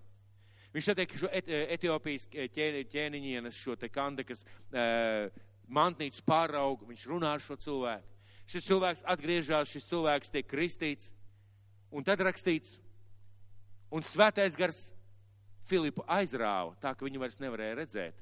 Viņš 0.75 0.89
satiek 0.89 1.13
šo 1.15 1.29
et, 1.31 1.47
Etiopijas 1.77 2.25
ķēniņienes, 2.27 3.55
šo 3.55 3.77
te 3.79 3.87
kandekas 3.87 4.43
uh, 4.43 5.29
mantnīcu 5.71 6.23
pāraugu, 6.27 6.89
viņš 6.89 7.05
runā 7.07 7.31
ar 7.37 7.43
šo 7.43 7.55
cilvēku. 7.63 8.11
Šis 8.51 8.67
cilvēks 8.67 9.05
atgriežas, 9.09 9.71
šis 9.71 9.87
cilvēks 9.89 10.33
tiek 10.33 10.49
kristīts, 10.51 11.07
un 11.95 12.03
tad 12.05 12.21
rakstīts, 12.27 12.75
un 13.89 14.05
svētais 14.05 14.57
gars 14.59 14.83
Filipu 15.65 16.03
aizrāva, 16.11 16.75
tā 16.83 16.91
ka 16.93 17.07
viņu 17.07 17.23
vairs 17.23 17.39
nevarēja 17.41 17.79
redzēt. 17.79 18.21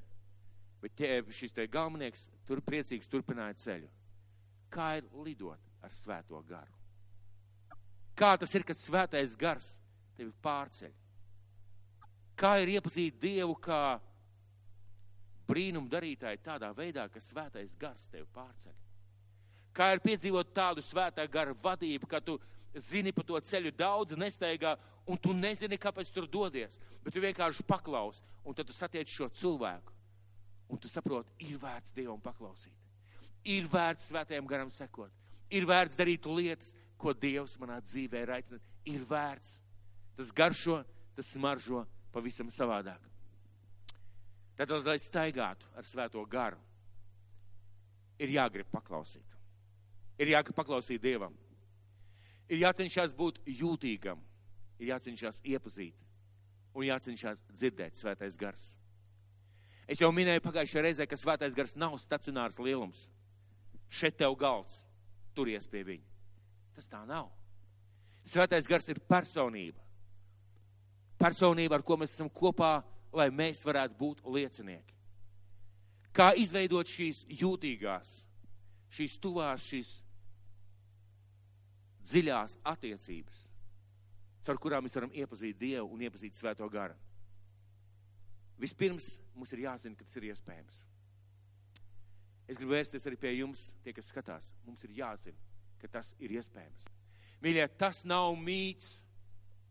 Bet 0.80 0.94
tie, 0.96 1.10
šis 1.34 1.52
te 1.52 1.66
galvenieks 1.68 2.28
tur 2.48 2.62
priecīgs 2.64 3.10
turpināja 3.10 3.58
ceļu. 3.60 3.90
Kā 4.72 4.94
ir 5.00 5.10
lidot 5.26 5.60
ar 5.84 5.92
svēto 5.92 6.40
garu? 6.48 6.80
Kā 8.16 8.36
tas 8.38 8.54
ir, 8.54 8.64
kad 8.64 8.78
svētais 8.78 9.34
gars 9.36 9.74
tevi 10.16 10.32
pārceļ? 10.44 10.92
Kā 12.38 12.56
ir 12.62 12.74
iepazīt 12.76 13.20
Dievu 13.22 13.54
kā 13.62 13.98
brīnumu 15.46 15.90
darītāju 15.90 16.40
tādā 16.42 16.72
veidā, 16.74 17.06
ka 17.12 17.22
svētais 17.22 17.76
gars 17.78 18.08
tevi 18.10 18.26
pārceļ? 18.34 18.74
Kā 19.74 19.90
ir 19.94 20.02
piedzīvot 20.02 20.52
tādu 20.54 20.82
svētā 20.82 21.26
gara 21.30 21.54
vadību, 21.62 22.08
ka 22.10 22.20
tu 22.22 22.38
zini 22.74 23.12
pa 23.14 23.22
to 23.26 23.38
ceļu 23.38 23.72
daudz 23.74 24.14
nesteigā, 24.18 24.76
un 25.06 25.18
tu 25.18 25.34
nezini, 25.34 25.78
kāpēc 25.78 26.10
tur 26.14 26.26
dodies, 26.30 26.78
bet 27.04 27.14
tu 27.14 27.22
vienkārši 27.22 27.66
paklaus, 27.66 28.22
un 28.44 28.54
tad 28.54 28.66
tu 28.66 28.74
satiec 28.74 29.10
šo 29.10 29.28
cilvēku, 29.34 29.92
un 30.70 30.80
tu 30.80 30.88
saproti, 30.88 31.34
ir 31.46 31.58
vērts 31.62 31.94
Dievam 31.94 32.22
paklausīt. 32.22 32.74
Ir 33.44 33.68
vērts 33.70 34.08
svētajam 34.10 34.46
garam 34.48 34.70
sekot. 34.72 35.12
Ir 35.52 35.66
vērts 35.68 35.98
darīt 35.98 36.26
lietas, 36.26 36.72
ko 36.98 37.12
Dievs 37.12 37.58
manā 37.60 37.76
dzīvē 37.84 38.22
ir 38.24 38.32
aicinājis. 38.38 38.70
Ir 38.88 39.04
vērts. 39.08 39.58
Tas 40.16 40.30
garšo, 40.32 40.78
tas 41.14 41.28
smaržo 41.34 41.82
pavisam 42.14 42.50
savādāk. 42.52 43.10
Tad, 44.54 44.70
lai 44.86 45.00
staigātu 45.02 45.66
ar 45.74 45.86
svēto 45.86 46.22
garu, 46.30 46.60
ir 48.22 48.30
jāgrib 48.36 48.70
paklausīt. 48.70 49.34
Ir 50.22 50.30
jāgrib 50.30 50.54
paklausīt 50.54 51.02
Dievam. 51.02 51.34
Ir 52.46 52.60
jācenšas 52.60 53.14
būt 53.16 53.40
jūtīgam, 53.48 54.20
ir 54.78 54.92
jācenšas 54.92 55.40
iepazīt 55.42 55.98
un 56.74 56.86
jācenšas 56.86 57.42
dzirdēt 57.54 57.98
svētais 57.98 58.38
gars. 58.38 58.64
Es 59.88 60.00
jau 60.00 60.10
minēju 60.14 60.42
pagājušajā 60.44 60.82
reizē, 60.86 61.06
ka 61.08 61.18
svētais 61.18 61.56
gars 61.56 61.76
nav 61.76 61.96
stacionārs 62.00 62.60
lielums. 62.62 63.08
Šeit 63.92 64.16
tev 64.18 64.36
galds, 64.40 64.78
turies 65.36 65.66
pie 65.70 65.82
viņa. 65.86 66.06
Tas 66.74 66.88
tā 66.90 67.02
nav. 67.06 67.28
Svētais 68.24 68.68
gars 68.68 68.88
ir 68.88 69.02
personība. 69.08 69.83
Personība, 71.20 71.78
ar 71.78 71.84
ko 71.86 71.96
mēs 72.00 72.16
esam 72.16 72.30
kopā, 72.32 72.78
lai 73.14 73.30
mēs 73.30 73.62
varētu 73.66 73.98
būt 73.98 74.22
liecinieki. 74.26 74.94
Kā 76.14 76.32
izveidot 76.38 76.86
šīs 76.86 77.24
jūtīgās, 77.42 78.14
šīs 78.94 79.16
tuvās, 79.22 79.64
šīs 79.66 79.90
dziļās 82.04 82.58
attiecības, 82.70 83.44
ar 84.48 84.60
kurām 84.60 84.84
mēs 84.84 84.94
varam 84.98 85.14
iepazīt 85.16 85.58
Dievu 85.58 85.94
un 85.94 86.04
iepazīt 86.04 86.36
Svēto 86.36 86.68
garu. 86.70 86.94
Vispirms 88.60 89.16
mums 89.34 89.52
ir 89.54 89.64
jāzina, 89.64 89.96
ka 89.98 90.06
tas 90.06 90.18
ir 90.20 90.28
iespējams. 90.30 90.82
Es 92.46 92.60
gribu 92.60 92.74
vērsties 92.74 93.06
arī 93.08 93.18
pie 93.18 93.32
jums, 93.38 93.70
tie, 93.82 93.94
kas 93.96 94.10
skatās. 94.12 94.52
Mums 94.66 94.84
ir 94.84 94.92
jāzina, 94.98 95.38
ka 95.80 95.88
tas 95.96 96.12
ir 96.22 96.36
iespējams. 96.36 96.90
Mīļie, 97.42 97.64
tas 97.80 98.04
nav 98.08 98.36
mīts, 98.40 98.98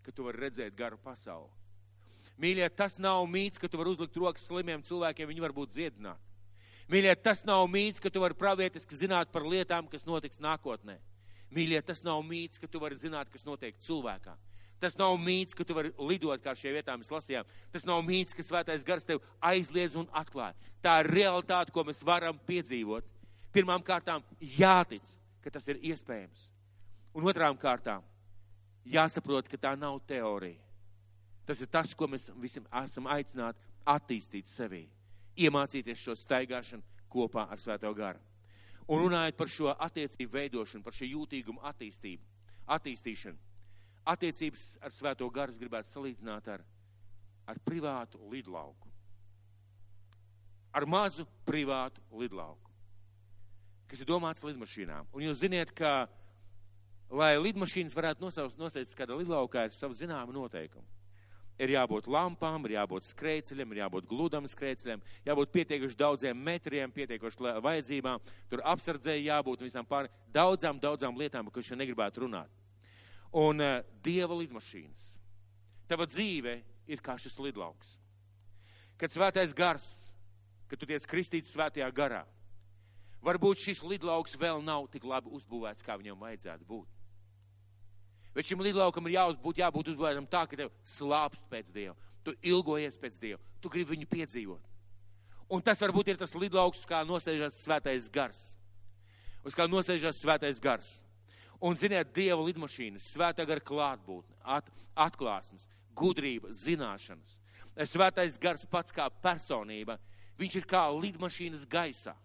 ka 0.04 0.12
tu 0.12 0.26
vari 0.28 0.42
redzēt 0.46 0.76
garu 0.78 1.00
pasauli. 1.02 1.50
Mīļie, 2.42 2.68
tas 2.76 2.98
nav 3.02 3.24
mīts, 3.30 3.62
ka 3.62 3.70
tu 3.70 3.80
vari 3.80 3.94
uzlikt 3.94 4.18
rokas 4.18 4.46
slimiem 4.50 4.82
cilvēkiem, 4.86 5.30
viņi 5.30 5.44
var 5.44 5.54
būt 5.56 5.76
dziedināti. 5.76 6.32
Mīļie, 6.92 7.14
tas 7.24 7.44
nav 7.48 7.64
mīts, 7.72 8.02
ka 8.04 8.10
tu 8.12 8.24
vari 8.24 8.36
pravietiski 8.36 8.98
zināt 8.98 9.32
par 9.32 9.46
lietām, 9.48 9.88
kas 9.88 10.04
notiks 10.06 10.42
nākotnē. 10.44 10.98
Mīļie, 11.54 11.80
tas 11.86 12.02
nav 12.04 12.24
mīts, 12.26 12.60
ka 12.60 12.68
tu 12.68 12.82
vari 12.82 12.98
zināt, 12.98 13.30
kas 13.32 13.46
notiek 13.46 13.78
cilvēkā. 13.86 14.34
Tas 14.84 14.98
nav 15.00 15.16
mīts, 15.22 15.56
ka 15.56 15.64
tu 15.64 15.78
vari 15.78 15.94
lidot, 15.96 16.42
kā 16.44 16.52
šie 16.60 16.74
vietā 16.76 16.98
mēs 17.00 17.12
lasījām. 17.14 17.48
Tas 17.72 17.86
nav 17.88 18.02
mīts, 18.04 18.36
ka 18.36 18.44
svētais 18.44 18.84
gars 18.84 19.08
tev 19.08 19.22
aizliedz 19.40 19.96
un 19.96 20.10
atklāja. 20.12 20.58
Tā 20.84 20.98
ir 21.04 21.12
realitāte, 21.14 21.72
ko 21.72 21.86
mēs 21.88 22.04
varam 22.04 22.42
piedzīvot. 22.50 23.08
Pirmām 23.56 23.86
kārtām 23.86 24.26
jātic, 24.42 25.06
ka 25.46 25.54
tas 25.54 25.70
ir 25.72 25.80
iespējams. 25.94 26.50
Un 27.16 27.30
otrām 27.30 27.56
kārtām 27.62 28.04
jāsaprot, 28.86 29.48
ka 29.50 29.58
tā 29.58 29.74
nav 29.80 30.00
teorija. 30.08 30.60
Tas 31.46 31.60
ir 31.62 31.68
tas, 31.68 31.94
ko 31.96 32.08
mēs 32.08 32.30
visam 32.40 32.68
esam 32.84 33.08
aicināti 33.12 33.60
attīstīt 33.90 34.48
sevī. 34.48 34.86
Iemācīties 35.36 36.00
šo 36.00 36.16
staigāšanu 36.16 36.84
kopā 37.12 37.48
ar 37.52 37.60
svēto 37.60 37.92
garu. 37.98 38.22
Un 38.88 39.06
runājot 39.06 39.38
par 39.40 39.50
šo 39.52 39.72
attiecību 39.72 40.34
veidošanu, 40.34 40.84
par 40.84 40.96
šo 40.96 41.08
jūtīgumu 41.08 41.64
attīstību, 41.70 42.24
attīstīšanu, 42.76 43.40
attiecības 44.12 44.66
ar 44.84 44.92
svēto 44.92 45.30
garu 45.32 45.56
gribētu 45.60 45.92
salīdzināt 45.94 46.50
ar, 46.52 46.64
ar 47.48 47.60
privātu 47.64 48.20
lidlauku. 48.32 48.92
Ar 50.74 50.88
mazu 50.90 51.26
privātu 51.46 52.02
lidlauku, 52.18 52.72
kas 53.88 54.02
ir 54.02 54.10
domāts 54.10 54.44
lidmašīnām. 54.44 55.08
Un 55.14 55.28
jūs 55.28 55.44
ziniet, 55.44 55.72
ka, 55.76 56.10
lai 57.12 57.36
lidmašīnas 57.42 57.96
varētu 57.98 58.24
nosaukt, 58.24 58.60
nosaukt 58.60 58.98
kādā 58.98 59.18
lidlaukā, 59.18 59.68
ir 59.68 59.76
savu 59.76 59.98
zināmu 59.98 60.36
noteikumu 60.36 60.88
ir 61.62 61.74
jābūt 61.76 62.08
lampām, 62.12 62.66
ir 62.66 62.76
jābūt 62.78 63.08
skrējceļiem, 63.12 63.74
ir 63.74 63.82
jābūt 63.84 64.08
gludam 64.10 64.48
skrējceļiem, 64.50 65.02
jābūt 65.28 65.54
pietiekuši 65.54 66.00
daudziem 66.00 66.44
metriem, 66.46 66.92
pietiekuši 66.94 67.54
vajadzībām, 67.64 68.22
tur 68.50 68.64
apsardzēji 68.74 69.28
jābūt 69.30 69.62
un 69.62 69.70
visām 69.70 69.88
pār 69.90 70.10
daudzām, 70.34 70.82
daudzām 70.82 71.18
lietām, 71.20 71.52
ko 71.54 71.62
šeit 71.62 71.80
negribētu 71.82 72.26
runāt. 72.26 72.62
Un 73.34 73.62
uh, 73.62 73.82
dieva 74.06 74.38
lidmašīnas. 74.38 75.12
Tava 75.90 76.08
dzīve 76.10 76.60
ir 76.90 77.02
kā 77.04 77.18
šis 77.22 77.38
lidlauks. 77.42 77.98
Kad 78.98 79.14
svētais 79.14 79.54
gars, 79.58 79.88
kad 80.70 80.80
tu 80.80 80.90
tiec 80.90 81.06
kristīts 81.10 81.54
svētajā 81.54 81.90
garā, 81.94 82.24
varbūt 83.24 83.64
šis 83.64 83.84
lidlauks 83.88 84.36
vēl 84.40 84.62
nav 84.64 84.90
tik 84.92 85.06
labi 85.08 85.32
uzbūvēts, 85.34 85.86
kā 85.86 85.98
viņam 86.00 86.20
vajadzētu 86.20 86.68
būt. 86.68 86.90
Bet 88.34 88.50
šim 88.50 88.64
lidlaukam 88.66 89.06
ir 89.08 89.20
jābūt, 89.20 89.62
jābūt 89.62 89.94
uzbūvētam 89.94 90.28
tā, 90.30 90.44
ka 90.50 90.58
tev 90.58 90.72
slāpst 90.90 91.46
pēc 91.52 91.70
Dieva. 91.74 91.94
Tu 92.26 92.34
ilgojies 92.50 92.98
pēc 92.98 93.20
Dieva. 93.22 93.42
Tu 93.62 93.70
gribi 93.70 93.94
viņu 93.94 94.10
piedzīvot. 94.10 94.70
Un 95.54 95.62
tas 95.62 95.82
varbūt 95.84 96.10
ir 96.10 96.18
tas 96.18 96.34
lidlauks, 96.34 96.86
kā 96.90 97.04
nosēžas 97.06 97.60
svētais 97.62 98.10
gars. 98.10 98.54
Uz 99.46 99.54
kā 99.54 99.68
nosēžas 99.70 100.22
svētais 100.24 100.62
gars. 100.64 100.96
Un, 101.64 101.78
ziniet, 101.80 102.10
Dieva 102.16 102.42
lidmašīnas, 102.44 103.12
svētā 103.14 103.46
gara 103.48 103.62
klātbūtne, 103.64 104.36
at, 104.44 104.68
atklāsmes, 105.00 105.68
gudrība, 105.96 106.52
zināšanas. 106.52 107.38
Svētais 107.88 108.36
gars 108.42 108.66
pats 108.70 108.92
kā 108.94 109.06
personība, 109.24 110.00
viņš 110.40 110.58
ir 110.60 110.68
kā 110.68 110.84
lidmašīnas 110.92 111.68
gaisā. 111.70 112.16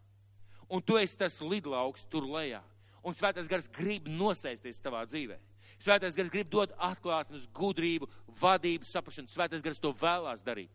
Un 0.69 0.83
tu 0.85 0.99
esi 1.01 1.17
tas 1.17 1.39
lidlauks 1.41 2.05
tur 2.13 2.27
lejā. 2.29 2.61
Un 3.05 3.17
svētais 3.17 3.49
gars 3.49 3.69
grib 3.73 4.09
nosēsties 4.11 4.83
tavā 4.85 5.05
dzīvē. 5.09 5.39
Svētais 5.81 6.17
gars 6.17 6.33
grib 6.33 6.51
dot 6.51 6.75
atklāsmes, 6.77 7.47
gudrību, 7.55 8.09
vadību, 8.41 8.89
saprašanu. 8.89 9.31
Svētais 9.31 9.65
gars 9.65 9.81
to 9.81 9.93
vēlās 9.97 10.45
darīt. 10.45 10.73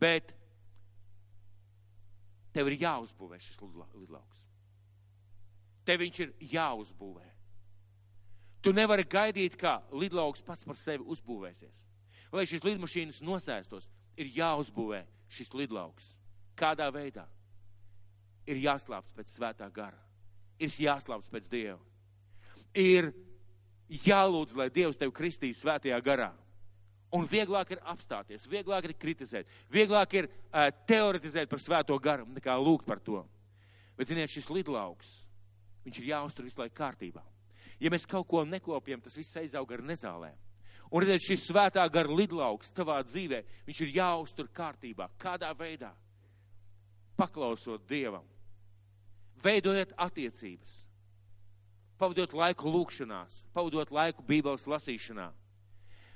Bet 0.00 0.32
tev 2.54 2.70
ir 2.70 2.80
jāuzbūvē 2.80 3.38
šis 3.38 3.58
lidlauks. 3.60 4.46
Te 5.84 5.96
viņš 6.00 6.22
ir 6.24 6.32
jāuzbūvē. 6.54 7.26
Tu 8.60 8.72
nevari 8.76 9.06
gaidīt, 9.08 9.56
kā 9.56 9.78
lidlauks 9.96 10.42
pats 10.44 10.66
par 10.68 10.76
sevi 10.76 11.06
uzbūvēsies. 11.08 11.86
Lai 12.32 12.44
šīs 12.46 12.64
lidmašīnas 12.66 13.22
nosēstos, 13.24 13.88
ir 14.20 14.28
jāuzbūvē 14.36 15.00
šis 15.32 15.52
lidlauks. 15.56 16.14
Kādā 16.58 16.90
veidā? 16.92 17.24
Ir 18.50 18.58
jāslāps 18.64 19.14
pēc 19.14 19.30
svētā 19.30 19.68
gara. 19.72 19.98
Ir 20.60 20.72
jāslāps 20.82 21.30
pēc 21.30 21.48
Dieva. 21.50 21.78
Ir 22.74 23.12
jālūdz, 23.90 24.54
lai 24.58 24.68
Dievs 24.74 24.98
tevi 24.98 25.14
kristīs 25.14 25.62
svētajā 25.62 25.98
garā. 26.04 26.30
Un 27.16 27.26
vieglāk 27.26 27.72
ir 27.74 27.80
apstāties, 27.90 28.44
vieglāk 28.46 28.86
ir 28.86 28.94
kritizēt, 28.94 29.48
vieglāk 29.72 30.12
ir 30.14 30.28
uh, 30.28 30.68
teoretizēt 30.86 31.50
par 31.50 31.58
svēto 31.58 31.96
garu, 31.98 32.28
nekā 32.36 32.54
lūgt 32.62 32.86
par 32.86 33.00
to. 33.02 33.24
Bet, 33.98 34.06
ziniet, 34.12 34.30
šis 34.30 34.46
lidlauks, 34.54 35.08
viņš 35.82 35.98
ir 35.98 36.12
jāuztur 36.12 36.46
visu 36.46 36.62
laiku 36.62 36.76
kārtībā. 36.78 37.24
Ja 37.82 37.90
mēs 37.90 38.06
kaut 38.06 38.28
ko 38.30 38.44
nekopjam, 38.46 39.02
tas 39.02 39.18
viss 39.18 39.40
aizaug 39.40 39.74
ar 39.74 39.82
nezālēm. 39.90 40.38
Un 40.90 41.02
redziet, 41.02 41.26
šis 41.26 41.48
svētā 41.48 41.82
gara 41.90 42.14
lidlauks 42.14 42.70
tavā 42.74 43.00
dzīvē, 43.06 43.42
viņš 43.66 43.82
ir 43.84 43.92
jāuztur 43.98 44.50
kārtībā. 44.54 45.08
Kādā 45.18 45.50
veidā? 45.58 45.90
Paklausot 47.18 47.84
Dievam, 47.90 48.26
veidojot 49.42 49.92
attiecības, 49.96 50.72
pavadot 52.00 52.32
laiku 52.36 52.70
lūkšanās, 52.72 53.44
pavadot 53.54 53.92
laiku 53.92 54.24
Bībeles 54.26 54.66
lasīšanā, 54.70 55.28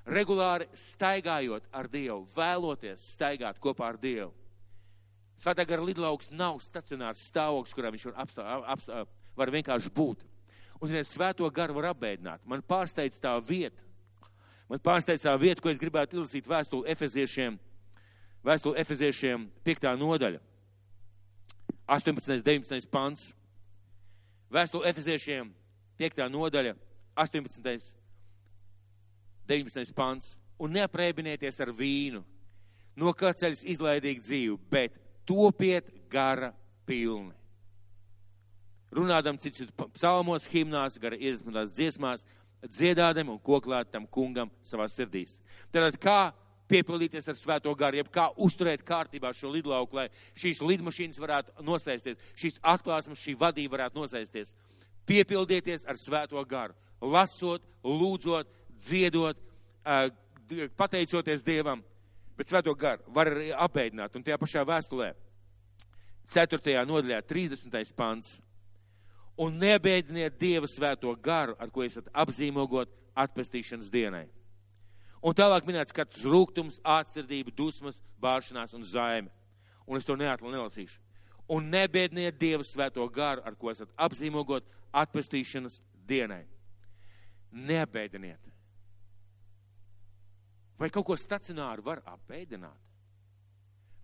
regulāri 0.06 0.68
staigājot 0.76 1.68
ar 1.72 1.88
Dievu, 1.92 2.24
vēloties 2.36 3.04
staigāt 3.14 3.60
kopā 3.62 3.92
ar 3.92 4.00
Dievu. 4.00 4.32
Svētā 5.40 5.64
gara 5.66 5.82
lidlauks 5.82 6.30
nav 6.30 6.60
stacionārs 6.62 7.24
stāvoklis, 7.30 7.74
kurā 7.74 7.90
viņš 7.90 8.06
var, 8.10 8.18
apstā, 8.22 8.44
apstā, 8.76 9.02
var 9.36 9.50
vienkārši 9.50 9.90
būt. 9.94 10.22
Un, 10.78 10.90
ziniet, 10.90 11.08
svēto 11.08 11.48
garu 11.54 11.78
var 11.78 11.90
apbēdināt. 11.90 12.44
Man 12.46 12.62
pārsteidz 12.62 13.18
tā 13.22 13.34
vieta. 13.42 13.82
Man 14.70 14.80
pārsteidz 14.82 15.24
tā 15.26 15.34
vieta, 15.40 15.62
ko 15.62 15.72
es 15.72 15.80
gribētu 15.80 16.18
izlasīt 16.18 16.48
vēstuli 16.48 16.88
efeziešiem, 16.92 17.58
vēstuli 18.46 18.80
efeziešiem 18.80 19.48
5. 19.66 19.88
nodaļa. 20.00 20.40
18. 21.86 22.42
19. 22.44 22.88
pants. 22.90 23.32
Vēstuli 24.54 24.88
efeziešiem 24.88 25.50
5. 26.00 26.24
nodaļa, 26.32 26.74
18. 27.16 27.94
19. 29.48 29.94
pants. 29.96 30.34
Un 30.58 30.70
neaprēbinieties 30.76 31.58
ar 31.64 31.72
vīnu, 31.74 32.20
no 32.96 33.12
kā 33.18 33.32
ceļas 33.34 33.64
izlaidīgi 33.74 34.22
dzīvi, 34.22 34.58
bet 34.70 35.00
topiet 35.26 35.88
gara 36.10 36.52
pilni. 36.86 37.34
Runādam 38.94 39.40
citus 39.42 39.72
psalmos, 39.96 40.46
himnās, 40.46 41.00
gara 41.02 41.18
iedvesmotās 41.18 41.74
dziesmās, 41.74 42.22
dziedādam 42.70 43.32
un 43.34 43.40
koklāt 43.42 43.90
tam 43.90 44.06
kungam 44.06 44.52
savā 44.64 44.86
sirdīs. 44.88 45.34
Tātad 45.74 45.98
kā 45.98 46.18
piepildīties 46.70 47.28
ar 47.28 47.36
svēto 47.38 47.72
garu, 47.78 47.98
jeb 48.00 48.10
kā 48.12 48.28
uzturēt 48.40 48.84
kārtībā 48.86 49.32
šo 49.36 49.50
lidlauku, 49.52 49.98
lai 49.98 50.06
šīs 50.38 50.62
lidmašīnas 50.64 51.20
varētu 51.20 51.64
nosēsties, 51.66 52.20
šīs 52.40 52.60
atklāsmes, 52.74 53.20
šī 53.20 53.36
vadība 53.40 53.76
varētu 53.76 54.00
nosēsties. 54.00 54.52
Piepildieties 55.04 55.84
ar 55.88 56.00
svēto 56.00 56.40
garu, 56.48 56.76
lasot, 57.00 57.64
lūdzot, 57.84 58.48
dziedot, 58.80 59.40
pateicoties 60.76 61.44
Dievam, 61.44 61.84
bet 62.38 62.48
svēto 62.48 62.72
garu 62.78 63.04
var 63.12 63.30
arī 63.32 63.52
apēdināt. 63.52 64.16
Un 64.16 64.24
tajā 64.24 64.40
pašā 64.40 64.64
vēstulē, 64.68 65.12
4. 66.32 66.86
nodaļā, 66.88 67.20
30. 67.28 67.92
pants. 67.96 68.38
Un 69.36 69.58
nebeidiniet 69.58 70.38
Dieva 70.38 70.68
svēto 70.70 71.10
garu, 71.20 71.56
ar 71.58 71.70
ko 71.74 71.82
esat 71.82 72.06
apzīmogot 72.14 72.92
atpestīšanas 73.18 73.90
dienai. 73.90 74.28
Un 75.24 75.32
tālāk 75.32 75.64
minēts 75.64 75.94
katrs 75.96 76.24
rūgtums, 76.28 76.82
ātsirdība, 76.84 77.52
dusmas, 77.56 78.02
bāršanās 78.20 78.74
un 78.76 78.84
zaime. 78.84 79.32
Un 79.88 79.96
es 79.96 80.04
to 80.04 80.16
neatli 80.20 80.52
nelasīšu. 80.52 81.00
Un 81.54 81.68
nebiedniet 81.72 82.36
Dieva 82.40 82.64
svēto 82.64 83.04
garu, 83.12 83.40
ar 83.44 83.56
ko 83.56 83.70
esat 83.72 83.90
apzīmogot 84.00 84.68
atpestīšanas 84.92 85.80
dienai. 86.08 86.44
Nebeidiniet. 87.52 88.40
Vai 90.80 90.90
kaut 90.92 91.06
ko 91.08 91.16
stacionāru 91.16 91.84
var 91.86 92.02
apbēdināt? 92.08 92.80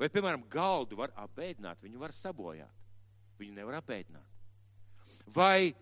Vai, 0.00 0.08
piemēram, 0.08 0.46
galdu 0.48 0.96
var 0.96 1.12
apbēdināt, 1.20 1.80
viņu 1.84 2.00
var 2.00 2.14
sabojāt. 2.16 2.76
Viņu 3.40 3.56
nevar 3.56 3.80
apbēdināt. 3.80 4.24
Vai 5.34 5.74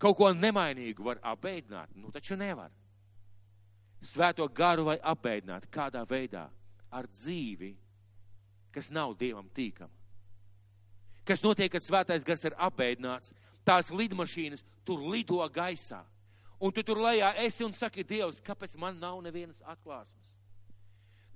kaut 0.00 0.16
ko 0.16 0.30
nemainīgu 0.32 1.04
var 1.04 1.20
apbēdināt? 1.34 1.92
Nu, 1.96 2.12
taču 2.14 2.38
nevar. 2.40 2.72
Svēto 4.04 4.46
garu 4.48 4.86
vai 4.90 4.98
apbēdināt 5.02 5.66
kādā 5.72 6.04
veidā 6.06 6.46
ar 6.90 7.08
dzīvi, 7.10 7.72
kas 8.72 8.92
nav 8.94 9.16
Dievam 9.18 9.48
tīkama. 9.54 9.92
Kas 11.26 11.42
notiek, 11.44 11.70
kad 11.72 11.84
svētais 11.84 12.24
gars 12.24 12.44
ir 12.48 12.54
apbēdināts? 12.56 13.34
Tās 13.66 13.90
lidmašīnas 13.92 14.62
tur 14.86 15.02
lido 15.12 15.42
gaisā 15.52 16.00
Un 16.58 16.74
tu 16.74 16.82
tur 16.82 16.98
lejā 16.98 17.30
esi 17.38 17.62
un 17.62 17.72
saki, 17.74 18.02
Dievs, 18.02 18.42
kāpēc 18.42 18.74
man 18.82 18.98
nav 18.98 19.20
nevienas 19.22 19.60
atklāsmes? 19.62 20.34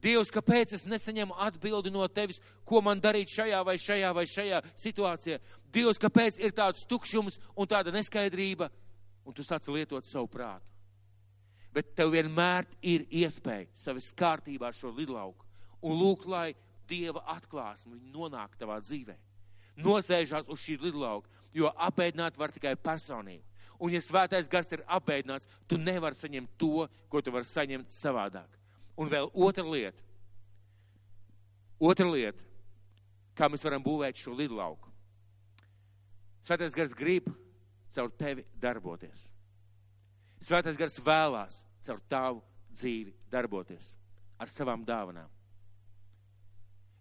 Dievs, 0.02 0.32
kāpēc 0.34 0.72
es 0.74 0.82
nesaņemu 0.82 1.36
atbildi 1.44 1.92
no 1.94 2.02
tevis, 2.10 2.40
ko 2.66 2.80
man 2.82 2.98
darīt 2.98 3.30
šajā 3.30 3.60
vai 3.62 3.76
šajā 3.78 4.10
vai 4.16 4.24
šajā 4.26 4.58
situācijā? 4.82 5.38
Dievs, 5.70 6.00
kāpēc 6.02 6.40
ir 6.42 6.50
tāds 6.50 6.82
tukšums 6.90 7.38
un 7.54 7.70
tāda 7.70 7.94
neskaidrība, 7.94 8.66
un 9.22 9.36
tu 9.36 9.46
sāc 9.46 9.68
lietot 9.70 10.08
savu 10.08 10.26
prātu? 10.26 10.66
Bet 11.73 11.95
tev 11.97 12.12
vienmēr 12.12 12.66
ir 12.85 13.07
iespēja 13.09 13.70
savas 13.77 14.11
kārtībā 14.16 14.73
šo 14.77 14.93
lidlauku 14.93 15.47
un 15.83 15.97
lūgt, 15.99 16.29
lai 16.29 16.53
Dieva 16.89 17.23
atklāsme 17.33 17.97
nonāk 18.12 18.59
tavā 18.61 18.77
dzīvē. 18.83 19.14
Nosēžās 19.81 20.49
uz 20.53 20.61
šī 20.61 20.77
lidlauka, 20.83 21.31
jo 21.57 21.70
apēdināt 21.81 22.37
var 22.37 22.53
tikai 22.53 22.75
personību. 22.77 23.45
Un, 23.83 23.91
ja 23.95 24.03
svētais 24.05 24.51
gars 24.51 24.68
ir 24.75 24.85
apbēdināts, 24.87 25.49
tu 25.66 25.79
nevari 25.81 26.14
saņemt 26.14 26.53
to, 26.61 26.87
ko 27.11 27.23
tu 27.23 27.33
vari 27.35 27.49
saņemt 27.49 27.91
savādāk. 27.91 28.59
Un 29.01 29.09
vēl 29.11 29.31
otra 29.33 29.64
lieta. 29.64 30.05
Otra 31.83 32.07
lieta, 32.07 32.45
kā 33.35 33.49
mēs 33.51 33.64
varam 33.66 33.83
būvēt 33.83 34.20
šo 34.23 34.37
lidlauku. 34.39 34.93
Svētais 36.47 36.77
gars 36.77 36.95
grib 36.95 37.31
caur 37.95 38.12
tevi 38.18 38.45
darboties. 38.61 39.31
Svētais 40.43 40.78
gars 40.78 40.99
vēlās 41.03 41.62
caur 41.86 42.01
tavu 42.11 42.43
dzīvi 42.74 43.14
darboties 43.30 43.95
ar 44.43 44.51
savām 44.51 44.82
dāvanām. 44.86 45.30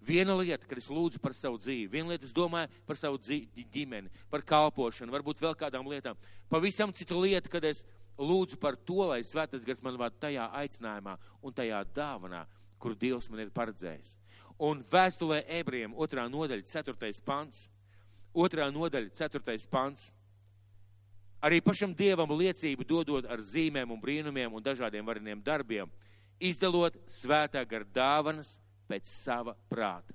Viena 0.02 0.34
lieta, 0.34 0.66
kad 0.66 0.80
es 0.82 0.90
lūdzu 0.90 1.20
par 1.22 1.34
savu 1.38 1.60
dzīvi, 1.62 1.90
viena 1.94 2.10
lieta, 2.10 2.26
es 2.26 2.34
domāju 2.34 2.72
par 2.88 2.98
savu 2.98 3.20
dzīvi, 3.22 3.66
ģimeni, 3.70 4.10
par 4.34 4.42
kalpošanu, 4.42 5.14
varbūt 5.14 5.42
vēl 5.44 5.54
kādām 5.58 5.86
lietām. 5.90 6.18
Pavisam 6.50 6.94
cita 6.94 7.18
lieta, 7.22 7.52
kad 7.54 7.66
es 7.70 7.84
lūdzu 8.18 8.58
par 8.62 8.80
to, 8.82 8.98
lai 9.12 9.22
svētais 9.26 9.66
gars 9.66 9.84
man 9.86 10.00
vada 10.02 10.18
tajā 10.26 10.48
aicinājumā 10.58 11.14
un 11.46 11.54
tajā 11.54 11.84
dāvanā, 11.94 12.48
kur 12.82 12.98
Dievs 12.98 13.30
man 13.30 13.44
ir 13.44 13.54
paredzējis. 13.54 14.16
Un 14.62 14.82
vēstulē 14.90 15.44
ebrejiem 15.60 15.94
otrā 15.94 16.26
nodaļa, 16.30 16.66
ceturtais 16.70 17.22
pants, 17.22 17.68
otrā 18.34 18.72
nodaļa, 18.74 19.14
ceturtais 19.18 19.66
pants. 19.70 20.10
Arī 21.42 21.58
pašam 21.66 21.94
Dievam 21.98 22.30
liecību 22.38 22.86
dodot 22.86 23.26
ar 23.26 23.42
zīmēm 23.42 23.90
un 23.90 24.02
brīnumiem 24.02 24.54
un 24.54 24.62
dažādiem 24.62 25.06
vareniem 25.06 25.42
darbiem, 25.42 25.90
izdalot 26.38 27.00
svētā 27.10 27.64
gar 27.66 27.86
dāvanas, 27.86 28.60
pēc 28.92 29.08
sava 29.08 29.56
prāta. 29.72 30.14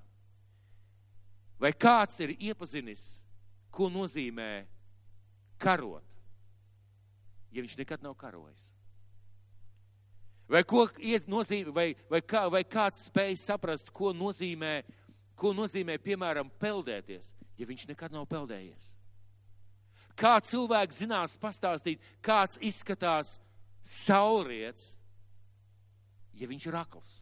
Vai 1.59 1.73
kāds 1.73 2.19
ir 2.21 2.35
iepazinis, 2.37 3.03
ko 3.73 3.89
nozīmē 3.89 4.67
karot, 5.59 6.05
ja 7.51 7.65
viņš 7.65 7.77
nekad 7.81 8.05
nav 8.05 8.17
karojis? 8.21 8.69
Vai, 10.47 10.63
ko 10.63 10.85
nozīmē, 11.27 11.73
vai, 11.75 11.89
vai, 12.11 12.21
kā, 12.23 12.45
vai 12.53 12.63
kāds 12.63 13.09
spēj 13.09 13.35
saprast, 13.43 13.91
ko 13.91 14.13
nozīmē, 14.15 14.77
ko 15.35 15.51
nozīmē, 15.57 15.97
piemēram, 15.99 16.53
peldēties, 16.61 17.33
ja 17.59 17.67
viņš 17.67 17.89
nekad 17.91 18.15
nav 18.15 18.29
peldējies? 18.31 18.96
Kā 20.17 20.39
cilvēks 20.41 21.03
zinās 21.03 21.37
pastāstīt, 21.41 22.01
kāds 22.25 22.57
izskatās 22.65 23.37
saulriets, 23.85 24.89
ja 26.41 26.49
viņš 26.49 26.67
ir 26.71 26.79
akls? 26.81 27.13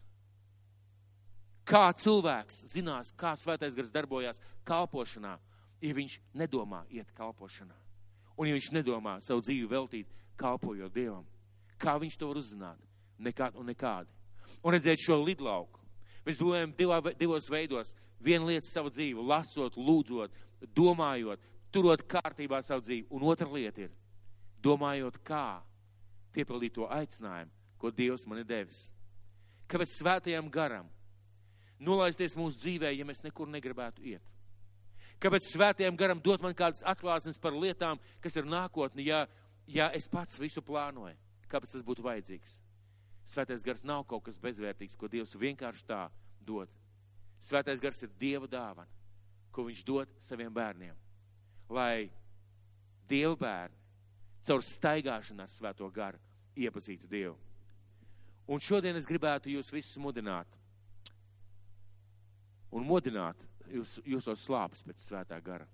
Kā 1.65 1.89
cilvēks 1.97 2.61
zinās, 2.71 3.11
kā 3.17 3.33
svētais 3.35 3.75
gars 3.75 3.91
darbojās 3.91 4.39
kalpošanā, 4.67 5.33
ja 5.81 5.93
viņš 5.97 6.19
nedomā 6.37 6.85
iet 6.93 7.11
kalpošanā? 7.17 7.75
Un 8.37 8.47
ja 8.47 8.55
viņš 8.55 8.71
nedomā 8.75 9.17
savu 9.23 9.43
dzīvi 9.43 9.67
veltīt 9.71 10.11
kalpojot 10.39 10.93
Dievam, 10.93 11.25
kā 11.81 11.97
viņš 11.99 12.19
to 12.19 12.29
var 12.29 12.39
uzzināt? 12.39 12.79
Nekād 13.17 13.55
un 13.55 13.69
nekādi. 13.71 14.11
Un 14.63 14.75
redzēt 14.75 15.01
šo 15.01 15.17
lidlauku. 15.23 15.79
Mēs 16.25 16.39
domājam 16.39 16.73
divā, 16.75 16.99
divos 17.15 17.47
veidos. 17.51 17.93
Viena 18.19 18.47
lieta 18.49 18.67
savu 18.67 18.89
dzīvi, 18.91 19.23
lasot, 19.23 19.77
lūdzot, 19.77 20.33
domājot, 20.75 21.41
turot 21.75 22.03
kārtībā 22.07 22.61
savu 22.63 22.85
dzīvi. 22.85 23.07
Un 23.15 23.25
otra 23.27 23.47
lieta 23.51 23.85
ir, 23.85 23.95
domājot, 24.63 25.19
kā 25.27 25.61
piepildīt 26.35 26.75
to 26.77 26.87
aicinājumu, 26.91 27.51
ko 27.79 27.91
Dievs 27.91 28.25
man 28.27 28.41
ir 28.41 28.47
devis. 28.49 28.85
Kāpēc 29.71 29.97
svētajam 29.97 30.47
garam 30.53 30.87
nolaisties 31.81 32.37
mūsu 32.39 32.61
dzīvē, 32.61 32.93
ja 32.95 33.07
mēs 33.07 33.23
nekur 33.25 33.49
negribētu 33.51 34.05
iet? 34.13 34.23
Kāpēc 35.21 35.47
svētajam 35.47 35.95
garam 35.97 36.19
dot 36.23 36.43
man 36.43 36.55
kādas 36.57 36.83
atklāsmes 36.85 37.39
par 37.41 37.55
lietām, 37.55 37.99
kas 38.21 38.35
ir 38.35 38.47
nākotni, 38.47 39.07
ja, 39.09 39.25
ja 39.67 39.89
es 39.95 40.07
pats 40.11 40.39
visu 40.39 40.63
plānoju? 40.65 41.15
Kāpēc 41.51 41.75
tas 41.75 41.85
būtu 41.85 42.03
vajadzīgs? 42.05 42.59
Svētais 43.25 43.63
gars 43.65 43.83
nav 43.87 44.03
kaut 44.09 44.25
kas 44.27 44.37
bezvērtīgs, 44.41 44.97
ko 44.99 45.09
Dievs 45.09 45.33
vienkārši 45.39 45.87
tā 45.87 46.03
dod. 46.45 46.69
Svētais 47.41 47.81
gars 47.81 48.03
ir 48.05 48.11
Dieva 48.19 48.47
dāvana, 48.49 48.85
ko 49.55 49.65
viņš 49.65 49.81
dod 49.87 50.11
saviem 50.21 50.53
bērniem, 50.53 50.93
lai 51.69 52.09
Dieva 53.09 53.35
bērni 53.37 53.81
caur 54.45 54.61
staigāšanu 54.65 55.41
ar 55.45 55.49
svēto 55.49 55.89
garu 55.93 56.21
iepazītu 56.57 57.09
Dievu. 57.09 57.35
Un 58.45 58.61
šodien 58.61 58.97
es 58.97 59.07
gribētu 59.09 59.49
jūs 59.49 59.71
visus 59.73 59.97
mudināt 60.01 60.49
un 62.75 62.85
modināt 62.85 63.41
jūs, 63.71 63.97
jūsos 64.05 64.43
slāpes 64.45 64.83
pēc 64.85 65.01
svētā 65.01 65.39
gara. 65.41 65.65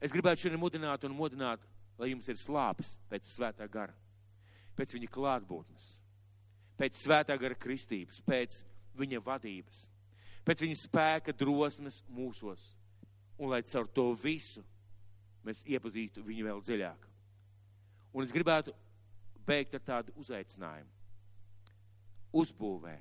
Es 0.00 0.12
gribētu 0.12 0.46
šodien 0.46 0.60
mudināt 0.60 1.04
un 1.08 1.16
modināt, 1.16 1.60
lai 1.98 2.10
jums 2.12 2.28
ir 2.28 2.40
slāpes 2.40 2.96
pēc 3.10 3.28
svētā 3.28 3.68
gara, 3.72 3.94
pēc 4.76 4.92
viņa 4.96 5.12
klātbūtnes, 5.12 5.84
pēc 6.80 6.98
svētā 7.04 7.36
gara 7.40 7.56
kristības, 7.56 8.20
pēc 8.24 8.60
viņa 8.96 9.20
vadības, 9.24 9.84
pēc 10.44 10.64
viņa 10.64 10.80
spēka 10.80 11.36
drosmes 11.36 12.02
mūsos, 12.12 12.75
un 13.38 13.52
lai 13.52 13.62
caur 13.62 13.88
to 13.92 14.10
visu 14.22 14.64
mēs 15.46 15.62
iepazītu 15.66 16.24
viņu 16.26 16.48
vēl 16.48 16.62
dziļāk. 16.64 17.06
Un 18.16 18.24
es 18.24 18.32
gribētu 18.34 18.72
beigt 19.46 19.74
ar 19.76 19.84
tādu 19.84 20.14
uzaicinājumu. 20.20 20.90
Uzbūvē 22.36 22.96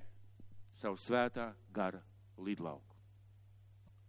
savu 0.76 1.00
svētā 1.00 1.50
gara 1.74 2.02
lidlauku. 2.38 2.96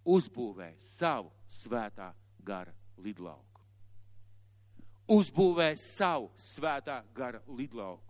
Uzbūvē 0.06 0.72
savu 0.82 1.32
svētā 1.50 2.12
gara 2.46 2.74
lidlauku. 3.02 3.62
Uzbūvē 5.10 5.72
savu 5.78 6.30
svētā 6.38 7.00
gara 7.14 7.40
lidlauku. 7.46 8.02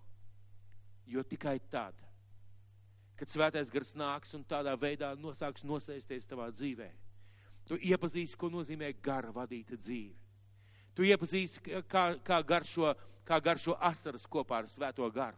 Jo 1.07 1.23
tikai 1.23 1.59
tad, 1.71 1.95
kad 3.17 3.31
svētais 3.31 3.71
gars 3.71 3.95
nāks 3.95 4.35
un 4.35 4.43
tādā 4.45 4.73
veidā 4.81 5.13
nosāks 5.21 5.65
nosēsties 5.65 6.27
tavā 6.27 6.49
dzīvē, 6.51 6.89
tu 7.67 7.79
iepazīsi, 7.79 8.39
ko 8.39 8.51
nozīmē 8.53 8.93
gara 9.03 9.33
vadīta 9.35 9.79
dzīve. 9.79 10.15
Tu 10.97 11.09
iepazīsi, 11.11 11.61
kā, 11.91 12.07
kā, 12.25 12.41
garšo, 12.47 12.95
kā 13.27 13.41
garšo 13.43 13.77
asaras 13.85 14.25
kopā 14.31 14.63
ar 14.63 14.71
svēto 14.71 15.09
garu. 15.13 15.37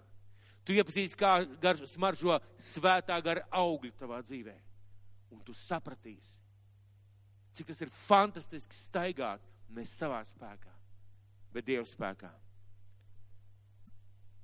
Tu 0.63 0.77
iepazīsi, 0.77 1.17
kā 1.19 1.41
garšo 1.63 1.89
smaržo 1.89 2.37
svētā 2.61 3.17
gara 3.25 3.47
augļi 3.57 3.95
tavā 3.99 4.21
dzīvē. 4.23 4.55
Un 5.35 5.41
tu 5.45 5.53
sapratīsi, 5.57 6.39
cik 7.57 7.69
tas 7.69 7.81
ir 7.85 7.93
fantastiski 7.93 8.77
staigāt 8.77 9.43
ne 9.75 9.85
savā 9.89 10.21
spēkā, 10.25 10.73
bet 11.53 11.67
Dieva 11.67 11.85
spēkā. 11.89 12.31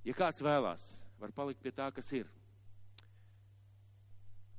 Ja 0.05 0.13
kāds 0.17 0.43
vēlās, 0.45 0.85
var 1.21 1.33
palikt 1.33 1.63
pie 1.65 1.73
tā, 1.73 1.89
kas 1.95 2.11
ir. 2.13 2.29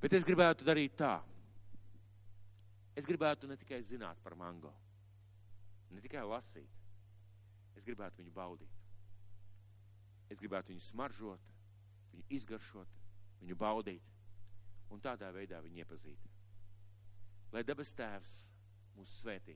Bet 0.02 0.16
es 0.16 0.26
gribētu 0.26 0.66
darīt 0.66 0.96
tā. 0.98 1.20
Es 2.96 3.06
gribētu 3.06 3.48
ne 3.48 3.56
tikai 3.60 3.82
zināt 3.84 4.20
par 4.24 4.34
mango 4.38 4.72
ne 5.96 6.02
tikai 6.04 6.24
lasīt. 6.28 6.72
Es 7.76 7.84
gribētu 7.84 8.22
viņu 8.22 8.32
baudīt. 8.34 8.82
Es 10.32 10.40
gribētu 10.42 10.72
viņu 10.72 10.84
smaržot, 10.88 11.50
viņu 12.12 12.26
izgaršot, 12.38 12.94
viņu 13.42 13.56
baudīt 13.60 14.14
un 14.92 15.02
tādā 15.02 15.30
veidā 15.34 15.60
viņu 15.62 15.82
iepazīt. 15.82 16.30
Lai 17.54 17.62
debes 17.66 17.92
tēvs 17.96 18.32
mūs 18.96 19.12
svētī, 19.20 19.54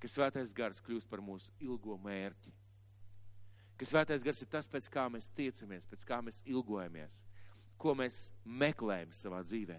ka 0.00 0.08
svētais 0.08 0.54
gars 0.56 0.80
kļūst 0.84 1.10
par 1.10 1.20
mūsu 1.24 1.52
ilgo 1.64 1.98
mērķi, 2.00 2.52
ka 3.76 3.88
svētais 3.88 4.24
gars 4.24 4.40
ir 4.42 4.50
tas, 4.52 4.68
pēc 4.70 4.88
kā 4.92 5.04
mēs 5.12 5.28
tiecamies, 5.36 5.88
pēc 5.90 6.06
kā 6.08 6.22
mēs 6.24 6.40
ilgojamies, 6.48 7.20
ko 7.76 7.92
mēs 7.98 8.30
meklējam 8.44 9.12
savā 9.12 9.42
dzīvē, 9.44 9.78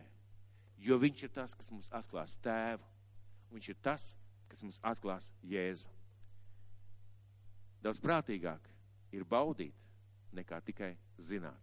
jo 0.78 0.97
viņš 1.01 1.23
ir 1.25 1.34
tas, 1.34 1.55
kas 1.57 1.69
mums 1.73 1.89
atklās 1.95 2.38
tēvu, 2.43 2.86
viņš 3.53 3.69
ir 3.73 3.78
tas, 3.84 4.11
kas 4.47 4.63
mums 4.63 4.80
atklās 4.86 5.32
Jēzu. 5.43 5.89
Daudz 7.84 8.01
prātīgāk 8.03 8.67
ir 9.15 9.25
baudīt, 9.28 9.75
nekā 10.36 10.59
tikai 10.65 10.95
zināt. 11.17 11.61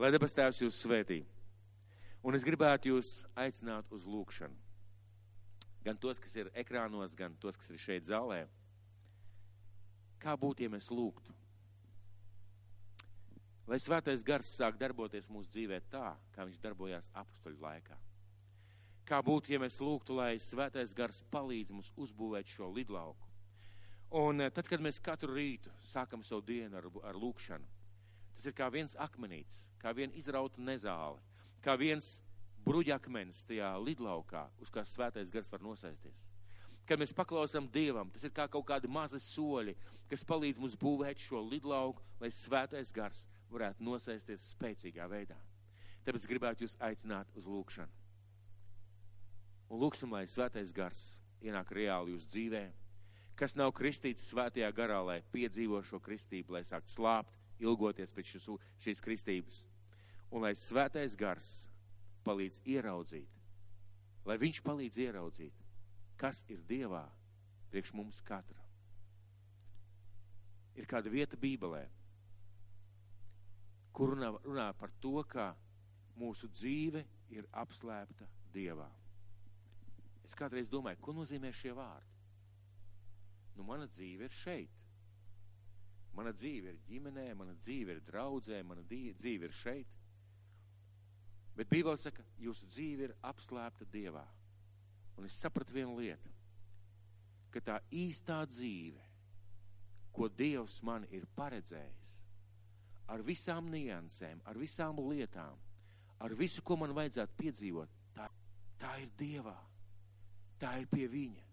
Lai 0.00 0.10
debes 0.14 0.34
tēvs 0.36 0.62
jūs 0.62 0.80
svētī. 0.80 1.20
Un 2.24 2.36
es 2.36 2.44
gribētu 2.44 2.92
jūs 2.92 3.10
aicināt 3.38 3.90
uz 3.96 4.06
lūkšanu. 4.08 4.56
Gan 5.84 5.96
tos, 5.96 6.20
kas 6.20 6.34
ir 6.36 6.50
ekrānos, 6.60 7.14
gan 7.16 7.36
tos, 7.40 7.56
kas 7.56 7.70
ir 7.72 7.80
šeit 7.80 8.04
zālē. 8.04 8.42
Kā 10.20 10.34
būtu, 10.36 10.66
ja 10.66 10.72
mēs 10.72 10.90
lūgtu? 10.92 11.32
Lai 13.70 13.78
svētais 13.78 14.26
gars 14.26 14.50
sāk 14.50 14.78
darboties 14.80 15.30
mūsu 15.30 15.54
dzīvē 15.54 15.82
tā, 15.92 16.14
kā 16.34 16.46
viņš 16.48 16.62
darbojās 16.64 17.12
apstuļu 17.22 17.62
laikā 17.62 17.98
kā 19.10 19.18
būtu, 19.26 19.50
ja 19.50 19.58
mēs 19.58 19.80
lūgtu, 19.82 20.14
lai 20.20 20.38
svētais 20.38 20.94
gars 20.94 21.24
palīdz 21.34 21.74
mums 21.74 21.90
uzbūvēt 21.98 22.52
šo 22.52 22.70
lidlauku. 22.70 23.26
Un 24.20 24.44
eh, 24.44 24.50
tad, 24.54 24.68
kad 24.70 24.82
mēs 24.82 25.02
katru 25.02 25.34
rītu 25.34 25.70
sākam 25.90 26.22
savu 26.26 26.44
dienu 26.46 26.78
ar, 26.78 26.86
ar 27.10 27.18
lūkšanu, 27.18 27.66
tas 28.36 28.46
ir 28.46 28.54
kā 28.58 28.70
viens 28.70 28.94
akmenīts, 28.98 29.64
kā 29.82 29.94
viena 29.96 30.14
izrauta 30.18 30.62
nezāle, 30.62 31.18
kā 31.62 31.76
viens 31.78 32.18
bruģakmenis 32.66 33.44
tajā 33.48 33.72
lidlaukā, 33.82 34.46
uz 34.62 34.70
kā 34.70 34.86
svētais 34.86 35.30
gars 35.34 35.50
var 35.50 35.62
nosaisties. 35.66 36.29
Kad 36.90 36.98
mēs 36.98 37.12
paklausām 37.14 37.68
Dievam, 37.70 38.08
tas 38.10 38.24
ir 38.26 38.32
kā 38.34 38.48
kaut 38.50 38.64
kādi 38.66 38.88
mazi 38.90 39.20
soļi, 39.22 39.76
kas 40.10 40.24
palīdz 40.26 40.58
mums 40.58 40.74
būvēt 40.74 41.22
šo 41.22 41.38
lidlauku, 41.46 42.02
lai 42.18 42.32
svētais 42.34 42.90
gars 42.90 43.20
varētu 43.52 43.86
nosaisties 43.86 44.48
spēcīgā 44.56 45.06
veidā. 45.06 45.36
Tāpēc 46.02 46.26
gribētu 46.32 46.66
jūs 46.66 46.74
aicināt 46.82 47.30
uz 47.38 47.46
lūkšanu. 47.46 47.94
Un 49.70 49.78
lūksim, 49.84 50.10
lai 50.10 50.24
svētais 50.26 50.74
gars 50.74 51.04
ienāk 51.46 51.70
reāli 51.78 52.16
jūsu 52.16 52.26
dzīvē, 52.32 52.64
kas 53.38 53.54
nav 53.54 53.70
kristīts 53.78 54.26
svētajā 54.32 54.72
garā, 54.74 54.98
lai 55.06 55.20
piedzīvo 55.30 55.84
šo 55.86 56.02
kristību, 56.02 56.56
lai 56.56 56.64
sākt 56.66 56.90
slāpt, 56.90 57.38
ilgoties 57.62 58.10
pēc 58.16 58.34
šis, 58.34 58.50
šīs 58.82 59.04
kristības. 59.04 59.62
Un 60.34 60.42
lai 60.42 60.56
svētais 60.58 61.14
gars 61.14 61.46
palīdz 62.26 62.64
ieraudzīt, 62.66 63.38
lai 64.26 64.40
viņš 64.42 64.62
palīdz 64.66 64.98
ieraudzīt, 65.06 65.54
kas 66.20 66.42
ir 66.52 66.60
Dievā 66.68 67.06
priekš 67.70 67.94
mums 67.96 68.20
katra. 68.26 68.60
Ir 70.76 70.86
kāda 70.90 71.10
vieta 71.12 71.38
Bībelē, 71.40 71.82
kur 73.96 74.14
runā, 74.14 74.30
runā 74.44 74.68
par 74.78 74.92
to, 75.02 75.16
ka 75.28 75.50
mūsu 76.20 76.50
dzīve 76.52 77.02
ir 77.32 77.48
apslēpta 77.62 78.28
Dievā. 78.54 78.88
Es 80.26 80.36
kādreiz 80.38 80.68
domāju, 80.70 81.00
ko 81.02 81.14
nozīmē 81.16 81.50
šie 81.56 81.72
vārdi? 81.74 82.18
Nu, 83.56 83.64
mana 83.66 83.88
dzīve 83.90 84.28
ir 84.28 84.36
šeit. 84.36 84.76
Mana 86.14 86.32
dzīve 86.34 86.72
ir 86.72 86.78
ģimenē, 86.88 87.26
mana 87.38 87.54
dzīve 87.58 87.96
ir 87.96 88.02
draudzē, 88.06 88.60
mana 88.66 88.84
dzīve 88.86 89.48
ir 89.48 89.54
šeit. 89.54 89.96
Bet 91.56 91.70
Bībele 91.70 91.98
saka, 91.98 92.24
jūsu 92.38 92.66
dzīve 92.70 93.08
ir 93.08 93.16
apslēpta 93.26 93.86
Dievā. 93.90 94.24
Un 95.20 95.28
es 95.28 95.36
sapratu 95.36 95.76
vienu 95.76 95.98
lietu, 96.00 96.32
ka 97.52 97.60
tā 97.60 97.78
īstā 97.92 98.40
dzīve, 98.48 99.04
ko 100.16 100.30
Dievs 100.32 100.80
man 100.86 101.04
ir 101.12 101.28
paredzējis, 101.36 102.12
ar 103.12 103.22
visām 103.26 103.68
niansēm, 103.70 104.40
ar 104.48 104.58
visām 104.58 104.98
lietām, 105.10 105.60
ar 106.20 106.34
visu, 106.38 106.64
ko 106.64 106.80
man 106.80 106.94
vajadzētu 106.96 107.36
piedzīvot, 107.36 107.98
tā, 108.16 108.30
tā 108.80 108.96
ir 109.04 109.12
Dievā 109.20 109.58
tā 110.60 110.76
ir 110.82 110.90
pie 110.92 111.08
viņa. 111.10 111.46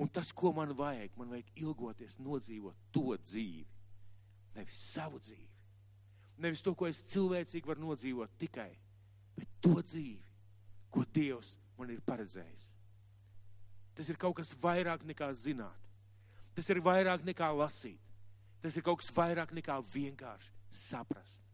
Un 0.00 0.08
tas, 0.12 0.32
ko 0.32 0.52
man 0.56 0.74
vajag, 0.76 1.12
man 1.16 1.30
vajag 1.32 1.52
ilgoties 1.60 2.18
nodzīvot 2.20 2.88
to 2.92 3.16
dzīvi, 3.20 3.66
nevis 4.56 4.80
savu 4.92 5.20
dzīvi. 5.20 5.52
Nevis 6.44 6.60
to, 6.64 6.74
ko 6.76 6.88
es 6.88 7.00
cilvēcīgi 7.12 7.68
varu 7.68 7.86
nodzīvot 7.86 8.34
tikai, 8.40 8.70
bet 9.36 9.54
to 9.64 9.78
dzīvi, 9.80 10.20
ko 10.92 11.04
Dievs 11.16 11.54
man 11.78 11.92
ir 11.92 12.02
paredzējis. 12.06 12.68
Tas 13.96 14.08
ir 14.12 14.18
kaut 14.20 14.36
kas 14.40 14.52
vairāk 14.60 15.04
nekā 15.08 15.30
zināt. 15.36 15.82
Tas 16.56 16.68
ir 16.72 16.82
vairāk 16.84 17.24
nekā 17.24 17.48
lasīt. 17.56 18.00
Tas 18.64 18.76
ir 18.76 18.84
kaut 18.84 19.00
kas 19.02 19.12
vairāk 19.14 19.52
nekā 19.56 19.76
vienkārši 19.92 20.52
saprast. 20.72 21.44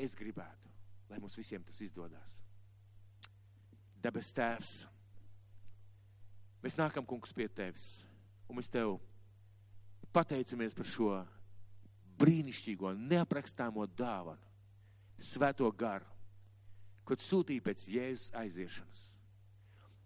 Es 0.00 0.16
gribētu, 0.18 0.72
lai 1.12 1.20
mums 1.20 1.36
visiem 1.38 1.62
tas 1.64 1.78
izdodas. 1.84 2.40
Debes 4.02 4.32
Tēvs, 4.34 4.72
Mēs 6.62 6.78
nākam, 6.78 7.02
kungs, 7.02 7.32
pie 7.34 7.48
tevis, 7.50 8.04
un 8.46 8.60
mēs 8.60 8.70
tev 8.70 8.94
pateicamies 10.14 10.76
par 10.78 10.86
šo 10.86 11.10
brīnišķīgo, 12.22 12.92
neaprakstāmo 13.10 13.88
dāvanu, 13.98 14.50
svēto 15.18 15.66
garu, 15.74 16.06
ko 17.04 17.16
sūtīja 17.18 17.64
pēc 17.66 17.86
Jēzus 17.92 18.30
aiziešanas. 18.38 19.08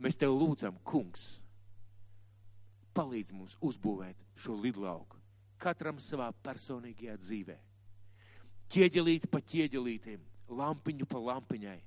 Mēs 0.02 0.18
tev 0.20 0.34
lūdzam, 0.36 0.76
kungs, 0.84 1.38
palīdz 2.96 3.32
mums 3.36 3.56
uzbūvēt 3.64 4.20
šo 4.40 4.56
lidlauku, 4.60 5.18
katram 5.60 6.00
savā 6.02 6.28
personīgajā 6.44 7.16
dzīvē. 7.20 7.56
Ķieģelīti 8.72 9.30
pa 9.30 9.40
ķieģelītiem, 9.40 10.22
lampiņu 10.58 11.08
pa 11.08 11.20
lampiņai, 11.22 11.78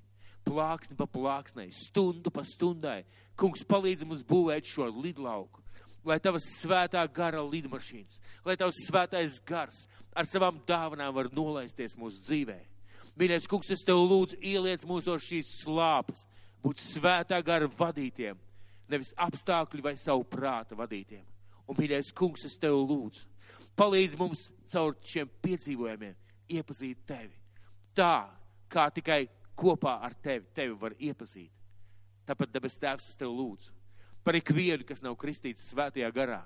plāksni 0.48 0.98
pa 0.98 1.06
plāksnei, 1.10 1.70
stundu 1.76 2.32
pa 2.34 2.46
stundai. 2.48 3.04
Kungs 3.40 3.66
palīdz 3.68 4.08
mums 4.08 4.24
būvēt 4.28 4.70
šo 4.70 4.88
lidlauku, 4.90 5.62
lai 6.08 6.20
tavas 6.24 6.48
svētā 6.62 7.04
gara 7.14 7.44
lidmašīnas, 7.44 8.20
lai 8.46 8.58
tavs 8.60 8.86
svētais 8.88 9.40
gars 9.46 9.86
ar 10.16 10.28
savām 10.28 10.62
dāvanām 10.68 11.14
var 11.16 11.30
nolaisties 11.36 11.98
mūsu 12.00 12.24
dzīvē. 12.26 12.60
Mīļais, 13.20 13.50
kungs, 13.52 13.68
es 13.76 13.84
tev 13.84 14.00
lūdzu 14.00 14.38
ieliec 14.40 14.86
mūsos 14.88 15.26
šīs 15.26 15.50
slāpes, 15.66 16.24
būt 16.64 16.80
svētā 16.80 17.42
gara 17.44 17.68
vadītiem, 17.68 18.38
nevis 18.88 19.12
apstākļu 19.20 19.84
vai 19.84 19.96
savu 20.00 20.24
prāta 20.24 20.78
vadītiem. 20.80 21.26
Un, 21.68 21.76
mīļais, 21.76 22.14
kungs, 22.16 22.46
es 22.48 22.56
tev 22.62 22.78
lūdzu, 22.80 23.26
palīdz 23.76 24.16
mums 24.20 24.46
caur 24.72 24.96
šiem 25.04 25.28
piedzīvojumiem 25.44 26.16
iepazīt 26.56 27.04
tevi. 27.10 27.36
Tā, 27.96 28.30
kā 28.72 28.88
tikai 28.96 29.26
kopā 29.60 30.00
ar 30.08 30.16
tevi, 30.24 30.48
tevi 30.56 30.80
var 30.80 30.96
iepazīt. 30.96 31.52
Tāpat 32.24 32.56
debes 32.56 32.80
tēvs 32.80 33.12
es 33.12 33.20
tev 33.20 33.36
lūdzu 33.36 33.76
par 34.24 34.38
ikvienu, 34.40 34.86
kas 34.88 35.04
nav 35.04 35.16
kristīts 35.20 35.68
svētajā 35.74 36.08
garā. 36.16 36.42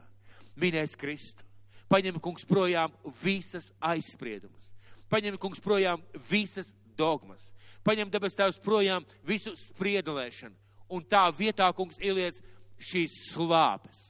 Mīļais 0.58 0.98
Kristu, 0.98 1.46
paņem, 1.92 2.18
kungs, 2.24 2.46
projām 2.50 2.94
visas 3.22 3.70
aizspriedumus. 3.82 4.73
Paņem, 5.14 5.38
kungs, 5.38 5.62
projām 5.62 6.02
visas 6.30 6.72
dogmas. 6.98 7.52
Paņem 7.86 8.10
debes 8.10 8.34
tēvs 8.38 8.58
projām 8.64 9.06
visu 9.28 9.54
spriedelēšanu. 9.60 10.56
Un 10.94 11.06
tā 11.06 11.28
vietā, 11.38 11.68
kungs, 11.78 12.00
ieliec 12.02 12.40
šīs 12.82 13.14
slāpes. 13.30 14.08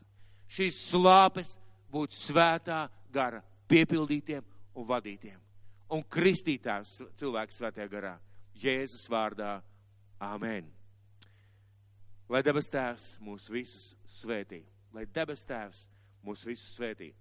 Šīs 0.48 0.80
slāpes 0.92 1.58
būt 1.92 2.16
svētā 2.16 2.86
gara 3.12 3.42
piepildītiem 3.68 4.46
un 4.80 4.88
vadītiem. 4.88 5.40
Un 5.94 6.06
kristītājs 6.10 7.02
cilvēks 7.20 7.60
svētajā 7.60 7.90
garā. 7.92 8.14
Jēzus 8.64 9.04
vārdā. 9.12 9.58
Āmen. 10.24 10.70
Lai 12.32 12.40
debes 12.46 12.70
tēvs 12.72 13.18
mūs 13.20 13.50
visus 13.52 13.92
svētī. 14.08 14.62
Lai 14.96 15.04
debes 15.12 15.44
tēvs 15.50 15.84
mūs 16.24 16.46
visus 16.48 16.78
svētī. 16.78 17.12